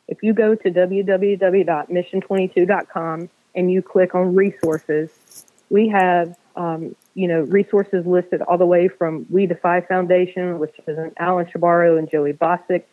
if 0.08 0.24
you 0.24 0.34
go 0.34 0.56
to 0.56 0.72
www.mission22.com 0.72 3.30
and 3.56 3.72
you 3.72 3.82
click 3.82 4.14
on 4.16 4.36
resources, 4.36 5.46
we 5.70 5.90
have 5.90 6.38
um, 6.56 6.96
you 7.14 7.28
know 7.28 7.42
resources 7.42 8.06
listed 8.06 8.42
all 8.42 8.58
the 8.58 8.66
way 8.66 8.88
from 8.88 9.26
We 9.30 9.46
Defy 9.46 9.82
Foundation, 9.82 10.60
which 10.60 10.74
is 10.88 10.98
an 10.98 11.12
Alan 11.18 11.48
Shebaro 11.48 12.00
and 12.00 12.10
Joey 12.10 12.32
Bozik 12.34 12.86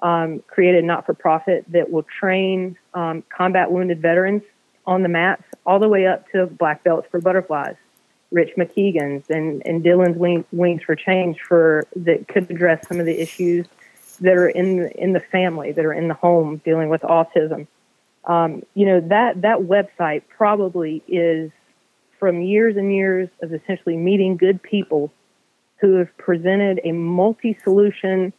um, 0.00 0.40
created 0.46 0.84
not-for-profit 0.84 1.64
that 1.68 1.90
will 1.90 2.02
train 2.02 2.76
um, 2.94 3.22
combat 3.34 3.70
wounded 3.70 4.02
veterans 4.02 4.42
on 4.86 5.02
the 5.02 5.08
mats, 5.08 5.44
all 5.64 5.78
the 5.78 5.88
way 5.88 6.06
up 6.06 6.28
to 6.32 6.46
black 6.46 6.82
belts 6.82 7.06
for 7.10 7.20
butterflies. 7.20 7.76
Rich 8.30 8.54
McKeegan's 8.56 9.28
and, 9.30 9.62
and 9.64 9.82
Dylan's 9.82 10.44
Wings 10.52 10.82
for 10.82 10.94
Change 10.94 11.40
for 11.40 11.86
that 11.96 12.28
could 12.28 12.50
address 12.50 12.86
some 12.86 13.00
of 13.00 13.06
the 13.06 13.20
issues 13.20 13.66
that 14.20 14.34
are 14.34 14.48
in 14.48 14.78
the, 14.78 15.02
in 15.02 15.12
the 15.12 15.20
family, 15.20 15.72
that 15.72 15.84
are 15.84 15.92
in 15.92 16.08
the 16.08 16.14
home 16.14 16.60
dealing 16.64 16.88
with 16.88 17.02
autism. 17.02 17.66
Um, 18.24 18.62
you 18.74 18.84
know 18.84 19.00
that 19.00 19.40
that 19.40 19.60
website 19.60 20.22
probably 20.28 21.02
is 21.08 21.50
from 22.18 22.42
years 22.42 22.76
and 22.76 22.92
years 22.92 23.28
of 23.42 23.54
essentially 23.54 23.96
meeting 23.96 24.36
good 24.36 24.62
people 24.62 25.10
who 25.80 25.94
have 25.94 26.16
presented 26.18 26.80
a 26.84 26.92
multi-solution, 26.92 28.32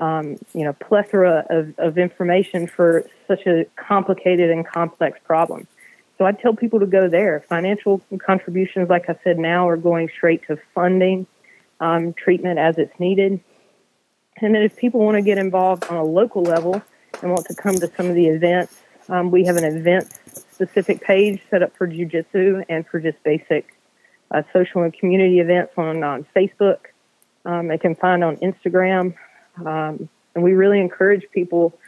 um, 0.00 0.36
you 0.54 0.64
know, 0.64 0.74
plethora 0.74 1.46
of, 1.48 1.74
of 1.78 1.96
information 1.96 2.66
for 2.66 3.08
such 3.26 3.46
a 3.46 3.64
complicated 3.76 4.50
and 4.50 4.66
complex 4.66 5.18
problem. 5.24 5.66
So 6.18 6.26
I'd 6.26 6.38
tell 6.38 6.54
people 6.54 6.80
to 6.80 6.86
go 6.86 7.08
there. 7.08 7.44
Financial 7.48 8.00
contributions, 8.24 8.88
like 8.88 9.08
I 9.08 9.16
said, 9.24 9.38
now 9.38 9.68
are 9.68 9.76
going 9.76 10.08
straight 10.08 10.46
to 10.46 10.58
funding 10.74 11.26
um, 11.80 12.12
treatment 12.12 12.58
as 12.58 12.78
it's 12.78 12.98
needed. 13.00 13.40
And 14.40 14.54
then 14.54 14.62
if 14.62 14.76
people 14.76 15.00
want 15.00 15.16
to 15.16 15.22
get 15.22 15.38
involved 15.38 15.84
on 15.84 15.96
a 15.96 16.04
local 16.04 16.42
level 16.42 16.82
and 17.22 17.30
want 17.30 17.46
to 17.46 17.54
come 17.54 17.74
to 17.76 17.90
some 17.96 18.06
of 18.06 18.14
the 18.14 18.26
events, 18.26 18.80
um, 19.08 19.30
we 19.30 19.44
have 19.44 19.56
an 19.56 19.64
event 19.64 20.12
specific 20.52 21.00
page 21.00 21.40
set 21.50 21.62
up 21.62 21.76
for 21.76 21.88
jujitsu 21.88 22.64
and 22.68 22.86
for 22.86 23.00
just 23.00 23.22
basic 23.24 23.76
uh, 24.30 24.42
social 24.52 24.82
and 24.82 24.94
community 24.94 25.40
events 25.40 25.72
on, 25.76 26.02
on 26.02 26.26
Facebook. 26.34 26.78
Um, 27.44 27.68
they 27.68 27.78
can 27.78 27.94
find 27.94 28.22
on 28.22 28.36
Instagram. 28.36 29.14
Um, 29.64 30.08
and 30.34 30.42
we 30.42 30.52
really 30.52 30.80
encourage 30.80 31.24
people 31.32 31.78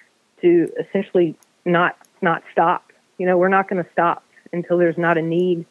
to 0.41 0.71
essentially 0.79 1.37
not 1.65 1.97
not 2.21 2.43
stop. 2.53 2.84
You 3.19 3.27
know, 3.27 3.39
we're 3.39 3.49
not 3.49 3.69
going 3.69 3.83
to 3.83 3.91
stop 3.93 4.25
until 4.53 4.79
there's 4.79 4.99
not 4.99 5.19
a 5.19 5.23
need 5.23 5.67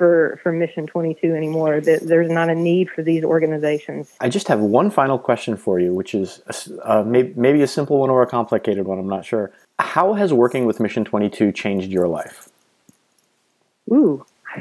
for, 0.00 0.40
for 0.42 0.50
Mission 0.50 0.86
22 0.86 1.34
anymore. 1.34 1.80
That 1.80 2.00
there's 2.02 2.30
not 2.30 2.48
a 2.48 2.54
need 2.54 2.88
for 2.88 3.02
these 3.02 3.22
organizations. 3.22 4.10
I 4.18 4.30
just 4.30 4.48
have 4.48 4.60
one 4.60 4.90
final 4.90 5.18
question 5.18 5.56
for 5.56 5.78
you, 5.78 5.92
which 5.92 6.14
is 6.14 6.40
uh, 6.82 7.04
maybe, 7.06 7.34
maybe 7.36 7.62
a 7.62 7.66
simple 7.66 7.98
one 7.98 8.08
or 8.08 8.22
a 8.22 8.26
complicated 8.26 8.86
one. 8.86 8.98
I'm 8.98 9.08
not 9.08 9.26
sure. 9.26 9.52
How 9.78 10.14
has 10.14 10.32
working 10.32 10.64
with 10.64 10.80
Mission 10.80 11.04
22 11.04 11.52
changed 11.52 11.90
your 11.90 12.08
life? 12.08 12.48
Ooh. 13.92 14.24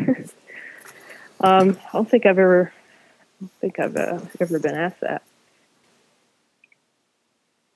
um, 1.40 1.78
I 1.88 1.92
don't 1.94 2.10
think 2.10 2.26
I've 2.26 2.38
ever, 2.38 2.74
I 2.74 3.46
don't 3.46 3.52
think 3.62 3.80
I've 3.80 3.96
uh, 3.96 4.20
ever 4.42 4.60
been 4.60 4.76
asked 4.76 5.00
that. 5.02 5.24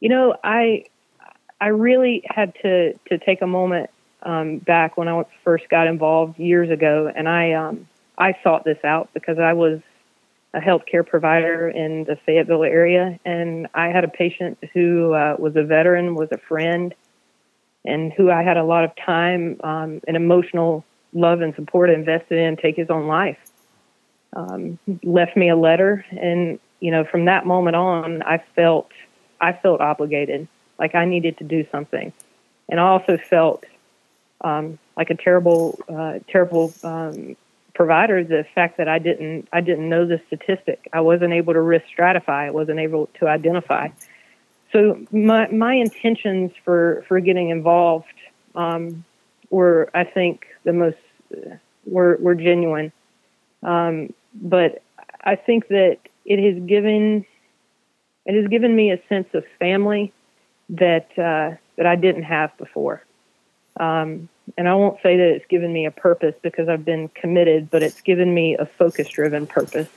You 0.02 0.10
know, 0.10 0.36
I, 0.44 0.86
I 1.62 1.68
really 1.68 2.24
had 2.26 2.54
to, 2.64 2.94
to 3.08 3.18
take 3.18 3.42
a 3.42 3.48
moment 3.48 3.90
um, 4.24 4.58
back 4.60 4.98
when 4.98 5.08
I 5.08 5.24
first 5.44 5.70
got 5.70 5.88
involved 5.88 6.40
years 6.40 6.70
ago, 6.70 7.12
and 7.14 7.28
I 7.28 7.54
um, 7.54 7.88
I 8.18 8.38
sought 8.44 8.64
this 8.64 8.78
out 8.84 9.10
because 9.14 9.40
I 9.40 9.54
was 9.54 9.80
a 10.54 10.60
healthcare 10.60 11.06
provider 11.06 11.68
in 11.70 12.04
the 12.04 12.16
Fayetteville 12.26 12.64
area, 12.64 13.20
and 13.26 13.68
I 13.74 13.88
had 13.88 14.04
a 14.04 14.08
patient 14.08 14.58
who 14.74 15.14
uh, 15.14 15.36
was 15.40 15.56
a 15.56 15.64
veteran, 15.64 16.16
was 16.16 16.30
a 16.32 16.38
friend, 16.38 16.94
and 17.86 18.14
who 18.14 18.30
I 18.30 18.44
had 18.44 18.58
a 18.58 18.64
lot 18.64 18.84
of 18.84 18.92
time 18.96 19.60
um, 19.64 20.02
and 20.08 20.16
emotional 20.16 20.86
love 21.14 21.42
and 21.42 21.54
support 21.56 21.90
invested 21.90 22.38
in 22.38 22.58
take 22.58 22.76
his 22.76 22.90
own 22.90 23.08
life. 23.08 23.38
Um, 24.36 24.80
left 25.04 25.36
me 25.36 25.50
a 25.50 25.56
letter, 25.56 26.06
and 26.12 26.60
you 26.80 26.92
know, 26.92 27.04
from 27.04 27.26
that 27.26 27.46
moment 27.46 27.76
on, 27.76 28.24
I 28.24 28.44
felt 28.56 28.90
I 29.42 29.54
felt 29.54 29.82
obligated, 29.82 30.48
like 30.80 30.96
I 30.96 31.06
needed 31.06 31.38
to 31.40 31.44
do 31.44 31.66
something, 31.72 32.14
and 32.70 32.80
I 32.80 32.84
also 32.84 33.18
felt 33.18 33.64
um, 34.44 34.80
like 34.98 35.10
a 35.10 35.16
terrible, 35.16 35.80
uh, 35.90 36.20
terrible 36.28 36.74
um, 36.84 37.36
provider. 37.74 38.24
The 38.24 38.46
fact 38.56 38.78
that 38.78 38.88
I 38.88 39.00
didn't, 39.00 39.48
I 39.52 39.62
didn't 39.62 39.90
know 39.90 40.06
the 40.06 40.22
statistic. 40.28 40.88
I 40.94 41.02
wasn't 41.02 41.34
able 41.34 41.54
to 41.54 41.62
risk 41.62 41.86
stratify. 41.98 42.48
I 42.48 42.52
wasn't 42.52 42.80
able 42.80 43.08
to 43.20 43.28
identify. 43.28 43.90
So 44.72 45.06
my 45.12 45.48
my 45.50 45.76
intentions 45.76 46.52
for 46.66 47.06
for 47.08 47.20
getting 47.20 47.50
involved 47.50 48.06
um, 48.56 49.06
were, 49.50 49.90
I 49.94 50.04
think, 50.04 50.48
the 50.64 50.74
most 50.74 50.98
were 51.86 52.18
were 52.20 52.36
genuine. 52.36 52.92
Um, 53.62 54.14
but 54.34 54.82
I 55.24 55.36
think 55.36 55.68
that 55.68 56.00
it 56.26 56.40
has 56.40 56.64
given 56.64 57.26
it 58.26 58.36
has 58.36 58.48
given 58.48 58.76
me 58.76 58.92
a 58.92 59.00
sense 59.10 59.28
of 59.34 59.44
family 59.60 60.12
that 60.70 61.08
uh, 61.18 61.56
that 61.78 61.86
I 61.86 61.96
didn't 61.96 62.24
have 62.24 62.56
before. 62.58 63.04
Um, 63.78 64.30
and 64.58 64.68
I 64.68 64.76
won't 64.76 65.02
say 65.02 65.18
that 65.18 65.28
it's 65.28 65.46
given 65.48 65.72
me 65.72 65.86
a 65.86 65.92
purpose 65.92 66.36
because 66.42 66.68
I've 66.70 66.86
been 66.86 67.08
committed, 67.10 67.70
but 67.70 67.84
it's 67.84 68.02
given 68.02 68.34
me 68.34 68.56
a 68.58 68.66
focus 68.66 69.10
driven 69.10 69.48
purpose. 69.48 69.90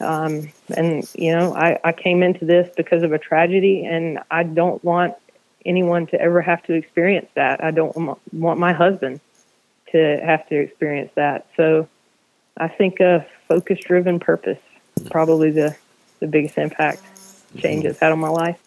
Um, 0.00 0.50
and, 0.76 1.08
you 1.14 1.32
know, 1.36 1.54
I, 1.54 1.78
I 1.84 1.92
came 1.92 2.22
into 2.22 2.44
this 2.44 2.70
because 2.76 3.02
of 3.02 3.12
a 3.12 3.18
tragedy, 3.18 3.84
and 3.84 4.18
I 4.30 4.44
don't 4.44 4.82
want 4.82 5.14
anyone 5.66 6.06
to 6.08 6.20
ever 6.20 6.40
have 6.40 6.62
to 6.64 6.72
experience 6.72 7.28
that. 7.34 7.62
I 7.62 7.70
don't 7.70 8.18
want 8.32 8.58
my 8.58 8.72
husband 8.72 9.20
to 9.92 10.20
have 10.24 10.48
to 10.48 10.56
experience 10.56 11.10
that. 11.16 11.46
So 11.56 11.88
I 12.56 12.68
think 12.68 13.00
a 13.00 13.26
focus 13.48 13.78
driven 13.80 14.20
purpose 14.20 14.58
probably 15.10 15.50
the, 15.50 15.76
the 16.20 16.26
biggest 16.26 16.58
impact 16.58 17.02
change 17.58 17.84
it's 17.84 17.98
had 17.98 18.12
on 18.12 18.20
my 18.20 18.28
life. 18.28 18.58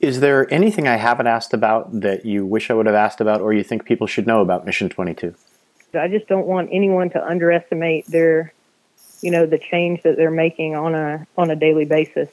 Is 0.00 0.20
there 0.20 0.52
anything 0.52 0.88
I 0.88 0.96
haven't 0.96 1.26
asked 1.26 1.54
about 1.54 2.00
that 2.00 2.24
you 2.24 2.44
wish 2.44 2.70
I 2.70 2.74
would 2.74 2.86
have 2.86 2.94
asked 2.94 3.20
about 3.20 3.40
or 3.40 3.52
you 3.52 3.62
think 3.62 3.84
people 3.84 4.06
should 4.06 4.26
know 4.26 4.40
about 4.40 4.66
Mission 4.66 4.88
22? 4.88 5.34
I 5.94 6.08
just 6.08 6.26
don't 6.26 6.46
want 6.46 6.70
anyone 6.72 7.10
to 7.10 7.24
underestimate 7.24 8.06
their, 8.06 8.52
you 9.20 9.30
know, 9.30 9.46
the 9.46 9.58
change 9.58 10.02
that 10.02 10.16
they're 10.16 10.30
making 10.30 10.74
on 10.74 10.94
a 10.94 11.26
on 11.36 11.50
a 11.50 11.56
daily 11.56 11.84
basis. 11.84 12.28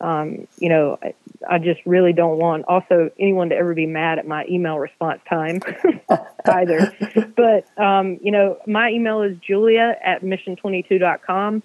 Um, 0.00 0.46
you 0.58 0.68
know, 0.68 0.98
I, 1.02 1.14
I, 1.48 1.58
just 1.58 1.80
really 1.86 2.12
don't 2.12 2.38
want 2.38 2.66
also 2.68 3.10
anyone 3.18 3.48
to 3.48 3.56
ever 3.56 3.72
be 3.72 3.86
mad 3.86 4.18
at 4.18 4.26
my 4.26 4.44
email 4.46 4.78
response 4.78 5.22
time 5.26 5.60
either. 6.44 6.92
but 7.34 7.66
um, 7.82 8.18
you 8.22 8.30
know, 8.30 8.58
my 8.66 8.90
email 8.90 9.22
is 9.22 9.38
julia 9.38 9.96
at 10.04 10.22
mission22.com. 10.22 11.62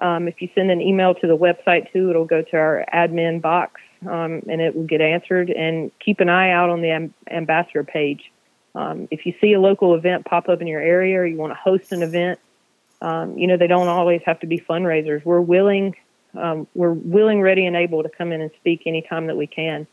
Um, 0.00 0.28
if 0.28 0.42
you 0.42 0.50
send 0.54 0.70
an 0.70 0.82
email 0.82 1.14
to 1.14 1.26
the 1.26 1.36
website 1.36 1.90
too, 1.92 2.10
it'll 2.10 2.26
go 2.26 2.42
to 2.42 2.56
our 2.56 2.84
admin 2.92 3.40
box 3.40 3.80
um, 4.06 4.42
and 4.48 4.60
it 4.60 4.74
will 4.74 4.86
get 4.86 5.00
answered. 5.00 5.50
And 5.50 5.90
keep 5.98 6.20
an 6.20 6.28
eye 6.28 6.50
out 6.50 6.70
on 6.70 6.82
the 6.82 6.90
am- 6.90 7.14
ambassador 7.30 7.84
page. 7.84 8.30
Um, 8.74 9.08
if 9.10 9.26
you 9.26 9.34
see 9.40 9.52
a 9.52 9.60
local 9.60 9.94
event 9.94 10.24
pop 10.24 10.48
up 10.48 10.60
in 10.60 10.66
your 10.66 10.80
area 10.80 11.18
or 11.18 11.26
you 11.26 11.36
want 11.36 11.52
to 11.52 11.58
host 11.58 11.92
an 11.92 12.02
event, 12.02 12.38
um, 13.00 13.36
you 13.36 13.46
know 13.46 13.56
they 13.56 13.66
don't 13.66 13.88
always 13.88 14.22
have 14.24 14.40
to 14.40 14.46
be 14.46 14.58
fundraisers. 14.58 15.24
We're 15.24 15.40
willing, 15.40 15.96
um, 16.34 16.66
we're 16.74 16.92
willing, 16.92 17.42
ready, 17.42 17.66
and 17.66 17.76
able 17.76 18.02
to 18.02 18.08
come 18.08 18.32
in 18.32 18.40
and 18.40 18.50
speak 18.60 18.82
anytime 18.86 19.26
that 19.26 19.36
we 19.36 19.46
can. 19.46 19.86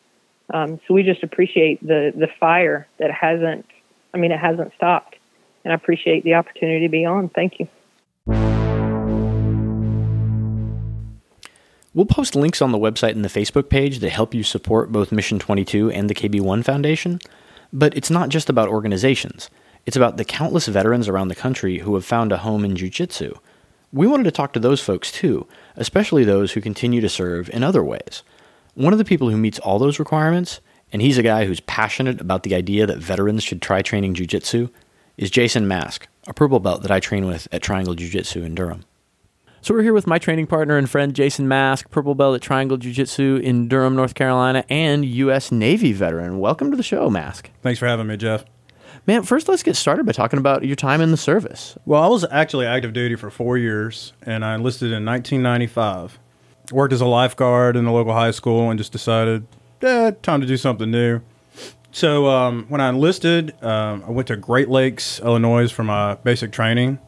Um, 0.54 0.80
so 0.88 0.94
we 0.94 1.04
just 1.04 1.24
appreciate 1.24 1.86
the 1.86 2.14
the 2.16 2.28
fire 2.40 2.88
that 3.00 3.12
hasn't, 3.12 3.66
I 4.14 4.18
mean, 4.18 4.32
it 4.32 4.40
hasn't 4.40 4.74
stopped, 4.76 5.16
and 5.64 5.74
I 5.74 5.76
appreciate 5.76 6.24
the 6.24 6.36
opportunity 6.36 6.86
to 6.86 6.90
be 6.90 7.06
on. 7.06 7.30
Thank 7.30 7.60
you. 7.60 7.68
We'll 11.92 12.06
post 12.06 12.36
links 12.36 12.62
on 12.62 12.72
the 12.72 12.78
website 12.78 13.14
and 13.14 13.26
the 13.26 13.30
Facebook 13.30 13.68
page 13.68 13.98
that 14.00 14.12
help 14.12 14.36
you 14.36 14.44
support 14.44 14.92
both 14.92 15.12
Mission 15.12 15.40
22 15.40 15.90
and 15.90 16.08
the 16.08 16.14
KB1 16.14 16.64
Foundation. 16.64 17.20
But 17.74 17.98
it's 17.98 18.12
not 18.12 18.30
just 18.30 18.48
about 18.48 18.70
organizations, 18.70 19.50
it's 19.88 19.98
about 19.98 20.18
the 20.18 20.26
countless 20.26 20.68
veterans 20.68 21.08
around 21.08 21.30
the 21.30 21.36
country 21.36 21.80
who 21.80 21.96
have 21.96 22.06
found 22.06 22.32
a 22.32 22.38
home 22.38 22.64
in 22.64 22.76
Jiu 22.76 22.92
Jitsu. 22.92 23.34
We 23.92 24.06
wanted 24.06 24.26
to 24.26 24.32
talk 24.32 24.54
to 24.54 24.60
those 24.60 24.82
folks 24.82 25.12
too, 25.12 25.48
especially 25.76 26.24
those 26.24 26.52
who 26.52 26.62
continue 26.62 27.02
to 27.02 27.10
serve 27.10 27.50
in 27.50 27.64
other 27.64 27.84
ways. 27.84 28.22
One 28.76 28.94
of 28.94 29.00
the 29.00 29.06
people 29.06 29.32
who 29.32 29.38
meets 29.38 29.58
all 29.58 29.80
those 29.80 29.98
requirements, 29.98 30.62
and 30.94 31.02
he's 31.02 31.18
a 31.18 31.24
guy 31.24 31.46
who's 31.46 31.60
passionate 31.62 32.22
about 32.22 32.44
the 32.44 32.54
idea 32.54 32.86
that 32.86 33.00
veterans 33.00 33.44
should 33.44 33.64
try 33.64 33.82
training 33.82 34.14
Jiu 34.14 34.28
Jitsu, 34.28 34.70
is 35.18 35.32
Jason 35.32 35.68
Mask, 35.68 36.08
a 36.28 36.36
purple 36.36 36.60
belt 36.60 36.84
that 36.84 36.92
I 36.92 37.00
train 37.00 37.26
with 37.26 37.48
at 37.52 37.64
Triangle 37.64 37.96
Jiu 37.96 38.10
Jitsu 38.10 38.44
in 38.44 38.54
Durham. 38.54 38.86
So 39.62 39.74
we're 39.74 39.84
here 39.84 39.94
with 39.94 40.08
my 40.08 40.20
training 40.20 40.48
partner 40.48 40.78
and 40.78 40.90
friend 40.90 41.14
Jason 41.14 41.46
Mask, 41.46 41.90
purple 41.90 42.16
belt 42.16 42.34
at 42.34 42.42
Triangle 42.42 42.78
Jiu 42.78 42.94
Jitsu 42.94 43.42
in 43.44 43.68
Durham, 43.68 43.94
North 43.94 44.16
Carolina, 44.16 44.64
and 44.70 45.04
U.S. 45.04 45.52
Navy 45.52 45.92
veteran. 45.92 46.40
Welcome 46.40 46.72
to 46.72 46.78
the 46.78 46.84
show, 46.84 47.10
Mask. 47.10 47.50
Thanks 47.62 47.78
for 47.78 47.86
having 47.86 48.08
me, 48.08 48.16
Jeff. 48.16 48.46
Man, 49.06 49.24
first 49.24 49.50
let's 49.50 49.62
get 49.62 49.76
started 49.76 50.06
by 50.06 50.14
talking 50.14 50.40
about 50.40 50.64
your 50.64 50.78
time 50.78 51.02
in 51.02 51.12
the 51.12 51.18
service. 51.18 51.78
Well, 51.86 52.02
I 52.02 52.08
was 52.08 52.26
actually 52.32 52.68
active 52.68 52.94
duty 52.94 53.16
for 53.16 53.30
four 53.30 53.58
years, 53.58 54.14
and 54.24 54.46
I 54.46 54.56
enlisted 54.56 54.94
in 54.94 55.04
1995. 55.04 56.20
Worked 56.72 56.94
as 56.94 57.02
a 57.02 57.06
lifeguard 57.06 57.76
in 57.76 57.84
the 57.84 57.92
local 57.92 58.14
high 58.14 58.32
school, 58.32 58.70
and 58.70 58.78
just 58.78 58.94
decided, 58.94 59.46
eh, 59.82 60.12
time 60.22 60.40
to 60.40 60.48
do 60.48 60.56
something 60.56 60.90
new. 60.90 61.20
So 61.92 62.28
um, 62.28 62.66
when 62.70 62.80
I 62.80 62.88
enlisted, 62.88 63.62
um, 63.62 64.06
I 64.08 64.12
went 64.12 64.30
to 64.30 64.38
Great 64.38 64.70
Lakes, 64.70 65.20
Illinois, 65.20 65.70
for 65.70 65.84
my 65.84 66.16
basic 66.16 66.54
training 66.54 67.00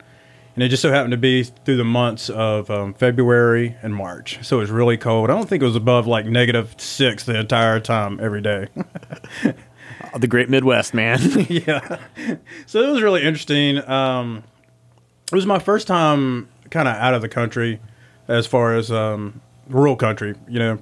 and 0.55 0.63
it 0.63 0.69
just 0.69 0.81
so 0.81 0.91
happened 0.91 1.11
to 1.11 1.17
be 1.17 1.43
through 1.43 1.77
the 1.77 1.85
months 1.85 2.29
of 2.29 2.69
um, 2.69 2.93
February 2.93 3.77
and 3.81 3.95
March. 3.95 4.39
So 4.45 4.57
it 4.57 4.61
was 4.61 4.71
really 4.71 4.97
cold. 4.97 5.29
I 5.29 5.33
don't 5.33 5.47
think 5.47 5.63
it 5.63 5.65
was 5.65 5.77
above 5.77 6.07
like 6.07 6.25
negative 6.25 6.75
six 6.77 7.23
the 7.23 7.39
entire 7.39 7.79
time 7.79 8.19
every 8.19 8.41
day. 8.41 8.67
the 10.17 10.27
Great 10.27 10.49
Midwest, 10.49 10.93
man. 10.93 11.19
yeah. 11.49 11.99
So 12.65 12.81
it 12.81 12.91
was 12.91 13.01
really 13.01 13.23
interesting. 13.23 13.77
Um, 13.89 14.43
it 15.31 15.35
was 15.35 15.45
my 15.45 15.59
first 15.59 15.87
time 15.87 16.49
kind 16.69 16.87
of 16.87 16.95
out 16.95 17.13
of 17.13 17.21
the 17.21 17.29
country 17.29 17.79
as 18.27 18.45
far 18.45 18.75
as 18.75 18.91
um, 18.91 19.41
rural 19.69 19.95
country, 19.95 20.35
you 20.49 20.59
know, 20.59 20.79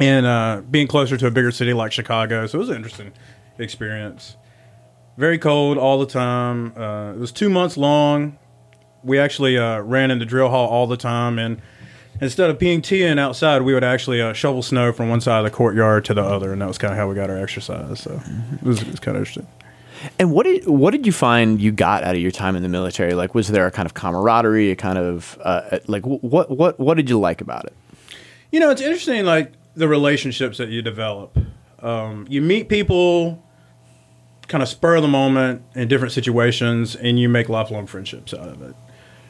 and 0.00 0.26
uh, 0.26 0.62
being 0.70 0.88
closer 0.88 1.16
to 1.16 1.26
a 1.28 1.30
bigger 1.30 1.52
city 1.52 1.72
like 1.72 1.92
Chicago. 1.92 2.48
So 2.48 2.58
it 2.58 2.60
was 2.60 2.68
an 2.68 2.76
interesting 2.76 3.12
experience. 3.58 4.36
Very 5.16 5.38
cold 5.38 5.78
all 5.78 6.00
the 6.00 6.06
time. 6.06 6.76
Uh, 6.76 7.12
it 7.12 7.18
was 7.18 7.30
two 7.30 7.48
months 7.48 7.76
long 7.76 8.38
we 9.02 9.18
actually 9.18 9.58
uh, 9.58 9.80
ran 9.80 10.10
in 10.10 10.18
the 10.18 10.24
drill 10.26 10.48
hall 10.48 10.68
all 10.68 10.86
the 10.86 10.96
time, 10.96 11.38
and 11.38 11.60
instead 12.20 12.50
of 12.50 12.58
PTing 12.58 13.18
outside, 13.18 13.62
we 13.62 13.74
would 13.74 13.84
actually 13.84 14.20
uh, 14.20 14.32
shovel 14.32 14.62
snow 14.62 14.92
from 14.92 15.08
one 15.08 15.20
side 15.20 15.38
of 15.38 15.44
the 15.44 15.50
courtyard 15.50 16.04
to 16.06 16.14
the 16.14 16.22
other, 16.22 16.52
and 16.52 16.62
that 16.62 16.68
was 16.68 16.78
kind 16.78 16.92
of 16.92 16.98
how 16.98 17.08
we 17.08 17.14
got 17.14 17.30
our 17.30 17.38
exercise. 17.38 18.00
So 18.00 18.20
it 18.54 18.62
was, 18.62 18.82
it 18.82 18.90
was 18.90 19.00
kind 19.00 19.16
of 19.16 19.22
interesting. 19.22 19.46
And 20.18 20.32
what 20.32 20.44
did 20.44 20.66
what 20.66 20.90
did 20.90 21.06
you 21.06 21.12
find 21.12 21.60
you 21.60 21.70
got 21.70 22.02
out 22.02 22.14
of 22.14 22.20
your 22.20 22.30
time 22.30 22.56
in 22.56 22.62
the 22.62 22.68
military? 22.68 23.14
Like, 23.14 23.34
was 23.34 23.48
there 23.48 23.66
a 23.66 23.70
kind 23.70 23.86
of 23.86 23.94
camaraderie, 23.94 24.70
a 24.70 24.76
kind 24.76 24.98
of 24.98 25.38
uh, 25.42 25.78
like 25.86 26.04
what 26.04 26.50
what 26.50 26.78
what 26.78 26.96
did 26.96 27.08
you 27.08 27.18
like 27.20 27.40
about 27.40 27.66
it? 27.66 27.74
You 28.50 28.60
know, 28.60 28.70
it's 28.70 28.82
interesting, 28.82 29.24
like 29.24 29.52
the 29.74 29.88
relationships 29.88 30.58
that 30.58 30.68
you 30.68 30.82
develop. 30.82 31.38
Um, 31.80 32.26
you 32.28 32.40
meet 32.42 32.68
people 32.68 33.42
kind 34.48 34.62
of 34.62 34.68
spur 34.68 34.96
of 34.96 35.02
the 35.02 35.08
moment 35.08 35.62
in 35.74 35.88
different 35.88 36.12
situations, 36.12 36.96
and 36.96 37.18
you 37.18 37.28
make 37.28 37.48
lifelong 37.48 37.86
friendships 37.86 38.34
out 38.34 38.48
of 38.48 38.62
it. 38.62 38.74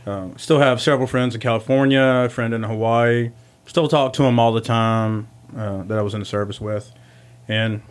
Um, 0.07 0.37
still 0.37 0.59
have 0.59 0.81
several 0.81 1.07
friends 1.07 1.35
in 1.35 1.41
California, 1.41 2.01
a 2.01 2.29
friend 2.29 2.53
in 2.55 2.63
Hawaii. 2.63 3.31
Still 3.67 3.89
talk 3.89 4.13
to 4.15 4.23
them 4.23 4.39
all 4.39 4.53
the 4.53 4.61
time 4.61 5.29
uh, 5.57 5.83
that 5.85 5.99
I 5.99 6.03
was 6.03 6.15
in 6.15 6.21
the 6.21 6.27
service 6.27 6.61
with, 6.61 6.93
and 7.47 7.83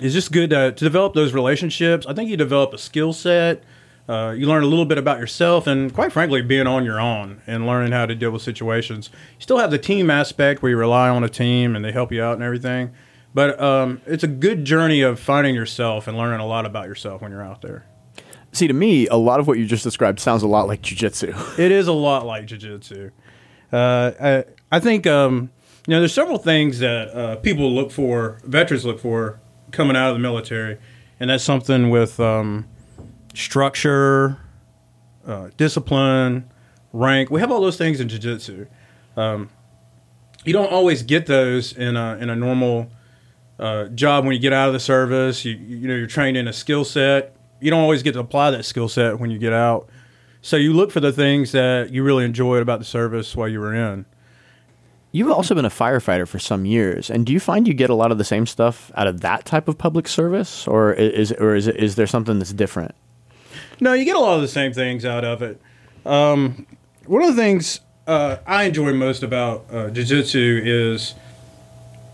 it's 0.00 0.14
just 0.14 0.30
good 0.30 0.50
to, 0.50 0.72
to 0.72 0.84
develop 0.84 1.14
those 1.14 1.32
relationships. 1.32 2.06
I 2.06 2.14
think 2.14 2.30
you 2.30 2.36
develop 2.36 2.72
a 2.72 2.78
skill 2.78 3.12
set. 3.12 3.64
Uh, 4.08 4.30
you 4.30 4.46
learn 4.46 4.62
a 4.62 4.66
little 4.66 4.86
bit 4.86 4.96
about 4.96 5.18
yourself, 5.18 5.66
and 5.66 5.92
quite 5.92 6.12
frankly, 6.12 6.40
being 6.40 6.66
on 6.66 6.84
your 6.84 6.98
own 6.98 7.42
and 7.46 7.66
learning 7.66 7.92
how 7.92 8.06
to 8.06 8.14
deal 8.14 8.30
with 8.30 8.40
situations. 8.40 9.10
You 9.12 9.42
still 9.42 9.58
have 9.58 9.70
the 9.70 9.78
team 9.78 10.08
aspect 10.08 10.62
where 10.62 10.70
you 10.70 10.78
rely 10.78 11.08
on 11.10 11.24
a 11.24 11.28
team 11.28 11.76
and 11.76 11.84
they 11.84 11.92
help 11.92 12.10
you 12.10 12.22
out 12.22 12.34
and 12.34 12.42
everything. 12.42 12.92
But 13.34 13.60
um, 13.60 14.00
it's 14.06 14.24
a 14.24 14.28
good 14.28 14.64
journey 14.64 15.02
of 15.02 15.20
finding 15.20 15.54
yourself 15.54 16.08
and 16.08 16.16
learning 16.16 16.40
a 16.40 16.46
lot 16.46 16.64
about 16.64 16.86
yourself 16.86 17.20
when 17.20 17.30
you're 17.30 17.44
out 17.44 17.60
there. 17.60 17.84
See, 18.52 18.66
to 18.66 18.74
me, 18.74 19.06
a 19.08 19.16
lot 19.16 19.40
of 19.40 19.46
what 19.46 19.58
you 19.58 19.66
just 19.66 19.84
described 19.84 20.20
sounds 20.20 20.42
a 20.42 20.48
lot 20.48 20.66
like 20.66 20.82
jujitsu. 20.82 21.58
It 21.58 21.70
is 21.70 21.86
a 21.86 21.92
lot 21.92 22.26
like 22.26 22.46
jujitsu. 22.46 23.10
Uh, 23.72 24.12
I, 24.20 24.44
I 24.72 24.80
think 24.80 25.06
um, 25.06 25.50
you 25.86 25.92
know 25.92 26.00
there's 26.00 26.14
several 26.14 26.38
things 26.38 26.78
that 26.78 27.08
uh, 27.14 27.36
people 27.36 27.72
look 27.72 27.90
for, 27.90 28.38
veterans 28.44 28.84
look 28.84 29.00
for 29.00 29.38
coming 29.70 29.96
out 29.96 30.08
of 30.08 30.14
the 30.14 30.20
military, 30.20 30.78
and 31.20 31.28
that's 31.30 31.44
something 31.44 31.90
with 31.90 32.18
um, 32.18 32.66
structure, 33.34 34.38
uh, 35.26 35.50
discipline, 35.56 36.48
rank. 36.92 37.30
We 37.30 37.40
have 37.40 37.52
all 37.52 37.60
those 37.60 37.76
things 37.76 38.00
in 38.00 38.08
jujitsu. 38.08 38.66
Um, 39.16 39.50
you 40.44 40.52
don't 40.54 40.72
always 40.72 41.02
get 41.02 41.26
those 41.26 41.72
in 41.76 41.96
a 41.96 42.16
in 42.16 42.30
a 42.30 42.36
normal 42.36 42.90
uh, 43.58 43.84
job 43.88 44.24
when 44.24 44.32
you 44.32 44.40
get 44.40 44.54
out 44.54 44.68
of 44.68 44.72
the 44.72 44.80
service. 44.80 45.44
You 45.44 45.52
you 45.54 45.86
know 45.86 45.94
you're 45.94 46.06
trained 46.06 46.38
in 46.38 46.48
a 46.48 46.52
skill 46.52 46.84
set 46.84 47.34
you 47.60 47.70
don't 47.70 47.80
always 47.80 48.02
get 48.02 48.12
to 48.12 48.20
apply 48.20 48.50
that 48.52 48.64
skill 48.64 48.88
set 48.88 49.18
when 49.18 49.30
you 49.30 49.38
get 49.38 49.52
out. 49.52 49.88
So 50.40 50.56
you 50.56 50.72
look 50.72 50.90
for 50.90 51.00
the 51.00 51.12
things 51.12 51.52
that 51.52 51.90
you 51.90 52.02
really 52.02 52.24
enjoyed 52.24 52.62
about 52.62 52.78
the 52.78 52.84
service 52.84 53.34
while 53.34 53.48
you 53.48 53.60
were 53.60 53.74
in. 53.74 54.06
You've 55.10 55.30
also 55.30 55.54
been 55.54 55.64
a 55.64 55.70
firefighter 55.70 56.28
for 56.28 56.38
some 56.38 56.66
years, 56.66 57.08
and 57.10 57.24
do 57.24 57.32
you 57.32 57.40
find 57.40 57.66
you 57.66 57.74
get 57.74 57.90
a 57.90 57.94
lot 57.94 58.12
of 58.12 58.18
the 58.18 58.24
same 58.24 58.46
stuff 58.46 58.92
out 58.94 59.06
of 59.06 59.22
that 59.22 59.46
type 59.46 59.66
of 59.66 59.78
public 59.78 60.06
service, 60.06 60.68
or 60.68 60.92
is 60.92 61.32
or 61.32 61.54
is 61.54 61.66
is 61.66 61.96
there 61.96 62.06
something 62.06 62.38
that's 62.38 62.52
different? 62.52 62.94
No, 63.80 63.94
you 63.94 64.04
get 64.04 64.16
a 64.16 64.20
lot 64.20 64.36
of 64.36 64.42
the 64.42 64.48
same 64.48 64.72
things 64.72 65.04
out 65.04 65.24
of 65.24 65.40
it. 65.40 65.60
Um, 66.04 66.66
one 67.06 67.22
of 67.22 67.34
the 67.34 67.42
things 67.42 67.80
uh, 68.06 68.36
I 68.46 68.64
enjoy 68.64 68.92
most 68.92 69.22
about 69.22 69.66
uh, 69.72 69.90
jiu-jitsu 69.90 70.62
is 70.64 71.14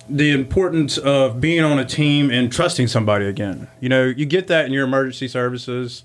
the 0.08 0.32
importance 0.32 0.98
of 0.98 1.40
being 1.40 1.64
on 1.64 1.78
a 1.78 1.84
team 1.84 2.30
and 2.30 2.52
trusting 2.52 2.88
somebody 2.88 3.26
again. 3.26 3.68
You 3.80 3.88
know, 3.88 4.04
you 4.04 4.26
get 4.26 4.48
that 4.48 4.66
in 4.66 4.72
your 4.72 4.84
emergency 4.84 5.28
services. 5.28 6.04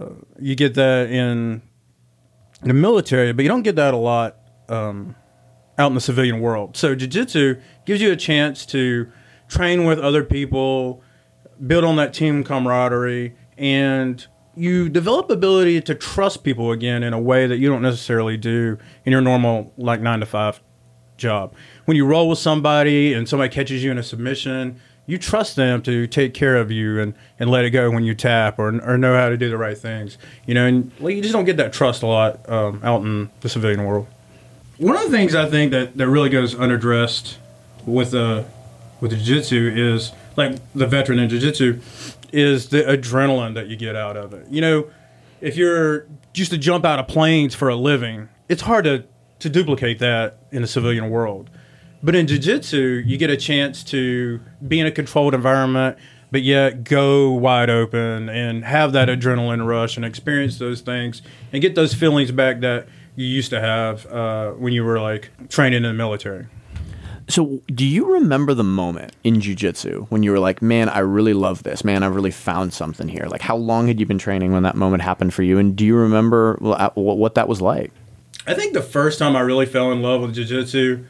Uh, 0.00 0.10
you 0.38 0.54
get 0.54 0.74
that 0.74 1.10
in 1.10 1.62
the 2.62 2.74
military, 2.74 3.32
but 3.32 3.42
you 3.42 3.48
don't 3.48 3.62
get 3.62 3.76
that 3.76 3.94
a 3.94 3.96
lot 3.96 4.36
um, 4.68 5.14
out 5.78 5.88
in 5.88 5.94
the 5.94 6.00
civilian 6.00 6.40
world. 6.40 6.76
So, 6.76 6.94
jiu-jitsu 6.94 7.60
gives 7.86 8.00
you 8.00 8.12
a 8.12 8.16
chance 8.16 8.66
to 8.66 9.10
train 9.48 9.84
with 9.84 9.98
other 9.98 10.22
people, 10.22 11.02
build 11.66 11.84
on 11.84 11.96
that 11.96 12.14
team 12.14 12.44
camaraderie, 12.44 13.34
and 13.56 14.26
you 14.54 14.88
develop 14.88 15.30
ability 15.30 15.80
to 15.80 15.94
trust 15.94 16.44
people 16.44 16.70
again 16.70 17.02
in 17.02 17.12
a 17.12 17.20
way 17.20 17.46
that 17.46 17.58
you 17.58 17.68
don't 17.68 17.82
necessarily 17.82 18.36
do 18.36 18.78
in 19.04 19.12
your 19.12 19.20
normal 19.20 19.72
like 19.76 20.00
nine 20.00 20.20
to 20.20 20.26
five 20.26 20.60
job. 21.16 21.54
When 21.90 21.96
you 21.96 22.06
roll 22.06 22.28
with 22.28 22.38
somebody 22.38 23.14
and 23.14 23.28
somebody 23.28 23.52
catches 23.52 23.82
you 23.82 23.90
in 23.90 23.98
a 23.98 24.04
submission, 24.04 24.80
you 25.06 25.18
trust 25.18 25.56
them 25.56 25.82
to 25.82 26.06
take 26.06 26.34
care 26.34 26.54
of 26.54 26.70
you 26.70 27.00
and, 27.00 27.14
and 27.40 27.50
let 27.50 27.64
it 27.64 27.70
go 27.70 27.90
when 27.90 28.04
you 28.04 28.14
tap 28.14 28.60
or, 28.60 28.80
or 28.88 28.96
know 28.96 29.16
how 29.16 29.28
to 29.28 29.36
do 29.36 29.50
the 29.50 29.58
right 29.58 29.76
things. 29.76 30.16
You 30.46 30.54
know, 30.54 30.66
and 30.66 30.92
you 31.00 31.20
just 31.20 31.32
don't 31.32 31.46
get 31.46 31.56
that 31.56 31.72
trust 31.72 32.04
a 32.04 32.06
lot 32.06 32.48
um, 32.48 32.80
out 32.84 33.02
in 33.02 33.28
the 33.40 33.48
civilian 33.48 33.84
world. 33.84 34.06
One 34.78 34.94
of 34.94 35.02
the 35.02 35.10
things 35.10 35.34
I 35.34 35.50
think 35.50 35.72
that, 35.72 35.96
that 35.96 36.08
really 36.08 36.28
goes 36.28 36.54
underdressed 36.54 37.38
with 37.84 38.12
the 38.12 38.24
uh, 38.24 38.44
with 39.00 39.10
jiu-jitsu 39.10 39.72
is 39.74 40.12
like 40.36 40.60
the 40.76 40.86
veteran 40.86 41.18
in 41.18 41.28
jiu-jitsu 41.28 41.80
is 42.32 42.68
the 42.68 42.82
adrenaline 42.82 43.54
that 43.54 43.66
you 43.66 43.74
get 43.74 43.96
out 43.96 44.16
of 44.16 44.32
it. 44.32 44.46
You 44.48 44.60
know, 44.60 44.90
if 45.40 45.56
you're 45.56 46.06
used 46.36 46.52
to 46.52 46.58
jump 46.58 46.84
out 46.84 47.00
of 47.00 47.08
planes 47.08 47.56
for 47.56 47.68
a 47.68 47.74
living, 47.74 48.28
it's 48.48 48.62
hard 48.62 48.84
to 48.84 49.02
to 49.40 49.48
duplicate 49.48 49.98
that 49.98 50.38
in 50.52 50.62
the 50.62 50.68
civilian 50.68 51.10
world. 51.10 51.50
But 52.02 52.14
in 52.14 52.26
jiu-jitsu, 52.26 53.02
you 53.04 53.16
get 53.18 53.30
a 53.30 53.36
chance 53.36 53.84
to 53.84 54.40
be 54.66 54.80
in 54.80 54.86
a 54.86 54.90
controlled 54.90 55.34
environment, 55.34 55.98
but 56.30 56.42
yet 56.42 56.84
go 56.84 57.30
wide 57.30 57.68
open 57.68 58.28
and 58.28 58.64
have 58.64 58.92
that 58.92 59.08
adrenaline 59.08 59.66
rush 59.66 59.96
and 59.96 60.04
experience 60.04 60.58
those 60.58 60.80
things 60.80 61.20
and 61.52 61.60
get 61.60 61.74
those 61.74 61.92
feelings 61.92 62.30
back 62.32 62.60
that 62.60 62.88
you 63.16 63.26
used 63.26 63.50
to 63.50 63.60
have 63.60 64.06
uh, 64.06 64.52
when 64.52 64.72
you 64.72 64.82
were 64.82 64.98
like 64.98 65.30
training 65.48 65.78
in 65.78 65.82
the 65.82 65.92
military. 65.92 66.46
So, 67.28 67.62
do 67.72 67.86
you 67.86 68.14
remember 68.14 68.54
the 68.54 68.64
moment 68.64 69.14
in 69.22 69.36
jujitsu 69.36 70.06
when 70.08 70.24
you 70.24 70.32
were 70.32 70.40
like, 70.40 70.62
"Man, 70.62 70.88
I 70.88 70.98
really 71.00 71.34
love 71.34 71.62
this. 71.62 71.84
Man, 71.84 72.02
I 72.02 72.06
really 72.06 72.32
found 72.32 72.72
something 72.72 73.06
here." 73.06 73.26
Like, 73.28 73.40
how 73.40 73.54
long 73.56 73.86
had 73.86 74.00
you 74.00 74.06
been 74.06 74.18
training 74.18 74.52
when 74.52 74.64
that 74.64 74.74
moment 74.74 75.02
happened 75.02 75.32
for 75.32 75.44
you? 75.44 75.56
And 75.58 75.76
do 75.76 75.84
you 75.84 75.94
remember 75.94 76.56
what 76.60 77.34
that 77.36 77.46
was 77.46 77.60
like? 77.60 77.92
I 78.48 78.54
think 78.54 78.72
the 78.72 78.82
first 78.82 79.18
time 79.20 79.36
I 79.36 79.40
really 79.40 79.66
fell 79.66 79.92
in 79.92 80.02
love 80.02 80.22
with 80.22 80.34
jujitsu, 80.34 81.04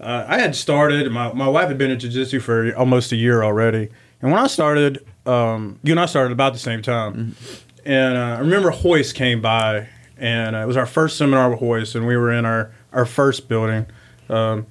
uh, 0.00 0.24
I 0.26 0.38
had 0.40 0.56
started. 0.56 1.10
My 1.12 1.32
my 1.32 1.48
wife 1.48 1.68
had 1.68 1.78
been 1.78 1.90
in 1.90 1.98
jujitsu 1.98 2.40
for 2.40 2.74
almost 2.74 3.12
a 3.12 3.16
year 3.16 3.42
already, 3.42 3.88
and 4.22 4.30
when 4.32 4.40
I 4.40 4.46
started, 4.46 5.04
um, 5.26 5.78
you 5.82 5.92
and 5.92 6.00
I 6.00 6.06
started 6.06 6.32
about 6.32 6.52
the 6.52 6.58
same 6.58 6.82
time. 6.82 7.14
Mm-hmm. 7.14 7.54
And 7.84 8.16
uh, 8.16 8.20
I 8.20 8.38
remember 8.40 8.74
Royce 8.84 9.12
came 9.12 9.40
by, 9.40 9.88
and 10.16 10.54
uh, 10.54 10.60
it 10.60 10.66
was 10.66 10.76
our 10.76 10.86
first 10.86 11.16
seminar 11.16 11.50
with 11.50 11.60
Royce, 11.60 11.94
and 11.94 12.06
we 12.06 12.16
were 12.16 12.32
in 12.32 12.44
our 12.44 12.72
our 12.92 13.06
first 13.06 13.48
building. 13.48 13.86
Um, 14.28 14.66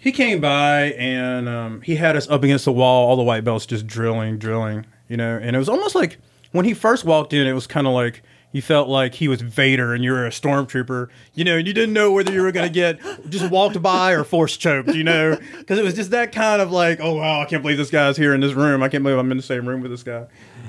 he 0.00 0.12
came 0.12 0.40
by 0.40 0.92
and 0.92 1.46
um, 1.46 1.82
he 1.82 1.96
had 1.96 2.16
us 2.16 2.28
up 2.30 2.42
against 2.42 2.64
the 2.64 2.72
wall, 2.72 3.08
all 3.08 3.16
the 3.16 3.22
white 3.22 3.44
belts 3.44 3.66
just 3.66 3.86
drilling, 3.86 4.38
drilling, 4.38 4.86
you 5.08 5.16
know. 5.16 5.38
And 5.40 5.54
it 5.54 5.58
was 5.58 5.68
almost 5.68 5.94
like 5.94 6.18
when 6.52 6.64
he 6.64 6.72
first 6.72 7.04
walked 7.04 7.34
in, 7.34 7.46
it 7.46 7.52
was 7.52 7.66
kind 7.66 7.86
of 7.86 7.92
like 7.92 8.22
you 8.52 8.60
felt 8.60 8.88
like 8.88 9.14
he 9.14 9.28
was 9.28 9.40
Vader 9.40 9.94
and 9.94 10.02
you 10.02 10.10
were 10.10 10.26
a 10.26 10.30
stormtrooper, 10.30 11.08
you 11.34 11.44
know, 11.44 11.56
and 11.56 11.66
you 11.66 11.72
didn't 11.72 11.92
know 11.92 12.10
whether 12.10 12.32
you 12.32 12.42
were 12.42 12.50
going 12.50 12.66
to 12.66 12.72
get 12.72 12.98
just 13.30 13.50
walked 13.50 13.80
by 13.80 14.12
or 14.12 14.24
force 14.24 14.56
choked, 14.56 14.94
you 14.94 15.04
know, 15.04 15.38
because 15.58 15.78
it 15.78 15.84
was 15.84 15.94
just 15.94 16.10
that 16.10 16.32
kind 16.32 16.60
of 16.60 16.72
like, 16.72 16.98
oh 17.00 17.14
wow, 17.14 17.40
I 17.40 17.44
can't 17.44 17.62
believe 17.62 17.78
this 17.78 17.90
guy's 17.90 18.16
here 18.16 18.34
in 18.34 18.40
this 18.40 18.54
room. 18.54 18.82
I 18.82 18.88
can't 18.88 19.02
believe 19.02 19.18
I'm 19.18 19.30
in 19.30 19.36
the 19.36 19.42
same 19.42 19.68
room 19.68 19.80
with 19.82 19.90
this 19.90 20.02
guy, 20.02 20.26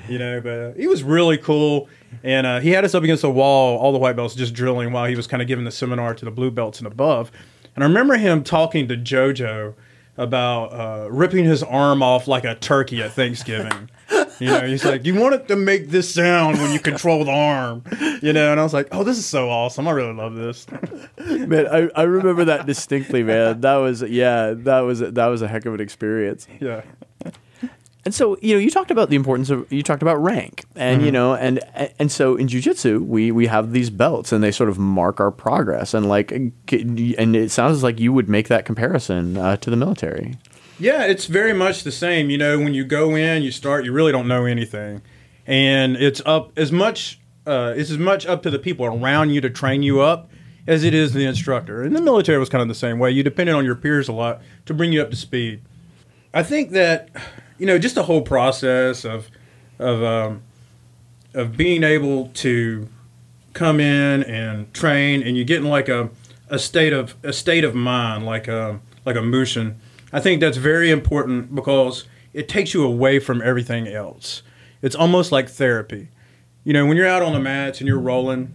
you 0.07 0.19
know. 0.19 0.39
But 0.41 0.59
uh, 0.59 0.73
he 0.73 0.87
was 0.87 1.01
really 1.03 1.37
cool, 1.37 1.89
and 2.23 2.45
uh, 2.45 2.59
he 2.59 2.69
had 2.69 2.85
us 2.85 2.93
up 2.93 3.03
against 3.03 3.23
the 3.23 3.31
wall, 3.31 3.77
all 3.79 3.91
the 3.91 3.99
white 3.99 4.15
belts 4.15 4.35
just 4.35 4.53
drilling 4.53 4.91
while 4.91 5.05
he 5.05 5.15
was 5.15 5.25
kind 5.25 5.41
of 5.41 5.47
giving 5.47 5.65
the 5.65 5.71
seminar 5.71 6.13
to 6.13 6.25
the 6.25 6.31
blue 6.31 6.51
belts 6.51 6.79
and 6.79 6.87
above. 6.87 7.31
And 7.75 7.83
I 7.83 7.87
remember 7.87 8.17
him 8.17 8.43
talking 8.43 8.87
to 8.89 8.97
JoJo 8.97 9.73
about 10.17 10.65
uh, 10.67 11.09
ripping 11.09 11.45
his 11.45 11.63
arm 11.63 12.03
off 12.03 12.27
like 12.27 12.43
a 12.43 12.55
turkey 12.55 13.01
at 13.01 13.13
Thanksgiving. 13.13 13.89
You 14.41 14.47
know, 14.47 14.65
he's 14.65 14.83
like, 14.83 15.05
you 15.05 15.13
want 15.13 15.35
it 15.35 15.47
to 15.49 15.55
make 15.55 15.89
this 15.89 16.11
sound 16.11 16.57
when 16.57 16.73
you 16.73 16.79
control 16.79 17.23
the 17.23 17.31
arm, 17.31 17.83
you 18.21 18.33
know. 18.33 18.51
And 18.51 18.59
I 18.59 18.63
was 18.63 18.73
like, 18.73 18.87
oh, 18.91 19.03
this 19.03 19.17
is 19.17 19.25
so 19.25 19.49
awesome. 19.49 19.87
I 19.87 19.91
really 19.91 20.13
love 20.13 20.35
this. 20.35 20.65
man, 21.19 21.67
I, 21.67 21.89
I 21.95 22.03
remember 22.03 22.45
that 22.45 22.65
distinctly, 22.65 23.21
man. 23.21 23.61
That 23.61 23.75
was 23.75 24.01
yeah, 24.01 24.53
that 24.55 24.79
was 24.79 24.99
that 24.99 25.27
was 25.27 25.41
a 25.41 25.47
heck 25.47 25.65
of 25.65 25.75
an 25.75 25.79
experience. 25.79 26.47
Yeah. 26.59 26.81
And 28.03 28.15
so, 28.15 28.35
you 28.41 28.55
know, 28.55 28.59
you 28.59 28.71
talked 28.71 28.89
about 28.89 29.11
the 29.11 29.15
importance 29.15 29.51
of 29.51 29.71
you 29.71 29.83
talked 29.83 30.01
about 30.01 30.15
rank, 30.15 30.65
and 30.75 30.97
mm-hmm. 30.97 31.05
you 31.05 31.11
know, 31.11 31.35
and 31.35 31.59
and 31.99 32.11
so 32.11 32.35
in 32.35 32.47
jujitsu, 32.47 33.05
we 33.05 33.31
we 33.31 33.45
have 33.45 33.73
these 33.73 33.91
belts, 33.91 34.31
and 34.31 34.43
they 34.43 34.51
sort 34.51 34.69
of 34.69 34.79
mark 34.79 35.19
our 35.19 35.29
progress, 35.29 35.93
and 35.93 36.09
like, 36.09 36.31
and 36.31 36.51
it 36.71 37.51
sounds 37.51 37.83
like 37.83 37.99
you 37.99 38.11
would 38.11 38.27
make 38.27 38.47
that 38.47 38.65
comparison 38.65 39.37
uh, 39.37 39.55
to 39.57 39.69
the 39.69 39.77
military. 39.77 40.35
Yeah, 40.81 41.03
it's 41.03 41.27
very 41.27 41.53
much 41.53 41.83
the 41.83 41.91
same. 41.91 42.31
You 42.31 42.39
know, 42.39 42.57
when 42.57 42.73
you 42.73 42.83
go 42.83 43.15
in, 43.15 43.43
you 43.43 43.51
start, 43.51 43.85
you 43.85 43.91
really 43.91 44.11
don't 44.11 44.27
know 44.27 44.45
anything, 44.45 45.03
and 45.45 45.95
it's 45.95 46.23
up 46.25 46.57
as 46.57 46.71
much. 46.71 47.19
Uh, 47.45 47.73
it's 47.77 47.91
as 47.91 47.99
much 47.99 48.25
up 48.25 48.41
to 48.43 48.49
the 48.49 48.57
people 48.57 48.87
around 48.87 49.29
you 49.29 49.41
to 49.41 49.49
train 49.49 49.83
you 49.83 50.01
up 50.01 50.31
as 50.65 50.83
it 50.83 50.95
is 50.95 51.13
the 51.13 51.23
instructor. 51.25 51.83
And 51.83 51.95
the 51.95 52.01
military 52.01 52.39
was 52.39 52.49
kind 52.49 52.63
of 52.63 52.67
the 52.67 52.73
same 52.73 52.97
way. 52.97 53.11
You 53.11 53.21
depended 53.21 53.53
on 53.53 53.63
your 53.63 53.75
peers 53.75 54.07
a 54.07 54.11
lot 54.11 54.41
to 54.65 54.73
bring 54.73 54.91
you 54.91 55.03
up 55.03 55.11
to 55.11 55.15
speed. 55.15 55.61
I 56.33 56.41
think 56.41 56.71
that 56.71 57.09
you 57.59 57.67
know, 57.67 57.77
just 57.77 57.93
the 57.93 58.03
whole 58.03 58.23
process 58.23 59.05
of 59.05 59.29
of 59.77 60.01
um, 60.01 60.41
of 61.35 61.55
being 61.55 61.83
able 61.83 62.29
to 62.29 62.89
come 63.53 63.79
in 63.79 64.23
and 64.23 64.73
train, 64.73 65.21
and 65.21 65.37
you 65.37 65.43
get 65.43 65.57
in 65.57 65.69
like 65.69 65.89
a, 65.89 66.09
a 66.49 66.57
state 66.57 66.91
of 66.91 67.13
a 67.21 67.33
state 67.33 67.63
of 67.63 67.75
mind, 67.75 68.25
like 68.25 68.47
a 68.47 68.79
like 69.05 69.15
a 69.15 69.21
mushin. 69.21 69.79
I 70.13 70.19
think 70.19 70.41
that's 70.41 70.57
very 70.57 70.91
important 70.91 71.55
because 71.55 72.05
it 72.33 72.49
takes 72.49 72.73
you 72.73 72.83
away 72.83 73.19
from 73.19 73.41
everything 73.41 73.87
else. 73.87 74.43
It's 74.81 74.95
almost 74.95 75.31
like 75.31 75.49
therapy. 75.49 76.09
You 76.63 76.73
know, 76.73 76.85
when 76.85 76.97
you're 76.97 77.07
out 77.07 77.21
on 77.21 77.33
the 77.33 77.39
mats 77.39 77.79
and 77.79 77.87
you're 77.87 77.99
rolling, 77.99 78.53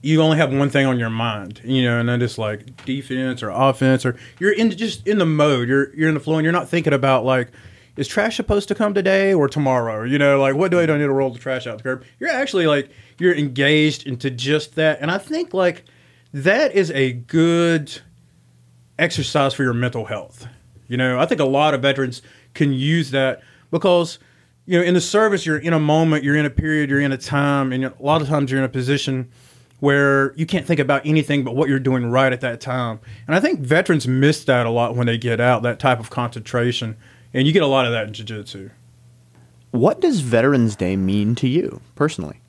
you 0.00 0.20
only 0.20 0.36
have 0.36 0.52
one 0.52 0.68
thing 0.68 0.86
on 0.86 0.98
your 0.98 1.10
mind, 1.10 1.60
you 1.64 1.82
know, 1.82 2.00
and 2.00 2.08
then 2.08 2.20
it's 2.22 2.38
like 2.38 2.84
defense 2.84 3.42
or 3.42 3.50
offense, 3.50 4.04
or 4.04 4.16
you're 4.40 4.52
in 4.52 4.70
just 4.70 5.06
in 5.06 5.18
the 5.18 5.26
mode. 5.26 5.68
You're 5.68 5.94
you're 5.94 6.08
in 6.08 6.14
the 6.14 6.20
flow, 6.20 6.36
and 6.36 6.44
you're 6.44 6.52
not 6.52 6.68
thinking 6.68 6.92
about 6.92 7.24
like 7.24 7.52
is 7.96 8.08
trash 8.08 8.36
supposed 8.36 8.68
to 8.68 8.74
come 8.74 8.94
today 8.94 9.34
or 9.34 9.48
tomorrow? 9.48 10.02
You 10.04 10.18
know, 10.18 10.40
like 10.40 10.54
what 10.54 10.70
do 10.70 10.80
I 10.80 10.86
do? 10.86 10.94
I 10.94 10.98
need 10.98 11.04
to 11.04 11.12
roll 11.12 11.30
the 11.30 11.38
trash 11.38 11.66
out 11.66 11.78
the 11.78 11.84
curb. 11.84 12.04
You're 12.18 12.30
actually 12.30 12.66
like 12.66 12.90
you're 13.18 13.34
engaged 13.34 14.06
into 14.06 14.30
just 14.30 14.74
that, 14.74 14.98
and 15.00 15.10
I 15.10 15.18
think 15.18 15.54
like 15.54 15.84
that 16.32 16.74
is 16.74 16.90
a 16.90 17.12
good 17.12 18.00
exercise 18.98 19.54
for 19.54 19.62
your 19.62 19.74
mental 19.74 20.06
health. 20.06 20.46
You 20.88 20.96
know, 20.96 21.18
I 21.18 21.26
think 21.26 21.40
a 21.40 21.46
lot 21.46 21.74
of 21.74 21.82
veterans 21.82 22.22
can 22.54 22.72
use 22.72 23.10
that 23.12 23.42
because 23.70 24.18
you 24.66 24.78
know 24.78 24.84
in 24.84 24.94
the 24.94 25.00
service 25.00 25.46
you're 25.46 25.58
in 25.58 25.72
a 25.72 25.80
moment, 25.80 26.24
you're 26.24 26.36
in 26.36 26.46
a 26.46 26.50
period, 26.50 26.90
you're 26.90 27.00
in 27.00 27.12
a 27.12 27.18
time, 27.18 27.72
and 27.72 27.84
a 27.84 27.94
lot 28.00 28.20
of 28.22 28.28
times 28.28 28.50
you're 28.50 28.60
in 28.60 28.64
a 28.64 28.68
position 28.68 29.30
where 29.80 30.32
you 30.36 30.46
can't 30.46 30.66
think 30.66 30.78
about 30.78 31.04
anything 31.04 31.42
but 31.42 31.56
what 31.56 31.68
you're 31.68 31.80
doing 31.80 32.06
right 32.06 32.32
at 32.32 32.40
that 32.40 32.60
time. 32.60 33.00
And 33.26 33.34
I 33.34 33.40
think 33.40 33.60
veterans 33.60 34.06
miss 34.06 34.44
that 34.44 34.64
a 34.64 34.70
lot 34.70 34.94
when 34.94 35.08
they 35.08 35.18
get 35.18 35.40
out, 35.40 35.64
that 35.64 35.80
type 35.80 35.98
of 35.98 36.08
concentration 36.08 36.96
and 37.34 37.46
you 37.46 37.52
get 37.52 37.62
a 37.62 37.66
lot 37.66 37.86
of 37.86 37.92
that 37.92 38.06
in 38.06 38.12
jiu-jitsu. 38.12 38.70
What 39.70 40.00
does 40.00 40.20
Veterans 40.20 40.76
Day 40.76 40.96
mean 40.96 41.34
to 41.36 41.48
you 41.48 41.80
personally? 41.94 42.40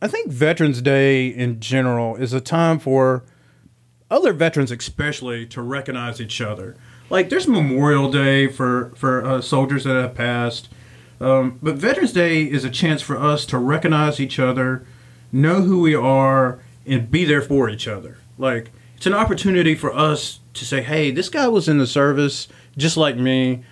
I 0.00 0.08
think 0.08 0.32
Veterans 0.32 0.80
Day 0.80 1.26
in 1.28 1.60
general 1.60 2.16
is 2.16 2.32
a 2.32 2.40
time 2.40 2.78
for 2.78 3.22
other 4.12 4.32
veterans, 4.32 4.70
especially, 4.70 5.46
to 5.46 5.62
recognize 5.62 6.20
each 6.20 6.40
other. 6.40 6.76
Like 7.10 7.28
there's 7.28 7.48
Memorial 7.48 8.10
Day 8.10 8.48
for 8.48 8.92
for 8.94 9.24
uh, 9.24 9.40
soldiers 9.40 9.84
that 9.84 10.00
have 10.00 10.14
passed, 10.14 10.68
um, 11.20 11.58
but 11.62 11.76
Veterans 11.76 12.12
Day 12.12 12.42
is 12.44 12.64
a 12.64 12.70
chance 12.70 13.02
for 13.02 13.16
us 13.16 13.44
to 13.46 13.58
recognize 13.58 14.20
each 14.20 14.38
other, 14.38 14.86
know 15.30 15.62
who 15.62 15.80
we 15.80 15.94
are, 15.94 16.60
and 16.86 17.10
be 17.10 17.24
there 17.24 17.42
for 17.42 17.68
each 17.68 17.88
other. 17.88 18.18
Like 18.38 18.70
it's 18.96 19.06
an 19.06 19.14
opportunity 19.14 19.74
for 19.74 19.92
us 19.92 20.40
to 20.54 20.64
say, 20.64 20.82
"Hey, 20.82 21.10
this 21.10 21.28
guy 21.28 21.48
was 21.48 21.68
in 21.68 21.78
the 21.78 21.86
service 21.86 22.48
just 22.76 22.96
like 22.96 23.16
me 23.16 23.64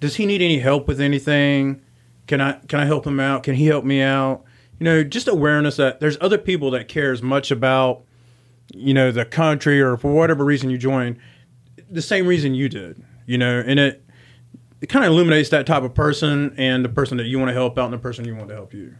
does 0.00 0.16
he 0.16 0.26
need 0.26 0.42
any 0.42 0.58
help 0.58 0.86
with 0.86 1.00
anything? 1.00 1.82
Can 2.26 2.40
I 2.40 2.52
can 2.68 2.80
I 2.80 2.84
help 2.84 3.06
him 3.06 3.20
out? 3.20 3.42
Can 3.42 3.54
he 3.54 3.66
help 3.66 3.84
me 3.84 4.00
out? 4.00 4.44
You 4.78 4.84
know, 4.84 5.04
just 5.04 5.28
awareness 5.28 5.76
that 5.76 6.00
there's 6.00 6.18
other 6.20 6.38
people 6.38 6.70
that 6.72 6.88
care 6.88 7.12
as 7.12 7.22
much 7.22 7.50
about 7.50 8.02
you 8.72 8.92
know 8.94 9.10
the 9.10 9.24
country 9.24 9.80
or 9.80 9.96
for 9.96 10.12
whatever 10.12 10.44
reason 10.44 10.70
you 10.70 10.78
joined 10.78 11.18
the 11.90 12.02
same 12.02 12.26
reason 12.26 12.54
you 12.54 12.68
did. 12.68 13.02
You 13.26 13.38
know, 13.38 13.62
and 13.64 13.78
it 13.78 14.04
it 14.80 14.88
kind 14.88 15.04
of 15.04 15.12
illuminates 15.12 15.48
that 15.50 15.66
type 15.66 15.82
of 15.82 15.94
person 15.94 16.54
and 16.56 16.84
the 16.84 16.88
person 16.88 17.16
that 17.18 17.26
you 17.26 17.38
want 17.38 17.48
to 17.48 17.54
help 17.54 17.78
out 17.78 17.86
and 17.86 17.94
the 17.94 17.98
person 17.98 18.24
you 18.24 18.34
want 18.36 18.48
to 18.48 18.54
help 18.54 18.72
you. 18.72 18.94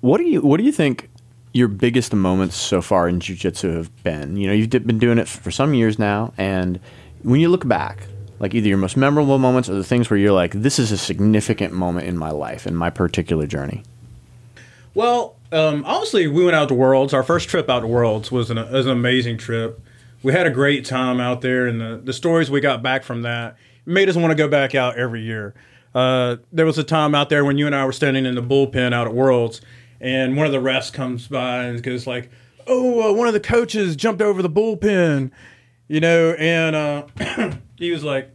What 0.00 0.18
do 0.18 0.24
you 0.24 0.40
What 0.40 0.58
do 0.58 0.64
you 0.64 0.72
think 0.72 1.10
your 1.52 1.68
biggest 1.68 2.12
moments 2.12 2.54
so 2.54 2.82
far 2.82 3.08
in 3.08 3.20
jiu-jitsu 3.20 3.72
have 3.72 4.02
been? 4.02 4.36
You 4.36 4.48
know, 4.48 4.52
you've 4.52 4.70
been 4.70 4.98
doing 4.98 5.18
it 5.18 5.26
for 5.26 5.50
some 5.50 5.74
years 5.74 5.98
now, 5.98 6.32
and 6.36 6.78
when 7.22 7.40
you 7.40 7.48
look 7.48 7.66
back, 7.66 8.06
like 8.38 8.54
either 8.54 8.68
your 8.68 8.78
most 8.78 8.96
memorable 8.96 9.38
moments 9.38 9.68
or 9.68 9.74
the 9.74 9.84
things 9.84 10.10
where 10.10 10.18
you're 10.18 10.32
like, 10.32 10.52
this 10.52 10.78
is 10.78 10.92
a 10.92 10.98
significant 10.98 11.72
moment 11.72 12.06
in 12.06 12.18
my 12.18 12.30
life, 12.30 12.66
in 12.66 12.76
my 12.76 12.90
particular 12.90 13.46
journey? 13.46 13.82
Well, 14.96 15.36
um, 15.52 15.84
obviously, 15.84 16.26
we 16.26 16.42
went 16.42 16.56
out 16.56 16.68
to 16.68 16.74
Worlds. 16.74 17.12
Our 17.12 17.22
first 17.22 17.50
trip 17.50 17.68
out 17.68 17.80
to 17.80 17.86
Worlds 17.86 18.32
was 18.32 18.48
an, 18.48 18.56
was 18.56 18.86
an 18.86 18.92
amazing 18.92 19.36
trip. 19.36 19.78
We 20.22 20.32
had 20.32 20.46
a 20.46 20.50
great 20.50 20.86
time 20.86 21.20
out 21.20 21.42
there, 21.42 21.66
and 21.66 21.78
the, 21.78 22.00
the 22.02 22.14
stories 22.14 22.50
we 22.50 22.62
got 22.62 22.82
back 22.82 23.04
from 23.04 23.20
that 23.20 23.58
made 23.84 24.08
us 24.08 24.16
want 24.16 24.30
to 24.30 24.34
go 24.34 24.48
back 24.48 24.74
out 24.74 24.96
every 24.96 25.20
year. 25.20 25.54
Uh, 25.94 26.36
there 26.50 26.64
was 26.64 26.78
a 26.78 26.82
time 26.82 27.14
out 27.14 27.28
there 27.28 27.44
when 27.44 27.58
you 27.58 27.66
and 27.66 27.74
I 27.74 27.84
were 27.84 27.92
standing 27.92 28.24
in 28.24 28.36
the 28.36 28.42
bullpen 28.42 28.94
out 28.94 29.06
at 29.06 29.12
Worlds, 29.12 29.60
and 30.00 30.34
one 30.34 30.46
of 30.46 30.52
the 30.52 30.62
refs 30.62 30.90
comes 30.90 31.28
by 31.28 31.64
and 31.64 31.82
goes 31.82 32.06
like, 32.06 32.30
"Oh, 32.66 33.10
uh, 33.10 33.12
one 33.12 33.28
of 33.28 33.34
the 33.34 33.40
coaches 33.40 33.96
jumped 33.96 34.22
over 34.22 34.40
the 34.40 34.48
bullpen," 34.48 35.30
you 35.88 36.00
know, 36.00 36.30
and 36.38 36.74
uh, 36.74 37.06
he 37.76 37.90
was 37.90 38.02
like, 38.02 38.30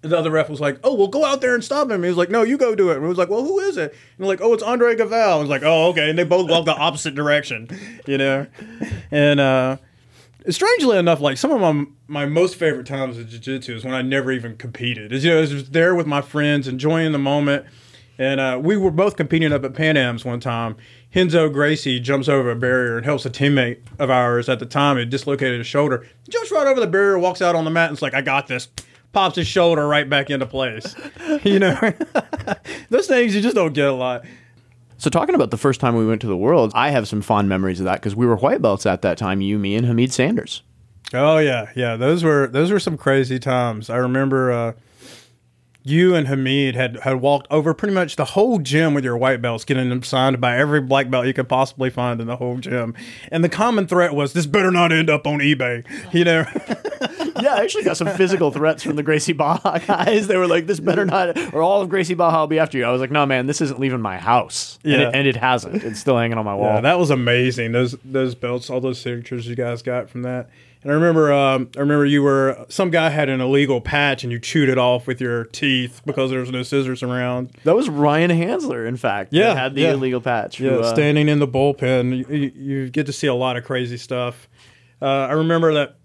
the 0.00 0.16
other 0.16 0.30
ref 0.30 0.48
was 0.48 0.60
like, 0.60 0.78
"Oh, 0.84 0.94
well, 0.94 1.08
go 1.08 1.24
out 1.24 1.40
there 1.40 1.54
and 1.54 1.64
stop 1.64 1.90
him." 1.90 2.02
He 2.02 2.08
was 2.08 2.16
like, 2.16 2.30
"No, 2.30 2.42
you 2.42 2.56
go 2.56 2.74
do 2.74 2.90
it." 2.90 2.96
And 2.96 3.02
he 3.04 3.08
was 3.08 3.18
like, 3.18 3.28
"Well, 3.28 3.44
who 3.44 3.58
is 3.60 3.76
it?" 3.76 3.94
And 4.18 4.26
like, 4.26 4.40
"Oh, 4.40 4.52
it's 4.52 4.62
Andre 4.62 4.94
Galvão." 4.94 5.32
I 5.32 5.36
was 5.36 5.48
like, 5.48 5.62
"Oh, 5.64 5.88
okay." 5.88 6.08
And 6.08 6.18
they 6.18 6.24
both 6.24 6.48
walked 6.48 6.66
the 6.66 6.76
opposite 6.76 7.14
direction, 7.14 7.68
you 8.06 8.18
know. 8.18 8.46
And 9.10 9.40
uh, 9.40 9.78
strangely 10.48 10.98
enough, 10.98 11.20
like 11.20 11.36
some 11.36 11.50
of 11.50 11.60
my 11.60 11.86
my 12.06 12.26
most 12.26 12.56
favorite 12.56 12.86
times 12.86 13.18
of 13.18 13.28
jiu-jitsu 13.28 13.76
is 13.76 13.84
when 13.84 13.94
I 13.94 14.02
never 14.02 14.30
even 14.32 14.56
competed. 14.56 15.12
Is 15.12 15.24
you 15.24 15.30
know, 15.30 15.38
I 15.38 15.40
was 15.40 15.50
just 15.50 15.72
there 15.72 15.94
with 15.94 16.06
my 16.06 16.20
friends, 16.22 16.68
enjoying 16.68 17.12
the 17.12 17.18
moment. 17.18 17.66
And 18.20 18.40
uh, 18.40 18.58
we 18.60 18.76
were 18.76 18.90
both 18.90 19.16
competing 19.16 19.52
up 19.52 19.64
at 19.64 19.74
Pan 19.74 19.96
Am's 19.96 20.24
one 20.24 20.40
time. 20.40 20.76
Renzo 21.14 21.48
Gracie 21.48 22.00
jumps 22.00 22.28
over 22.28 22.50
a 22.50 22.56
barrier 22.56 22.96
and 22.96 23.04
helps 23.04 23.24
a 23.24 23.30
teammate 23.30 23.78
of 23.98 24.10
ours 24.10 24.48
at 24.48 24.58
the 24.58 24.66
time 24.66 24.96
who 24.96 25.04
dislocated 25.04 25.58
his 25.58 25.68
shoulder. 25.68 26.04
He 26.24 26.32
jumps 26.32 26.50
right 26.50 26.66
over 26.66 26.80
the 26.80 26.88
barrier, 26.88 27.18
walks 27.18 27.40
out 27.40 27.54
on 27.54 27.64
the 27.64 27.70
mat, 27.70 27.88
and 27.88 27.94
it's 27.94 28.02
like, 28.02 28.14
I 28.14 28.20
got 28.20 28.48
this. 28.48 28.68
Pops 29.18 29.34
his 29.34 29.48
shoulder 29.48 29.88
right 29.88 30.08
back 30.08 30.30
into 30.30 30.46
place. 30.46 30.94
you 31.42 31.58
know, 31.58 31.76
those 32.88 33.08
things 33.08 33.34
you 33.34 33.40
just 33.40 33.56
don't 33.56 33.72
get 33.72 33.88
a 33.88 33.92
lot. 33.92 34.24
So, 34.96 35.10
talking 35.10 35.34
about 35.34 35.50
the 35.50 35.56
first 35.56 35.80
time 35.80 35.96
we 35.96 36.06
went 36.06 36.20
to 36.20 36.28
the 36.28 36.36
Worlds, 36.36 36.72
I 36.76 36.90
have 36.90 37.08
some 37.08 37.20
fond 37.20 37.48
memories 37.48 37.80
of 37.80 37.84
that 37.86 37.94
because 37.94 38.14
we 38.14 38.26
were 38.26 38.36
white 38.36 38.62
belts 38.62 38.86
at 38.86 39.02
that 39.02 39.18
time. 39.18 39.40
You, 39.40 39.58
me, 39.58 39.74
and 39.74 39.84
Hamid 39.86 40.12
Sanders. 40.12 40.62
Oh 41.12 41.38
yeah, 41.38 41.72
yeah. 41.74 41.96
Those 41.96 42.22
were 42.22 42.46
those 42.46 42.70
were 42.70 42.78
some 42.78 42.96
crazy 42.96 43.40
times. 43.40 43.90
I 43.90 43.96
remember 43.96 44.52
uh, 44.52 44.72
you 45.88 46.14
and 46.14 46.28
Hamid 46.28 46.74
had 46.74 47.00
had 47.00 47.20
walked 47.20 47.46
over 47.50 47.74
pretty 47.74 47.94
much 47.94 48.16
the 48.16 48.24
whole 48.24 48.58
gym 48.58 48.94
with 48.94 49.04
your 49.04 49.16
white 49.16 49.40
belts, 49.42 49.64
getting 49.64 49.88
them 49.88 50.02
signed 50.02 50.40
by 50.40 50.56
every 50.56 50.80
black 50.80 51.10
belt 51.10 51.26
you 51.26 51.34
could 51.34 51.48
possibly 51.48 51.90
find 51.90 52.20
in 52.20 52.26
the 52.26 52.36
whole 52.36 52.58
gym. 52.58 52.94
And 53.32 53.42
the 53.42 53.48
common 53.48 53.86
threat 53.86 54.14
was, 54.14 54.32
"This 54.32 54.46
better 54.46 54.70
not 54.70 54.92
end 54.92 55.10
up 55.10 55.26
on 55.26 55.38
eBay." 55.38 55.84
You 56.12 56.24
know. 56.24 56.44
yeah, 57.40 57.54
I 57.54 57.62
actually 57.62 57.84
got 57.84 57.96
some 57.96 58.08
physical 58.08 58.50
threats 58.50 58.82
from 58.82 58.96
the 58.96 59.02
Gracie 59.02 59.32
Barra 59.32 59.80
guys. 59.86 60.26
They 60.26 60.36
were 60.36 60.46
like, 60.46 60.66
"This 60.66 60.80
better 60.80 61.04
not," 61.04 61.36
or 61.54 61.62
all 61.62 61.80
of 61.80 61.88
Gracie 61.88 62.14
Barra 62.14 62.40
will 62.40 62.46
be 62.46 62.58
after 62.58 62.78
you. 62.78 62.84
I 62.84 62.90
was 62.90 63.00
like, 63.00 63.10
"No, 63.10 63.26
man, 63.26 63.46
this 63.46 63.60
isn't 63.60 63.80
leaving 63.80 64.00
my 64.00 64.18
house." 64.18 64.78
And, 64.84 64.92
Yeah. 64.92 65.08
it, 65.08 65.14
and 65.14 65.26
it 65.26 65.36
hasn't. 65.36 65.82
It's 65.84 66.00
still 66.00 66.18
hanging 66.18 66.38
on 66.38 66.44
my 66.44 66.54
wall. 66.54 66.74
Yeah, 66.74 66.80
that 66.82 66.98
was 66.98 67.10
amazing. 67.10 67.72
Those 67.72 67.96
those 68.04 68.34
belts, 68.34 68.70
all 68.70 68.80
those 68.80 69.00
signatures 69.00 69.46
you 69.46 69.56
guys 69.56 69.82
got 69.82 70.10
from 70.10 70.22
that. 70.22 70.50
And 70.82 70.92
I 70.92 70.94
remember, 70.94 71.32
um, 71.32 71.70
I 71.76 71.80
remember 71.80 72.06
you 72.06 72.22
were 72.22 72.64
some 72.68 72.90
guy 72.90 73.10
had 73.10 73.28
an 73.28 73.40
illegal 73.40 73.80
patch 73.80 74.22
and 74.22 74.32
you 74.32 74.38
chewed 74.38 74.68
it 74.68 74.78
off 74.78 75.06
with 75.06 75.20
your 75.20 75.44
teeth 75.46 76.02
because 76.06 76.30
there 76.30 76.40
was 76.40 76.52
no 76.52 76.62
scissors 76.62 77.02
around. 77.02 77.50
That 77.64 77.74
was 77.74 77.88
Ryan 77.88 78.30
Hansler, 78.30 78.86
in 78.86 78.96
fact. 78.96 79.32
Yeah, 79.32 79.54
had 79.54 79.74
the 79.74 79.82
yeah. 79.82 79.92
illegal 79.92 80.20
patch. 80.20 80.60
Yeah, 80.60 80.70
who, 80.70 80.80
uh, 80.80 80.94
standing 80.94 81.28
in 81.28 81.40
the 81.40 81.48
bullpen, 81.48 82.28
you, 82.28 82.52
you 82.54 82.90
get 82.90 83.06
to 83.06 83.12
see 83.12 83.26
a 83.26 83.34
lot 83.34 83.56
of 83.56 83.64
crazy 83.64 83.96
stuff. 83.96 84.48
Uh, 85.02 85.06
I 85.06 85.32
remember 85.32 85.74
that 85.74 85.96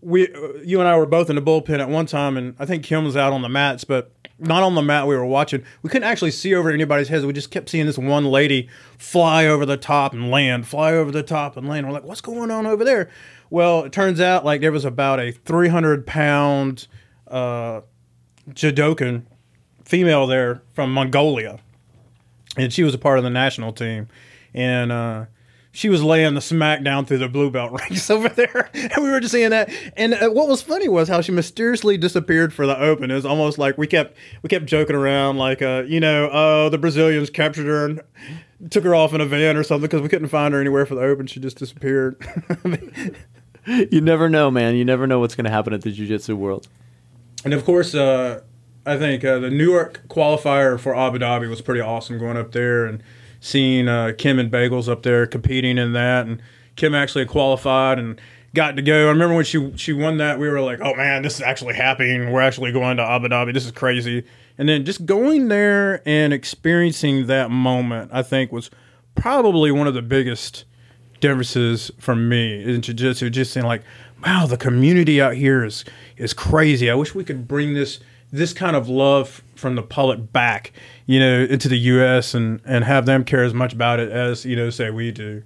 we, 0.00 0.28
uh, 0.28 0.54
you 0.64 0.80
and 0.80 0.88
I 0.88 0.96
were 0.96 1.06
both 1.06 1.28
in 1.28 1.36
the 1.36 1.42
bullpen 1.42 1.78
at 1.80 1.88
one 1.88 2.06
time, 2.06 2.36
and 2.36 2.56
I 2.58 2.64
think 2.64 2.84
Kim 2.84 3.04
was 3.04 3.16
out 3.16 3.32
on 3.32 3.42
the 3.42 3.48
mats, 3.48 3.84
but 3.84 4.12
not 4.38 4.62
on 4.62 4.74
the 4.74 4.82
mat 4.82 5.06
we 5.06 5.14
were 5.14 5.24
watching. 5.24 5.62
We 5.82 5.90
couldn't 5.90 6.08
actually 6.08 6.32
see 6.32 6.54
over 6.54 6.70
anybody's 6.70 7.08
heads. 7.08 7.24
We 7.24 7.32
just 7.32 7.50
kept 7.50 7.68
seeing 7.68 7.86
this 7.86 7.98
one 7.98 8.24
lady 8.24 8.68
fly 8.98 9.46
over 9.46 9.64
the 9.64 9.76
top 9.76 10.12
and 10.12 10.30
land, 10.30 10.66
fly 10.66 10.92
over 10.92 11.10
the 11.10 11.22
top 11.22 11.56
and 11.56 11.68
land. 11.68 11.86
We're 11.86 11.92
like, 11.92 12.04
what's 12.04 12.20
going 12.20 12.50
on 12.50 12.66
over 12.66 12.84
there? 12.84 13.08
Well, 13.52 13.84
it 13.84 13.92
turns 13.92 14.20
out 14.20 14.44
like 14.44 14.60
there 14.60 14.72
was 14.72 14.84
about 14.84 15.20
a 15.20 15.30
300 15.30 16.06
pound 16.06 16.88
uh, 17.28 17.82
judokan 18.50 19.24
female 19.84 20.26
there 20.26 20.62
from 20.74 20.92
Mongolia 20.92 21.60
and 22.56 22.72
she 22.72 22.82
was 22.82 22.94
a 22.94 22.98
part 22.98 23.18
of 23.18 23.24
the 23.24 23.30
national 23.30 23.72
team, 23.72 24.08
and 24.54 24.92
uh, 24.92 25.26
she 25.70 25.88
was 25.88 26.02
laying 26.02 26.34
the 26.34 26.40
smack 26.40 26.82
down 26.82 27.06
through 27.06 27.18
the 27.18 27.28
blue 27.28 27.50
belt 27.50 27.72
ranks 27.80 28.10
over 28.10 28.28
there, 28.28 28.70
and 28.74 28.92
we 29.02 29.10
were 29.10 29.20
just 29.20 29.32
seeing 29.32 29.50
that. 29.50 29.70
And 29.96 30.14
uh, 30.14 30.28
what 30.28 30.48
was 30.48 30.62
funny 30.62 30.88
was 30.88 31.08
how 31.08 31.20
she 31.20 31.32
mysteriously 31.32 31.96
disappeared 31.96 32.52
for 32.52 32.66
the 32.66 32.78
Open. 32.78 33.10
It 33.10 33.14
was 33.14 33.26
almost 33.26 33.58
like 33.58 33.78
we 33.78 33.86
kept 33.86 34.16
we 34.42 34.48
kept 34.48 34.66
joking 34.66 34.96
around, 34.96 35.38
like 35.38 35.62
uh, 35.62 35.84
you 35.86 36.00
know, 36.00 36.28
oh, 36.32 36.68
the 36.68 36.78
Brazilians 36.78 37.30
captured 37.30 37.66
her 37.66 37.86
and 37.86 38.70
took 38.70 38.84
her 38.84 38.94
off 38.94 39.14
in 39.14 39.20
a 39.20 39.26
van 39.26 39.56
or 39.56 39.62
something 39.62 39.88
because 39.88 40.02
we 40.02 40.08
couldn't 40.08 40.28
find 40.28 40.54
her 40.54 40.60
anywhere 40.60 40.86
for 40.86 40.94
the 40.94 41.02
Open. 41.02 41.26
She 41.26 41.40
just 41.40 41.58
disappeared. 41.58 42.16
you 43.66 44.00
never 44.00 44.28
know, 44.28 44.50
man. 44.50 44.74
You 44.74 44.84
never 44.84 45.06
know 45.06 45.20
what's 45.20 45.34
going 45.34 45.44
to 45.44 45.50
happen 45.50 45.72
at 45.72 45.82
the 45.82 45.90
jiu-jitsu 45.90 46.36
world. 46.36 46.68
And 47.44 47.54
of 47.54 47.64
course, 47.64 47.94
uh, 47.94 48.42
I 48.86 48.96
think 48.96 49.24
uh, 49.24 49.38
the 49.38 49.50
Newark 49.50 50.02
qualifier 50.08 50.78
for 50.78 50.96
Abu 50.96 51.18
Dhabi 51.18 51.48
was 51.48 51.60
pretty 51.60 51.80
awesome 51.80 52.18
going 52.18 52.36
up 52.36 52.52
there 52.52 52.84
and 52.86 53.02
seeing 53.40 53.88
uh, 53.88 54.12
Kim 54.16 54.38
and 54.38 54.50
Bagels 54.50 54.88
up 54.88 55.02
there 55.02 55.26
competing 55.26 55.78
in 55.78 55.92
that. 55.92 56.26
And 56.26 56.42
Kim 56.76 56.94
actually 56.94 57.26
qualified 57.26 57.98
and 57.98 58.20
got 58.54 58.76
to 58.76 58.82
go. 58.82 59.06
I 59.06 59.10
remember 59.10 59.34
when 59.34 59.44
she 59.44 59.72
she 59.76 59.92
won 59.92 60.18
that, 60.18 60.38
we 60.38 60.48
were 60.48 60.60
like, 60.60 60.80
"Oh 60.80 60.94
man, 60.94 61.22
this 61.22 61.36
is 61.36 61.42
actually 61.42 61.74
happening. 61.74 62.32
We're 62.32 62.40
actually 62.40 62.72
going 62.72 62.96
to 62.98 63.02
Abu 63.02 63.28
Dhabi. 63.28 63.54
This 63.54 63.64
is 63.64 63.72
crazy." 63.72 64.24
And 64.58 64.68
then 64.68 64.84
just 64.84 65.06
going 65.06 65.48
there 65.48 66.06
and 66.06 66.32
experiencing 66.32 67.26
that 67.26 67.50
moment, 67.50 68.10
I 68.12 68.22
think 68.22 68.52
was 68.52 68.70
probably 69.14 69.70
one 69.70 69.86
of 69.86 69.94
the 69.94 70.02
biggest 70.02 70.64
differences 71.22 71.90
for 71.98 72.14
me 72.14 72.62
in 72.62 72.82
jiu-jitsu 72.82 73.30
just 73.30 73.52
saying 73.52 73.64
like 73.64 73.82
wow 74.26 74.44
the 74.44 74.56
community 74.58 75.22
out 75.22 75.34
here 75.34 75.64
is 75.64 75.84
is 76.18 76.34
crazy. 76.34 76.90
I 76.90 76.94
wish 76.94 77.14
we 77.14 77.24
could 77.24 77.48
bring 77.48 77.72
this 77.72 78.00
this 78.30 78.52
kind 78.52 78.76
of 78.76 78.88
love 78.88 79.42
from 79.56 79.74
the 79.76 79.82
public 79.82 80.32
back 80.32 80.72
you 81.06 81.18
know 81.18 81.44
into 81.44 81.68
the 81.68 81.78
us 81.78 82.34
and 82.34 82.60
and 82.64 82.84
have 82.84 83.06
them 83.06 83.24
care 83.24 83.44
as 83.44 83.54
much 83.54 83.72
about 83.72 84.00
it 84.00 84.10
as 84.10 84.44
you 84.44 84.56
know 84.56 84.68
say 84.68 84.90
we 84.90 85.10
do 85.10 85.42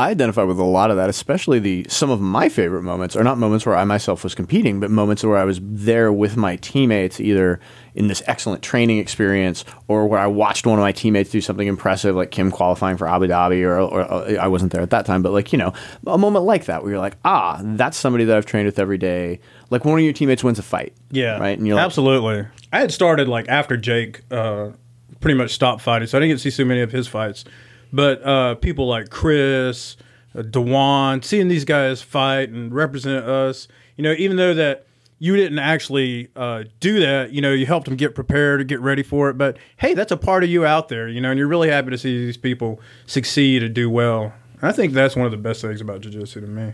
I 0.00 0.08
identify 0.08 0.44
with 0.44 0.58
a 0.58 0.64
lot 0.64 0.90
of 0.90 0.96
that, 0.96 1.10
especially 1.10 1.58
the 1.58 1.84
some 1.90 2.08
of 2.08 2.22
my 2.22 2.48
favorite 2.48 2.84
moments 2.84 3.14
are 3.16 3.22
not 3.22 3.36
moments 3.36 3.66
where 3.66 3.76
I 3.76 3.84
myself 3.84 4.24
was 4.24 4.34
competing, 4.34 4.80
but 4.80 4.90
moments 4.90 5.22
where 5.22 5.36
I 5.36 5.44
was 5.44 5.60
there 5.62 6.10
with 6.10 6.38
my 6.38 6.56
teammates, 6.56 7.20
either 7.20 7.60
in 7.94 8.06
this 8.06 8.22
excellent 8.26 8.62
training 8.62 8.96
experience 8.96 9.62
or 9.88 10.06
where 10.06 10.18
I 10.18 10.26
watched 10.26 10.64
one 10.64 10.78
of 10.78 10.82
my 10.82 10.92
teammates 10.92 11.28
do 11.28 11.42
something 11.42 11.68
impressive, 11.68 12.16
like 12.16 12.30
Kim 12.30 12.50
qualifying 12.50 12.96
for 12.96 13.06
Abu 13.06 13.26
Dhabi, 13.26 13.62
or, 13.62 13.78
or, 13.78 14.10
or 14.10 14.40
I 14.40 14.46
wasn't 14.46 14.72
there 14.72 14.80
at 14.80 14.88
that 14.88 15.04
time, 15.04 15.20
but 15.20 15.32
like 15.32 15.52
you 15.52 15.58
know, 15.58 15.74
a 16.06 16.16
moment 16.16 16.46
like 16.46 16.64
that 16.64 16.82
where 16.82 16.92
you're 16.92 16.98
like, 16.98 17.18
ah, 17.26 17.60
that's 17.62 17.98
somebody 17.98 18.24
that 18.24 18.34
I've 18.34 18.46
trained 18.46 18.64
with 18.64 18.78
every 18.78 18.96
day. 18.96 19.38
Like 19.68 19.84
one 19.84 19.98
of 19.98 20.02
your 20.02 20.14
teammates 20.14 20.42
wins 20.42 20.58
a 20.58 20.62
fight, 20.62 20.94
yeah. 21.10 21.36
right, 21.36 21.58
and 21.58 21.66
you're 21.66 21.76
like, 21.76 21.84
absolutely. 21.84 22.46
I 22.72 22.80
had 22.80 22.90
started 22.90 23.28
like 23.28 23.50
after 23.50 23.76
jake 23.76 24.22
uh 24.30 24.70
pretty 25.20 25.36
much 25.36 25.50
stopped 25.50 25.82
fighting 25.82 26.08
so 26.08 26.16
i 26.16 26.20
didn't 26.20 26.30
get 26.30 26.36
to 26.36 26.50
see 26.50 26.50
so 26.50 26.64
many 26.64 26.80
of 26.80 26.90
his 26.90 27.06
fights 27.06 27.44
but 27.92 28.22
uh 28.26 28.54
people 28.56 28.86
like 28.86 29.10
chris 29.10 29.96
uh, 30.34 30.42
dewan 30.42 31.22
seeing 31.22 31.48
these 31.48 31.64
guys 31.64 32.02
fight 32.02 32.48
and 32.50 32.74
represent 32.74 33.24
us 33.24 33.66
you 33.96 34.04
know 34.04 34.12
even 34.18 34.36
though 34.36 34.54
that 34.54 34.86
you 35.22 35.36
didn't 35.36 35.58
actually 35.58 36.28
uh, 36.34 36.64
do 36.80 36.98
that 37.00 37.30
you 37.32 37.40
know 37.42 37.52
you 37.52 37.66
helped 37.66 37.86
them 37.86 37.96
get 37.96 38.14
prepared 38.14 38.58
to 38.60 38.64
get 38.64 38.80
ready 38.80 39.02
for 39.02 39.28
it 39.28 39.34
but 39.36 39.56
hey 39.76 39.92
that's 39.94 40.12
a 40.12 40.16
part 40.16 40.42
of 40.44 40.48
you 40.50 40.64
out 40.64 40.88
there 40.88 41.08
you 41.08 41.20
know 41.20 41.30
and 41.30 41.38
you're 41.38 41.48
really 41.48 41.68
happy 41.68 41.90
to 41.90 41.98
see 41.98 42.24
these 42.24 42.36
people 42.38 42.80
succeed 43.06 43.62
and 43.62 43.74
do 43.74 43.90
well 43.90 44.32
i 44.62 44.72
think 44.72 44.92
that's 44.94 45.16
one 45.16 45.26
of 45.26 45.30
the 45.32 45.36
best 45.36 45.60
things 45.60 45.80
about 45.80 46.00
jiu-jitsu 46.00 46.40
to 46.40 46.46
me 46.46 46.72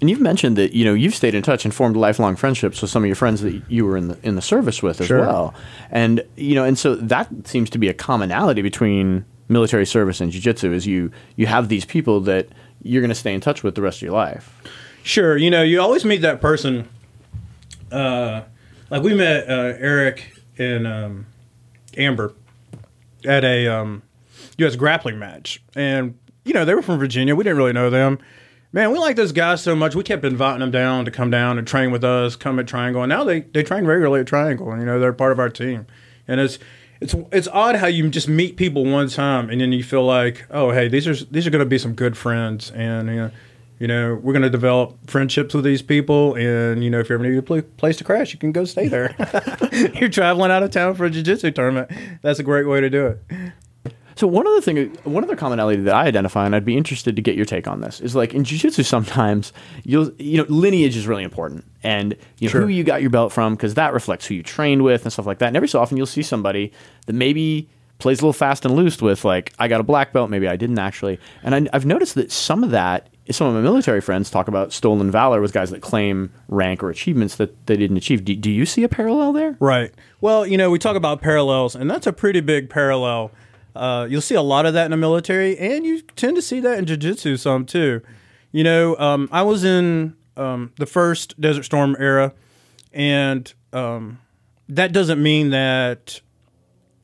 And 0.00 0.10
you've 0.10 0.20
mentioned 0.20 0.56
that 0.56 0.72
you 0.74 0.84
know 0.84 0.92
you've 0.94 1.14
stayed 1.14 1.34
in 1.34 1.42
touch 1.42 1.64
and 1.64 1.74
formed 1.74 1.96
lifelong 1.96 2.36
friendships 2.36 2.80
with 2.82 2.90
some 2.90 3.02
of 3.02 3.06
your 3.06 3.16
friends 3.16 3.40
that 3.42 3.62
you 3.68 3.84
were 3.86 3.96
in 3.96 4.08
the 4.08 4.18
in 4.22 4.34
the 4.36 4.42
service 4.42 4.82
with 4.82 5.00
as 5.00 5.06
Sure. 5.06 5.20
well. 5.20 5.54
And 5.90 6.22
you 6.36 6.54
know, 6.54 6.64
and 6.64 6.78
so 6.78 6.94
that 6.96 7.28
seems 7.46 7.70
to 7.70 7.78
be 7.78 7.88
a 7.88 7.94
commonality 7.94 8.60
between 8.60 9.24
military 9.48 9.86
service 9.86 10.20
and 10.20 10.32
jiu-jitsu 10.32 10.72
is 10.72 10.86
you 10.86 11.10
you 11.36 11.46
have 11.46 11.68
these 11.68 11.84
people 11.84 12.20
that 12.20 12.48
you're 12.82 13.02
going 13.02 13.10
to 13.10 13.14
stay 13.14 13.34
in 13.34 13.40
touch 13.40 13.62
with 13.62 13.74
the 13.74 13.82
rest 13.82 13.98
of 13.98 14.02
your 14.02 14.12
life. 14.12 14.62
Sure, 15.02 15.36
you 15.36 15.50
know, 15.50 15.62
you 15.62 15.80
always 15.80 16.04
meet 16.04 16.22
that 16.22 16.40
person. 16.40 16.88
Uh, 17.90 18.42
like 18.90 19.02
we 19.02 19.14
met 19.14 19.48
uh, 19.48 19.76
Eric 19.78 20.34
and 20.58 20.86
um, 20.86 21.26
Amber 21.96 22.34
at 23.24 23.44
a 23.44 23.66
um, 23.66 24.02
U.S. 24.58 24.76
grappling 24.76 25.18
match, 25.18 25.62
and 25.74 26.18
you 26.44 26.52
know 26.52 26.64
they 26.64 26.74
were 26.74 26.82
from 26.82 26.98
Virginia. 26.98 27.34
We 27.34 27.44
didn't 27.44 27.58
really 27.58 27.72
know 27.72 27.90
them. 27.90 28.18
Man, 28.72 28.90
we 28.90 28.98
like 28.98 29.14
those 29.14 29.32
guys 29.32 29.62
so 29.62 29.76
much. 29.76 29.94
We 29.94 30.02
kept 30.02 30.24
inviting 30.24 30.60
them 30.60 30.72
down 30.72 31.04
to 31.04 31.10
come 31.10 31.30
down 31.30 31.58
and 31.58 31.66
train 31.66 31.92
with 31.92 32.02
us, 32.02 32.34
come 32.34 32.58
at 32.58 32.66
Triangle, 32.66 33.02
and 33.02 33.10
now 33.10 33.24
they 33.24 33.40
they 33.40 33.62
train 33.62 33.84
regularly 33.84 34.20
at 34.20 34.26
Triangle, 34.26 34.70
and 34.70 34.80
you 34.80 34.86
know 34.86 34.98
they're 34.98 35.12
part 35.12 35.32
of 35.32 35.38
our 35.38 35.50
team. 35.50 35.86
And 36.26 36.40
it's 36.40 36.58
it's 37.00 37.14
it's 37.32 37.48
odd 37.48 37.76
how 37.76 37.86
you 37.86 38.08
just 38.08 38.28
meet 38.28 38.56
people 38.56 38.84
one 38.84 39.08
time 39.08 39.50
and 39.50 39.60
then 39.60 39.72
you 39.72 39.82
feel 39.82 40.04
like, 40.04 40.46
oh 40.50 40.70
hey, 40.70 40.88
these 40.88 41.06
are 41.06 41.14
these 41.14 41.46
are 41.46 41.50
going 41.50 41.60
to 41.60 41.68
be 41.68 41.78
some 41.78 41.94
good 41.94 42.16
friends, 42.16 42.70
and 42.70 43.08
you 43.08 43.16
know, 43.16 43.30
you 43.78 43.86
know 43.86 44.14
we're 44.22 44.32
going 44.32 44.42
to 44.42 44.50
develop 44.50 44.96
friendships 45.08 45.54
with 45.54 45.64
these 45.64 45.82
people, 45.82 46.34
and 46.34 46.82
you 46.82 46.90
know 46.90 47.00
if 47.00 47.08
you 47.08 47.14
ever 47.14 47.28
need 47.28 47.36
a 47.36 47.42
pl- 47.42 47.62
place 47.62 47.96
to 47.98 48.04
crash, 48.04 48.32
you 48.32 48.38
can 48.38 48.52
go 48.52 48.64
stay 48.64 48.88
there. 48.88 49.14
You're 49.94 50.08
traveling 50.08 50.50
out 50.50 50.62
of 50.62 50.70
town 50.70 50.94
for 50.94 51.04
a 51.04 51.10
jiu-jitsu 51.10 51.50
tournament. 51.50 51.90
That's 52.22 52.38
a 52.38 52.44
great 52.44 52.66
way 52.66 52.80
to 52.80 52.90
do 52.90 53.06
it. 53.06 53.52
So 54.16 54.26
one 54.26 54.46
other 54.46 54.60
thing, 54.60 54.94
one 55.04 55.24
other 55.24 55.36
commonality 55.36 55.82
that 55.82 55.94
I 55.94 56.04
identify, 56.06 56.46
and 56.46 56.54
I'd 56.54 56.64
be 56.64 56.76
interested 56.76 57.16
to 57.16 57.22
get 57.22 57.34
your 57.36 57.44
take 57.46 57.66
on 57.66 57.80
this, 57.80 58.00
is 58.00 58.14
like 58.14 58.32
in 58.34 58.44
jiu-jitsu 58.44 58.82
sometimes 58.84 59.52
you'll 59.84 60.12
you 60.18 60.38
know 60.38 60.46
lineage 60.48 60.96
is 60.96 61.06
really 61.06 61.24
important, 61.24 61.64
and 61.82 62.16
you 62.38 62.48
know 62.48 62.52
Sure. 62.52 62.60
who 62.62 62.68
you 62.68 62.84
got 62.84 63.00
your 63.00 63.10
belt 63.10 63.32
from 63.32 63.54
because 63.54 63.74
that 63.74 63.92
reflects 63.92 64.26
who 64.26 64.34
you 64.34 64.42
trained 64.42 64.82
with 64.82 65.02
and 65.04 65.12
stuff 65.12 65.26
like 65.26 65.38
that. 65.38 65.48
And 65.48 65.56
every 65.56 65.68
so 65.68 65.80
often 65.80 65.96
you'll 65.96 66.06
see 66.06 66.22
somebody 66.22 66.72
that 67.06 67.12
maybe 67.14 67.68
plays 67.98 68.18
a 68.18 68.22
little 68.22 68.32
fast 68.32 68.64
and 68.64 68.74
loose 68.74 69.00
with 69.00 69.24
like 69.24 69.52
I 69.58 69.68
got 69.68 69.80
a 69.80 69.84
black 69.84 70.12
belt, 70.12 70.30
maybe 70.30 70.46
I 70.48 70.56
didn't 70.56 70.78
actually, 70.78 71.18
and 71.42 71.54
I, 71.54 71.66
I've 71.72 71.86
noticed 71.86 72.14
that 72.16 72.30
some 72.32 72.62
of 72.64 72.70
that. 72.70 73.08
Some 73.30 73.46
of 73.46 73.54
my 73.54 73.62
military 73.62 74.02
friends 74.02 74.28
talk 74.28 74.48
about 74.48 74.70
stolen 74.70 75.10
valor 75.10 75.40
with 75.40 75.54
guys 75.54 75.70
that 75.70 75.80
claim 75.80 76.30
rank 76.48 76.82
or 76.82 76.90
achievements 76.90 77.36
that 77.36 77.64
they 77.64 77.74
didn't 77.74 77.96
achieve. 77.96 78.22
Do, 78.22 78.36
do 78.36 78.50
you 78.50 78.66
see 78.66 78.84
a 78.84 78.88
parallel 78.88 79.32
there? 79.32 79.56
Right. 79.60 79.94
Well, 80.20 80.46
you 80.46 80.58
know, 80.58 80.68
we 80.70 80.78
talk 80.78 80.94
about 80.94 81.22
parallels, 81.22 81.74
and 81.74 81.90
that's 81.90 82.06
a 82.06 82.12
pretty 82.12 82.40
big 82.40 82.68
parallel. 82.68 83.30
Uh, 83.74 84.06
you'll 84.08 84.20
see 84.20 84.34
a 84.34 84.42
lot 84.42 84.66
of 84.66 84.74
that 84.74 84.84
in 84.84 84.90
the 84.90 84.96
military, 84.96 85.58
and 85.58 85.84
you 85.84 86.02
tend 86.02 86.36
to 86.36 86.42
see 86.42 86.60
that 86.60 86.78
in 86.78 86.86
jiu-jitsu 86.86 87.36
some 87.36 87.66
too. 87.66 88.00
You 88.52 88.62
know, 88.64 88.96
um, 88.98 89.28
I 89.32 89.42
was 89.42 89.64
in 89.64 90.16
um, 90.36 90.72
the 90.78 90.86
first 90.86 91.40
Desert 91.40 91.64
Storm 91.64 91.96
era, 91.98 92.32
and 92.92 93.52
um, 93.72 94.20
that 94.68 94.92
doesn't 94.92 95.22
mean 95.22 95.50
that 95.50 96.20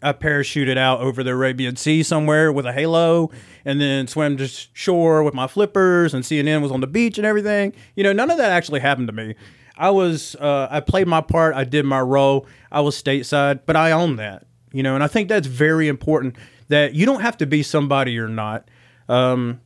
I 0.02 0.12
parachuted 0.12 0.78
out 0.78 1.00
over 1.00 1.22
the 1.22 1.32
Arabian 1.32 1.76
Sea 1.76 2.02
somewhere 2.02 2.52
with 2.52 2.64
a 2.66 2.72
halo 2.72 3.30
and 3.64 3.80
then 3.80 4.06
swam 4.06 4.36
to 4.38 4.48
shore 4.48 5.22
with 5.22 5.34
my 5.34 5.46
flippers 5.46 6.14
and 6.14 6.24
CNN 6.24 6.62
was 6.62 6.72
on 6.72 6.80
the 6.80 6.86
beach 6.86 7.18
and 7.18 7.26
everything. 7.26 7.74
You 7.96 8.04
know, 8.04 8.12
none 8.12 8.30
of 8.30 8.38
that 8.38 8.50
actually 8.50 8.80
happened 8.80 9.08
to 9.08 9.12
me. 9.12 9.34
I 9.76 9.90
was, 9.90 10.36
uh, 10.36 10.68
I 10.70 10.80
played 10.80 11.06
my 11.06 11.20
part, 11.20 11.54
I 11.54 11.64
did 11.64 11.84
my 11.84 12.00
role, 12.00 12.46
I 12.70 12.80
was 12.80 13.00
stateside, 13.00 13.60
but 13.66 13.76
I 13.76 13.92
own 13.92 14.16
that, 14.16 14.46
you 14.72 14.82
know, 14.82 14.94
and 14.94 15.02
I 15.02 15.06
think 15.06 15.28
that's 15.28 15.46
very 15.46 15.88
important 15.88 16.36
that 16.70 16.94
you 16.94 17.04
don't 17.04 17.20
have 17.20 17.36
to 17.38 17.46
be 17.46 17.62
somebody 17.62 18.12
you're 18.12 18.28
not. 18.28 18.68
Um, 19.08 19.60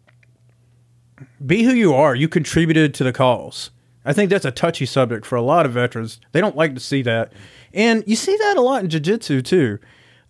be 1.44 1.62
who 1.62 1.72
you 1.72 1.94
are. 1.94 2.14
You 2.14 2.28
contributed 2.28 2.94
to 2.94 3.04
the 3.04 3.12
cause. 3.12 3.70
I 4.06 4.12
think 4.12 4.30
that's 4.30 4.44
a 4.44 4.50
touchy 4.50 4.86
subject 4.86 5.24
for 5.24 5.36
a 5.36 5.42
lot 5.42 5.66
of 5.66 5.72
veterans. 5.72 6.18
They 6.32 6.40
don't 6.40 6.56
like 6.56 6.74
to 6.74 6.80
see 6.80 7.02
that. 7.02 7.32
And 7.72 8.04
you 8.06 8.16
see 8.16 8.36
that 8.36 8.56
a 8.56 8.60
lot 8.60 8.82
in 8.82 8.90
jiu 8.90 9.00
jitsu 9.00 9.42
too. 9.42 9.78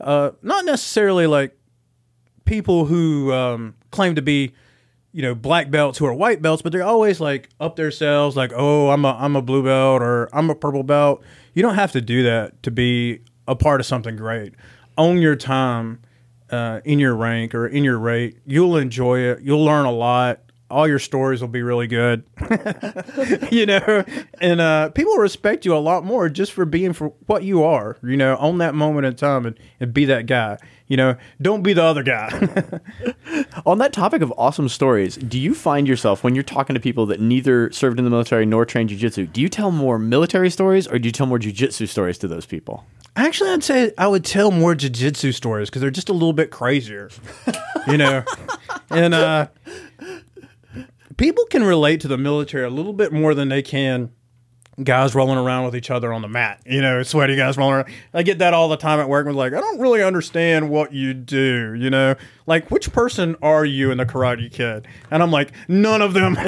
Uh, 0.00 0.32
not 0.42 0.64
necessarily 0.64 1.26
like 1.28 1.56
people 2.44 2.86
who 2.86 3.32
um, 3.32 3.74
claim 3.92 4.16
to 4.16 4.22
be, 4.22 4.52
you 5.12 5.22
know, 5.22 5.34
black 5.34 5.70
belts 5.70 5.98
who 5.98 6.06
are 6.06 6.14
white 6.14 6.42
belts, 6.42 6.62
but 6.62 6.72
they're 6.72 6.82
always 6.82 7.20
like 7.20 7.50
up 7.60 7.76
themselves, 7.76 8.36
like, 8.36 8.52
oh, 8.54 8.90
I'm 8.90 9.04
a 9.04 9.12
I'm 9.12 9.36
a 9.36 9.42
blue 9.42 9.62
belt 9.62 10.02
or 10.02 10.28
I'm 10.32 10.50
a 10.50 10.56
purple 10.56 10.82
belt. 10.82 11.22
You 11.54 11.62
don't 11.62 11.76
have 11.76 11.92
to 11.92 12.00
do 12.00 12.24
that 12.24 12.60
to 12.64 12.72
be 12.72 13.20
a 13.46 13.54
part 13.54 13.80
of 13.80 13.86
something 13.86 14.16
great. 14.16 14.54
Own 14.98 15.18
your 15.18 15.36
time 15.36 16.00
uh, 16.54 16.80
in 16.84 16.98
your 16.98 17.14
rank 17.14 17.54
or 17.54 17.66
in 17.66 17.84
your 17.84 17.98
rate. 17.98 18.38
You'll 18.46 18.76
enjoy 18.76 19.20
it. 19.20 19.42
You'll 19.42 19.64
learn 19.64 19.86
a 19.86 19.92
lot 19.92 20.40
all 20.70 20.88
your 20.88 20.98
stories 20.98 21.40
will 21.40 21.48
be 21.48 21.62
really 21.62 21.86
good. 21.86 22.24
you 23.52 23.64
know, 23.64 24.04
and 24.40 24.60
uh, 24.60 24.90
people 24.90 25.14
respect 25.16 25.64
you 25.64 25.76
a 25.76 25.78
lot 25.78 26.04
more 26.04 26.28
just 26.28 26.52
for 26.52 26.64
being 26.64 26.92
for 26.92 27.08
what 27.26 27.44
you 27.44 27.62
are, 27.62 27.96
you 28.02 28.16
know, 28.16 28.36
on 28.36 28.58
that 28.58 28.74
moment 28.74 29.06
in 29.06 29.14
time 29.14 29.46
and, 29.46 29.58
and 29.78 29.94
be 29.94 30.04
that 30.06 30.26
guy. 30.26 30.58
You 30.86 30.98
know, 30.98 31.16
don't 31.40 31.62
be 31.62 31.72
the 31.72 31.82
other 31.82 32.02
guy. 32.02 32.28
on 33.66 33.78
that 33.78 33.92
topic 33.92 34.20
of 34.20 34.32
awesome 34.36 34.68
stories, 34.68 35.16
do 35.16 35.38
you 35.38 35.54
find 35.54 35.88
yourself 35.88 36.22
when 36.22 36.34
you're 36.34 36.44
talking 36.44 36.74
to 36.74 36.80
people 36.80 37.06
that 37.06 37.20
neither 37.20 37.72
served 37.72 37.98
in 37.98 38.04
the 38.04 38.10
military 38.10 38.44
nor 38.44 38.66
trained 38.66 38.90
jujitsu, 38.90 39.32
do 39.32 39.40
you 39.40 39.48
tell 39.48 39.70
more 39.70 39.98
military 39.98 40.50
stories 40.50 40.86
or 40.86 40.98
do 40.98 41.08
you 41.08 41.12
tell 41.12 41.26
more 41.26 41.38
jujitsu 41.38 41.88
stories 41.88 42.18
to 42.18 42.28
those 42.28 42.44
people? 42.44 42.84
Actually, 43.16 43.50
I'd 43.50 43.62
say 43.62 43.92
I 43.96 44.08
would 44.08 44.24
tell 44.24 44.50
more 44.50 44.74
jiu-jitsu 44.74 45.32
stories 45.32 45.70
because 45.70 45.80
they're 45.80 45.90
just 45.90 46.08
a 46.08 46.12
little 46.12 46.32
bit 46.32 46.50
crazier, 46.50 47.10
you 47.86 47.96
know. 47.96 48.24
and 48.90 49.14
uh, 49.14 49.46
people 51.16 51.44
can 51.46 51.62
relate 51.62 52.00
to 52.00 52.08
the 52.08 52.18
military 52.18 52.64
a 52.64 52.70
little 52.70 52.92
bit 52.92 53.12
more 53.12 53.32
than 53.34 53.50
they 53.50 53.62
can 53.62 54.10
guys 54.82 55.14
rolling 55.14 55.38
around 55.38 55.64
with 55.64 55.76
each 55.76 55.90
other 55.90 56.12
on 56.12 56.22
the 56.22 56.28
mat. 56.28 56.60
You 56.66 56.80
know, 56.80 57.02
sweaty 57.02 57.36
guys 57.36 57.56
rolling 57.56 57.74
around. 57.74 57.88
I 58.12 58.22
get 58.22 58.38
that 58.38 58.54
all 58.54 58.68
the 58.68 58.76
time 58.76 59.00
at 59.00 59.08
work. 59.08 59.26
Was 59.26 59.36
like, 59.36 59.52
I 59.52 59.60
don't 59.60 59.80
really 59.80 60.02
understand 60.02 60.70
what 60.70 60.92
you 60.92 61.14
do. 61.14 61.74
You 61.74 61.90
know, 61.90 62.14
like 62.46 62.70
which 62.70 62.92
person 62.92 63.36
are 63.42 63.64
you 63.64 63.90
in 63.90 63.98
the 63.98 64.06
Karate 64.06 64.50
Kid? 64.50 64.86
And 65.10 65.22
I'm 65.22 65.30
like, 65.30 65.52
none 65.68 66.02
of 66.02 66.14
them. 66.14 66.34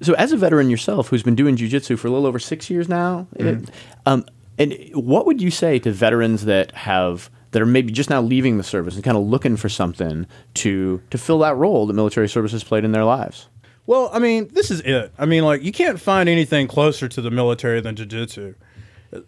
so, 0.00 0.14
as 0.14 0.32
a 0.32 0.36
veteran 0.36 0.70
yourself, 0.70 1.08
who's 1.08 1.22
been 1.22 1.36
doing 1.36 1.56
jujitsu 1.56 1.98
for 1.98 2.08
a 2.08 2.10
little 2.10 2.26
over 2.26 2.38
six 2.38 2.70
years 2.70 2.88
now, 2.88 3.26
mm-hmm. 3.36 3.64
um, 4.06 4.24
and 4.58 4.74
what 4.94 5.26
would 5.26 5.42
you 5.42 5.50
say 5.50 5.78
to 5.80 5.92
veterans 5.92 6.44
that 6.44 6.72
have 6.72 7.30
that 7.50 7.62
are 7.62 7.66
maybe 7.66 7.92
just 7.92 8.10
now 8.10 8.20
leaving 8.20 8.58
the 8.58 8.64
service 8.64 8.96
and 8.96 9.04
kind 9.04 9.16
of 9.16 9.24
looking 9.24 9.56
for 9.56 9.68
something 9.68 10.26
to 10.54 11.00
to 11.10 11.18
fill 11.18 11.38
that 11.40 11.56
role 11.56 11.86
that 11.86 11.94
military 11.94 12.28
service 12.28 12.52
has 12.52 12.64
played 12.64 12.84
in 12.84 12.92
their 12.92 13.04
lives? 13.04 13.48
Well, 13.86 14.08
I 14.12 14.18
mean, 14.18 14.48
this 14.52 14.70
is 14.70 14.80
it. 14.80 15.12
I 15.18 15.26
mean, 15.26 15.44
like 15.44 15.62
you 15.62 15.72
can't 15.72 16.00
find 16.00 16.28
anything 16.28 16.68
closer 16.68 17.08
to 17.08 17.20
the 17.20 17.30
military 17.30 17.80
than 17.80 17.96
jiu-jitsu. 17.96 18.54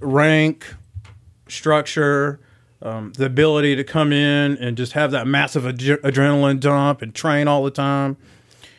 Rank, 0.01 0.67
structure, 1.49 2.41
um, 2.83 3.13
the 3.17 3.27
ability 3.27 3.77
to 3.77 3.85
come 3.85 4.13
in 4.13 4.57
and 4.59 4.77
just 4.77 4.93
have 4.93 5.11
that 5.11 5.27
massive 5.27 5.67
ad- 5.67 5.79
adrenaline 5.79 6.61
dump 6.61 7.03
and 7.03 7.15
train 7.15 7.49
all 7.49 7.65
the 7.65 7.71
time, 7.71 8.17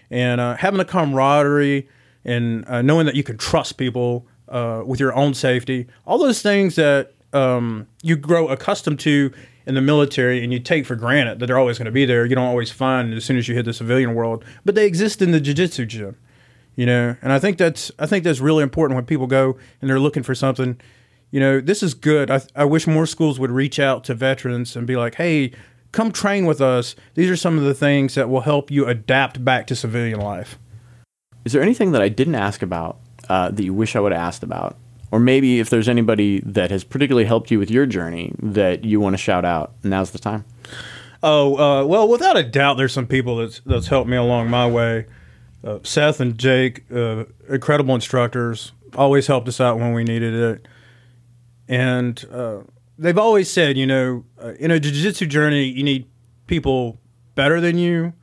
and 0.10 0.42
uh, 0.42 0.56
having 0.56 0.80
a 0.80 0.86
camaraderie 0.86 1.88
and 2.26 2.68
uh, 2.68 2.82
knowing 2.82 3.06
that 3.06 3.16
you 3.16 3.24
can 3.24 3.38
trust 3.38 3.78
people 3.78 4.26
uh, 4.50 4.84
with 4.86 5.00
your 5.00 5.14
own 5.14 5.34
safety. 5.34 5.88
All 6.06 6.18
those 6.18 6.42
things 6.42 6.76
that 6.76 7.14
um, 7.34 7.88
you 8.02 8.16
grow 8.16 8.48
accustomed 8.48 9.00
to 9.02 9.32
in 9.68 9.76
the 9.76 9.82
military 9.82 10.42
and 10.44 10.54
you 10.54 10.60
take 10.60 10.86
for 10.86 10.96
granted 10.96 11.40
that 11.40 11.46
they're 11.46 11.60
always 11.60 11.78
going 11.78 11.86
to 11.86 11.92
be 11.92 12.06
there. 12.06 12.26
You 12.26 12.36
don't 12.36 12.48
always 12.48 12.72
find 12.72 13.14
as 13.14 13.26
soon 13.26 13.38
as 13.38 13.50
you 13.50 13.54
hit 13.54 13.66
the 13.66 13.74
civilian 13.74 14.16
world, 14.16 14.46
but 14.64 14.76
they 14.76 14.88
exist 14.88 15.22
in 15.22 15.32
the 15.32 15.42
jiu-jitsu 15.42 15.86
gym, 15.86 16.16
you 16.78 16.86
know. 16.86 17.18
And 17.22 17.34
I 17.34 17.40
think 17.40 17.58
that's 17.58 17.92
I 18.00 18.06
think 18.08 18.24
that's 18.24 18.40
really 18.40 18.64
important 18.64 18.96
when 18.96 19.06
people 19.06 19.28
go 19.28 19.58
and 19.82 19.90
they're 19.90 20.00
looking 20.00 20.24
for 20.24 20.34
something. 20.34 20.80
You 21.32 21.42
know, 21.42 21.60
this 21.60 21.84
is 21.84 21.94
good. 21.94 22.32
I, 22.32 22.42
I 22.56 22.64
wish 22.64 22.88
more 22.88 23.06
schools 23.06 23.40
would 23.40 23.52
reach 23.52 23.78
out 23.78 24.06
to 24.06 24.14
veterans 24.14 24.78
and 24.78 24.88
be 24.88 24.96
like, 24.96 25.16
"Hey, 25.16 25.52
come 25.92 26.14
train 26.14 26.46
with 26.46 26.62
us. 26.62 26.96
These 27.16 27.30
are 27.30 27.36
some 27.36 27.58
of 27.58 27.66
the 27.66 27.74
things 27.74 28.16
that 28.16 28.30
will 28.30 28.42
help 28.42 28.72
you 28.72 28.88
adapt 28.88 29.44
back 29.44 29.68
to 29.68 29.76
civilian 29.76 30.22
life." 30.22 30.58
Is 31.44 31.52
there 31.52 31.62
anything 31.62 31.92
that 31.92 32.02
I 32.02 32.08
didn't 32.08 32.36
ask 32.36 32.62
about 32.62 33.00
uh, 33.28 33.52
that 33.52 33.64
you 33.64 33.74
wish 33.74 33.98
I 33.98 34.00
would 34.00 34.14
have 34.14 34.22
asked 34.22 34.44
about 34.44 34.78
or 35.12 35.20
maybe 35.20 35.60
if 35.60 35.70
there's 35.70 35.88
anybody 35.88 36.42
that 36.42 36.72
has 36.72 36.84
particularly 36.84 37.26
helped 37.26 37.52
you 37.52 37.60
with 37.60 37.72
your 37.72 37.86
journey 37.86 38.34
that 38.42 38.84
you 38.84 39.00
want 39.00 39.14
to 39.14 39.18
shout 39.18 39.46
out, 39.46 39.74
now's 39.84 40.12
the 40.12 40.20
time. 40.20 40.46
Oh 41.24 41.58
uh, 41.58 41.86
well, 41.86 42.08
without 42.08 42.38
a 42.38 42.44
doubt, 42.44 42.78
there's 42.78 42.94
some 42.94 43.08
people 43.08 43.38
that's 43.38 43.62
that's 43.66 43.88
helped 43.88 44.10
me 44.10 44.18
along 44.18 44.50
my 44.50 44.68
way. 44.68 45.06
Uh, 45.64 45.80
Seth 45.84 46.20
and 46.20 46.38
Jake, 46.38 46.84
uh, 46.94 47.26
incredible 47.50 47.96
instructors, 47.96 48.74
always 48.96 49.28
helped 49.28 49.48
us 49.48 49.60
out 49.60 49.80
when 49.80 49.94
we 49.94 50.04
needed 50.04 50.34
it, 50.34 50.68
and 51.68 52.24
uh, 52.32 52.60
they've 53.00 53.18
always 53.18 53.52
said, 53.52 53.78
you 53.78 53.88
know, 53.88 54.24
uh, 54.42 54.54
in 54.60 54.70
a 54.70 54.80
jiu-jitsu 54.80 55.26
journey, 55.26 55.64
you 55.64 55.84
need 55.84 56.06
people 56.46 57.00
better 57.34 57.60
than 57.60 57.78
you, 57.78 58.14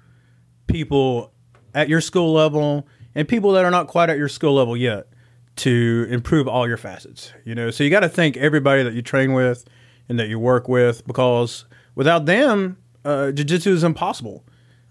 people 0.68 1.32
at 1.74 1.88
your 1.88 2.00
skill 2.00 2.32
level, 2.32 2.86
and 3.16 3.26
people 3.26 3.52
that 3.52 3.64
are 3.64 3.70
not 3.70 3.88
quite 3.88 4.08
at 4.08 4.16
your 4.16 4.28
skill 4.28 4.54
level 4.54 4.76
yet 4.76 5.08
to 5.56 6.06
improve 6.10 6.48
all 6.48 6.66
your 6.66 6.76
facets. 6.76 7.32
You 7.44 7.54
know, 7.54 7.70
so 7.70 7.84
you 7.84 7.90
got 7.90 8.00
to 8.00 8.08
thank 8.08 8.36
everybody 8.36 8.82
that 8.82 8.94
you 8.94 9.02
train 9.02 9.32
with 9.32 9.64
and 10.08 10.18
that 10.18 10.28
you 10.28 10.38
work 10.38 10.68
with 10.68 11.06
because 11.06 11.64
without 11.94 12.26
them, 12.26 12.76
uh, 13.04 13.30
jiu-jitsu 13.30 13.72
is 13.72 13.84
impossible. 13.84 14.44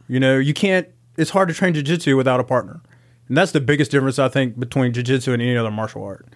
You 0.08 0.20
know, 0.20 0.38
you 0.38 0.54
can't. 0.54 0.88
It's 1.18 1.32
hard 1.32 1.48
to 1.50 1.54
train 1.54 1.74
jiu-jitsu 1.74 2.18
without 2.18 2.40
a 2.40 2.44
partner, 2.44 2.82
and 3.28 3.38
that's 3.38 3.52
the 3.52 3.62
biggest 3.62 3.92
difference 3.92 4.20
I 4.20 4.30
think 4.30 4.60
between 4.60 4.94
jiu-jitsu 4.94 5.34
and 5.34 5.42
any 5.42 5.58
other 5.58 5.72
martial 5.72 6.04
art. 6.04 6.28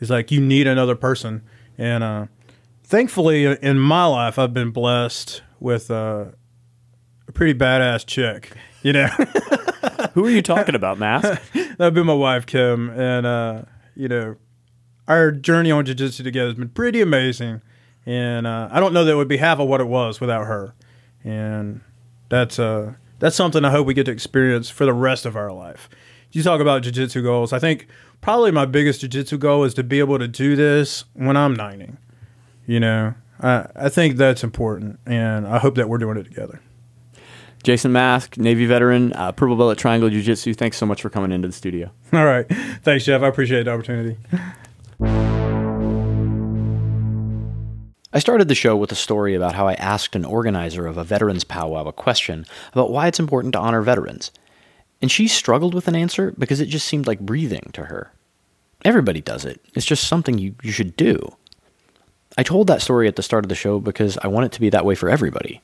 Is 0.00 0.10
like 0.10 0.32
you 0.32 0.40
need 0.40 0.66
another 0.66 0.96
person, 0.96 1.42
and 1.78 2.02
uh, 2.02 2.26
thankfully 2.82 3.44
in 3.44 3.78
my 3.78 4.04
life 4.06 4.38
I've 4.38 4.52
been 4.52 4.70
blessed 4.70 5.42
with 5.60 5.90
uh, 5.92 6.26
a 7.28 7.32
pretty 7.32 7.58
badass 7.58 8.04
chick. 8.04 8.52
You 8.82 8.94
know. 8.94 9.06
Who 10.14 10.26
are 10.26 10.30
you 10.30 10.42
talking 10.42 10.74
about, 10.74 10.98
Mask? 10.98 11.40
That'd 11.78 11.94
be 11.94 12.02
my 12.02 12.14
wife, 12.14 12.46
Kim, 12.46 12.90
and 12.90 13.26
uh, 13.26 13.62
you 13.94 14.08
know, 14.08 14.36
our 15.08 15.30
journey 15.30 15.70
on 15.70 15.84
jiu-jitsu 15.84 16.22
together 16.22 16.48
has 16.48 16.56
been 16.56 16.68
pretty 16.68 17.00
amazing, 17.00 17.62
and 18.06 18.46
uh, 18.46 18.68
I 18.70 18.80
don't 18.80 18.92
know 18.92 19.04
that 19.04 19.12
it 19.12 19.16
would 19.16 19.28
be 19.28 19.38
half 19.38 19.58
of 19.58 19.68
what 19.68 19.80
it 19.80 19.88
was 19.88 20.20
without 20.20 20.46
her, 20.46 20.74
and 21.24 21.80
that's 22.28 22.58
uh, 22.58 22.94
that's 23.18 23.36
something 23.36 23.64
I 23.64 23.70
hope 23.70 23.86
we 23.86 23.94
get 23.94 24.04
to 24.04 24.12
experience 24.12 24.70
for 24.70 24.84
the 24.84 24.92
rest 24.94 25.26
of 25.26 25.36
our 25.36 25.52
life. 25.52 25.88
You 26.32 26.42
talk 26.42 26.60
about 26.60 26.82
jiu-jitsu 26.82 27.22
goals. 27.22 27.52
I 27.52 27.58
think 27.58 27.88
probably 28.20 28.50
my 28.50 28.64
biggest 28.64 29.00
jiu-jitsu 29.00 29.38
goal 29.38 29.64
is 29.64 29.74
to 29.74 29.82
be 29.82 29.98
able 29.98 30.18
to 30.18 30.28
do 30.28 30.56
this 30.56 31.04
when 31.12 31.36
I'm 31.36 31.54
90. 31.54 31.92
You 32.66 32.80
know, 32.80 33.14
I, 33.40 33.66
I 33.74 33.88
think 33.88 34.16
that's 34.16 34.42
important, 34.42 34.98
and 35.04 35.46
I 35.46 35.58
hope 35.58 35.74
that 35.74 35.88
we're 35.88 35.98
doing 35.98 36.16
it 36.16 36.24
together. 36.24 36.60
Jason 37.62 37.92
Mask, 37.92 38.36
Navy 38.36 38.66
veteran, 38.66 39.12
uh, 39.12 39.32
purple 39.32 39.56
belt 39.56 39.72
at 39.72 39.78
Triangle 39.78 40.10
Jiu 40.10 40.22
Jitsu. 40.22 40.54
Thanks 40.54 40.76
so 40.76 40.86
much 40.86 41.00
for 41.02 41.10
coming 41.10 41.32
into 41.32 41.48
the 41.48 41.54
studio. 41.54 41.90
All 42.12 42.24
right. 42.24 42.46
Thanks, 42.82 43.04
Jeff. 43.04 43.22
I 43.22 43.28
appreciate 43.28 43.64
the 43.64 43.72
opportunity. 43.72 44.16
I 48.14 48.18
started 48.18 48.48
the 48.48 48.54
show 48.54 48.76
with 48.76 48.92
a 48.92 48.96
story 48.96 49.34
about 49.34 49.54
how 49.54 49.66
I 49.68 49.74
asked 49.74 50.14
an 50.14 50.26
organizer 50.26 50.86
of 50.86 50.98
a 50.98 51.04
veterans 51.04 51.44
powwow 51.44 51.86
a 51.86 51.92
question 51.92 52.44
about 52.72 52.90
why 52.90 53.06
it's 53.06 53.20
important 53.20 53.54
to 53.54 53.58
honor 53.58 53.80
veterans. 53.80 54.30
And 55.00 55.10
she 55.10 55.26
struggled 55.26 55.72
with 55.72 55.88
an 55.88 55.96
answer 55.96 56.34
because 56.38 56.60
it 56.60 56.66
just 56.66 56.86
seemed 56.86 57.06
like 57.06 57.20
breathing 57.20 57.70
to 57.72 57.84
her. 57.84 58.12
Everybody 58.84 59.20
does 59.20 59.44
it, 59.44 59.60
it's 59.74 59.86
just 59.86 60.08
something 60.08 60.38
you, 60.38 60.54
you 60.62 60.72
should 60.72 60.96
do. 60.96 61.36
I 62.36 62.42
told 62.42 62.66
that 62.66 62.82
story 62.82 63.08
at 63.08 63.16
the 63.16 63.22
start 63.22 63.44
of 63.44 63.48
the 63.48 63.54
show 63.54 63.78
because 63.78 64.18
I 64.18 64.28
want 64.28 64.46
it 64.46 64.52
to 64.52 64.60
be 64.60 64.70
that 64.70 64.84
way 64.84 64.94
for 64.94 65.08
everybody. 65.08 65.62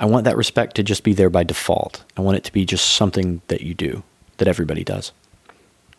I 0.00 0.06
want 0.06 0.24
that 0.24 0.38
respect 0.38 0.76
to 0.76 0.82
just 0.82 1.04
be 1.04 1.12
there 1.12 1.28
by 1.28 1.44
default. 1.44 2.04
I 2.16 2.22
want 2.22 2.38
it 2.38 2.44
to 2.44 2.52
be 2.52 2.64
just 2.64 2.96
something 2.96 3.42
that 3.48 3.60
you 3.60 3.74
do, 3.74 4.02
that 4.38 4.48
everybody 4.48 4.82
does. 4.82 5.12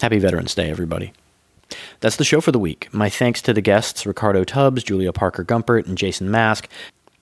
Happy 0.02 0.18
Veterans 0.18 0.56
Day, 0.56 0.72
everybody. 0.72 1.14
That's 2.00 2.16
the 2.16 2.26
show 2.26 2.42
for 2.42 2.52
the 2.52 2.58
week. 2.58 2.92
My 2.92 3.10
thanks 3.10 3.44
to 3.44 3.54
the 3.54 3.62
guests 3.62 4.08
Ricardo 4.08 4.44
Tubbs, 4.44 4.84
Julia 4.84 5.14
Parker 5.14 5.46
Gumpert, 5.46 5.86
and 5.86 6.00
Jason 6.00 6.32
Mask. 6.32 6.68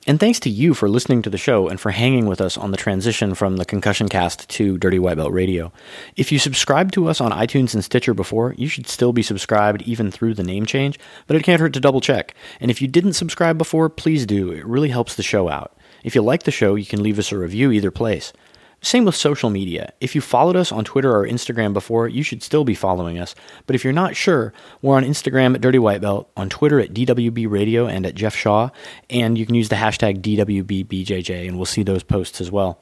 And 0.07 0.21
thanks 0.21 0.39
to 0.39 0.49
you 0.49 0.73
for 0.73 0.87
listening 0.87 1.21
to 1.23 1.29
the 1.29 1.37
show 1.37 1.67
and 1.67 1.79
for 1.79 1.91
hanging 1.91 2.25
with 2.25 2.39
us 2.39 2.57
on 2.57 2.71
the 2.71 2.77
transition 2.77 3.35
from 3.35 3.57
the 3.57 3.65
Concussion 3.65 4.07
Cast 4.07 4.47
to 4.51 4.77
Dirty 4.77 4.97
White 4.97 5.17
Belt 5.17 5.33
Radio. 5.33 5.73
If 6.15 6.31
you 6.31 6.39
subscribed 6.39 6.93
to 6.93 7.09
us 7.09 7.19
on 7.19 7.33
iTunes 7.33 7.73
and 7.73 7.83
Stitcher 7.83 8.13
before, 8.13 8.55
you 8.57 8.69
should 8.69 8.87
still 8.87 9.11
be 9.11 9.21
subscribed 9.21 9.81
even 9.81 10.09
through 10.09 10.35
the 10.35 10.43
name 10.43 10.65
change, 10.65 10.97
but 11.27 11.35
it 11.35 11.43
can't 11.43 11.59
hurt 11.59 11.73
to 11.73 11.81
double 11.81 11.99
check. 11.99 12.33
And 12.61 12.71
if 12.71 12.81
you 12.81 12.87
didn't 12.87 13.13
subscribe 13.13 13.57
before, 13.57 13.89
please 13.89 14.25
do. 14.25 14.51
It 14.51 14.65
really 14.65 14.89
helps 14.89 15.15
the 15.15 15.21
show 15.21 15.49
out. 15.49 15.75
If 16.03 16.15
you 16.15 16.21
like 16.21 16.43
the 16.43 16.51
show, 16.51 16.75
you 16.75 16.85
can 16.85 17.03
leave 17.03 17.19
us 17.19 17.31
a 17.31 17.37
review 17.37 17.71
either 17.71 17.91
place. 17.91 18.33
Same 18.81 19.03
with 19.03 19.15
social 19.15 19.49
media. 19.49 19.91
If 19.99 20.15
you 20.15 20.21
followed 20.21 20.55
us 20.55 20.71
on 20.71 20.85
Twitter 20.85 21.13
or 21.13 21.27
Instagram 21.27 21.73
before, 21.73 22.07
you 22.07 22.23
should 22.23 22.41
still 22.41 22.63
be 22.63 22.75
following 22.75 23.19
us. 23.19 23.35
But 23.65 23.75
if 23.75 23.83
you're 23.83 23.91
not 23.91 24.15
sure, 24.15 24.53
we're 24.81 24.95
on 24.95 25.03
Instagram 25.03 25.53
at 25.53 25.61
Dirty 25.61 25.79
White 25.79 25.99
Belt, 25.99 26.29
on 26.37 26.49
Twitter 26.49 26.79
at 26.79 26.93
DWB 26.93 27.49
Radio 27.49 27.87
and 27.87 28.05
at 28.05 28.15
Jeff 28.15 28.35
Shaw, 28.35 28.69
and 29.09 29.37
you 29.37 29.45
can 29.45 29.55
use 29.55 29.67
the 29.67 29.75
hashtag 29.75 30.21
DWBBJJ 30.21 31.47
and 31.47 31.57
we'll 31.57 31.65
see 31.65 31.83
those 31.83 32.03
posts 32.03 32.39
as 32.39 32.49
well. 32.49 32.79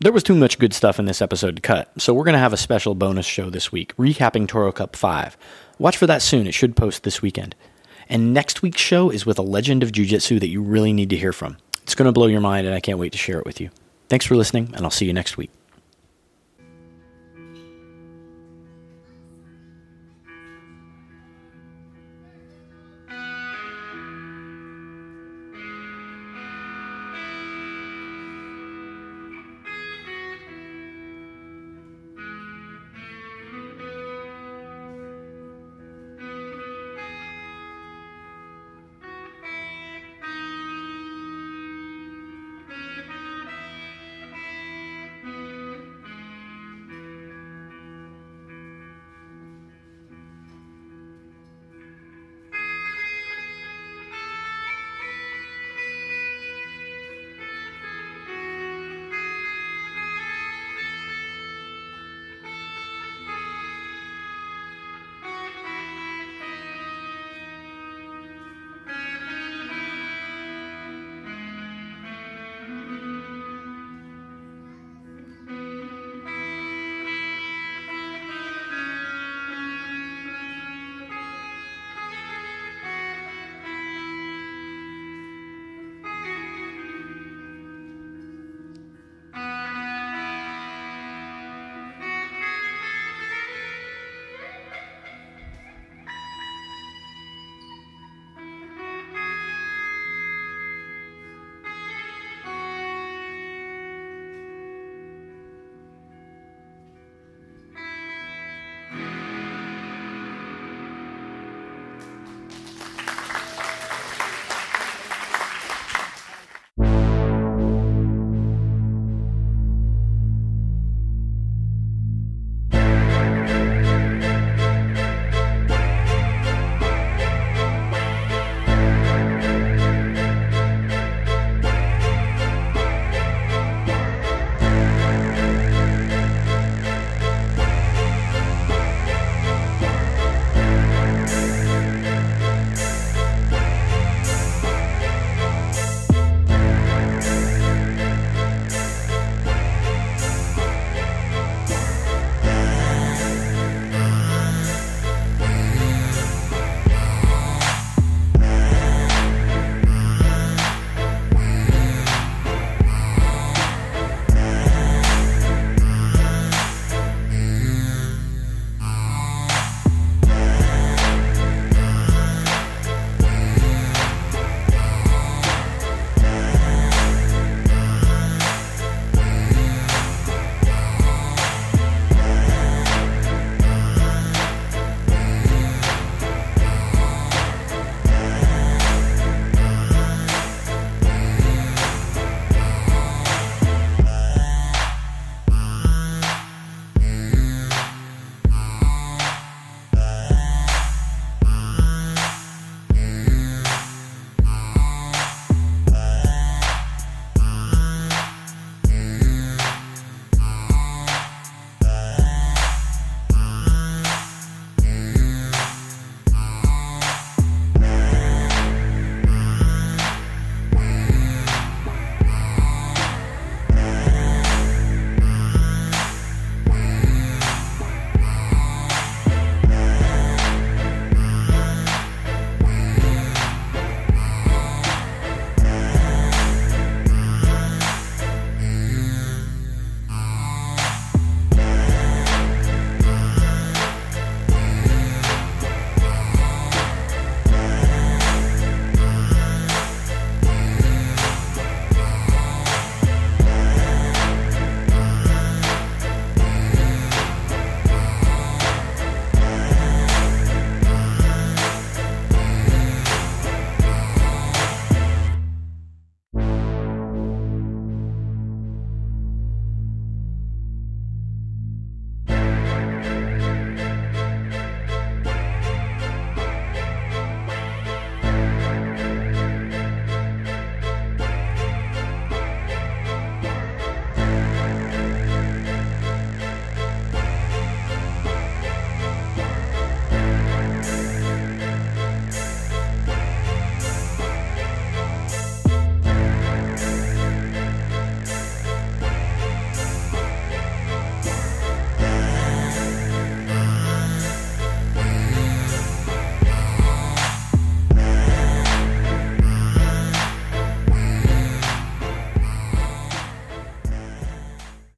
There 0.00 0.12
was 0.12 0.22
too 0.22 0.34
much 0.34 0.58
good 0.58 0.74
stuff 0.74 0.98
in 0.98 1.06
this 1.06 1.22
episode 1.22 1.56
to 1.56 1.62
cut, 1.62 1.90
so 1.96 2.12
we're 2.12 2.24
going 2.24 2.34
to 2.34 2.38
have 2.38 2.52
a 2.52 2.58
special 2.58 2.94
bonus 2.94 3.24
show 3.24 3.48
this 3.48 3.72
week, 3.72 3.96
recapping 3.96 4.46
Toro 4.46 4.72
Cup 4.72 4.94
5. 4.94 5.38
Watch 5.78 5.96
for 5.96 6.06
that 6.06 6.20
soon, 6.20 6.46
it 6.46 6.52
should 6.52 6.76
post 6.76 7.04
this 7.04 7.22
weekend. 7.22 7.54
And 8.08 8.34
next 8.34 8.60
week's 8.60 8.80
show 8.80 9.08
is 9.08 9.24
with 9.24 9.38
a 9.38 9.42
legend 9.42 9.82
of 9.82 9.92
jiu 9.92 10.04
jitsu 10.04 10.38
that 10.40 10.48
you 10.48 10.60
really 10.60 10.92
need 10.92 11.08
to 11.10 11.16
hear 11.16 11.32
from. 11.32 11.56
It's 11.84 11.94
going 11.94 12.06
to 12.06 12.12
blow 12.12 12.26
your 12.26 12.40
mind, 12.40 12.66
and 12.66 12.74
I 12.74 12.80
can't 12.80 12.98
wait 12.98 13.12
to 13.12 13.18
share 13.18 13.38
it 13.38 13.46
with 13.46 13.60
you. 13.60 13.70
Thanks 14.08 14.26
for 14.26 14.36
listening, 14.36 14.72
and 14.74 14.84
I'll 14.84 14.90
see 14.90 15.06
you 15.06 15.12
next 15.12 15.36
week. 15.36 15.50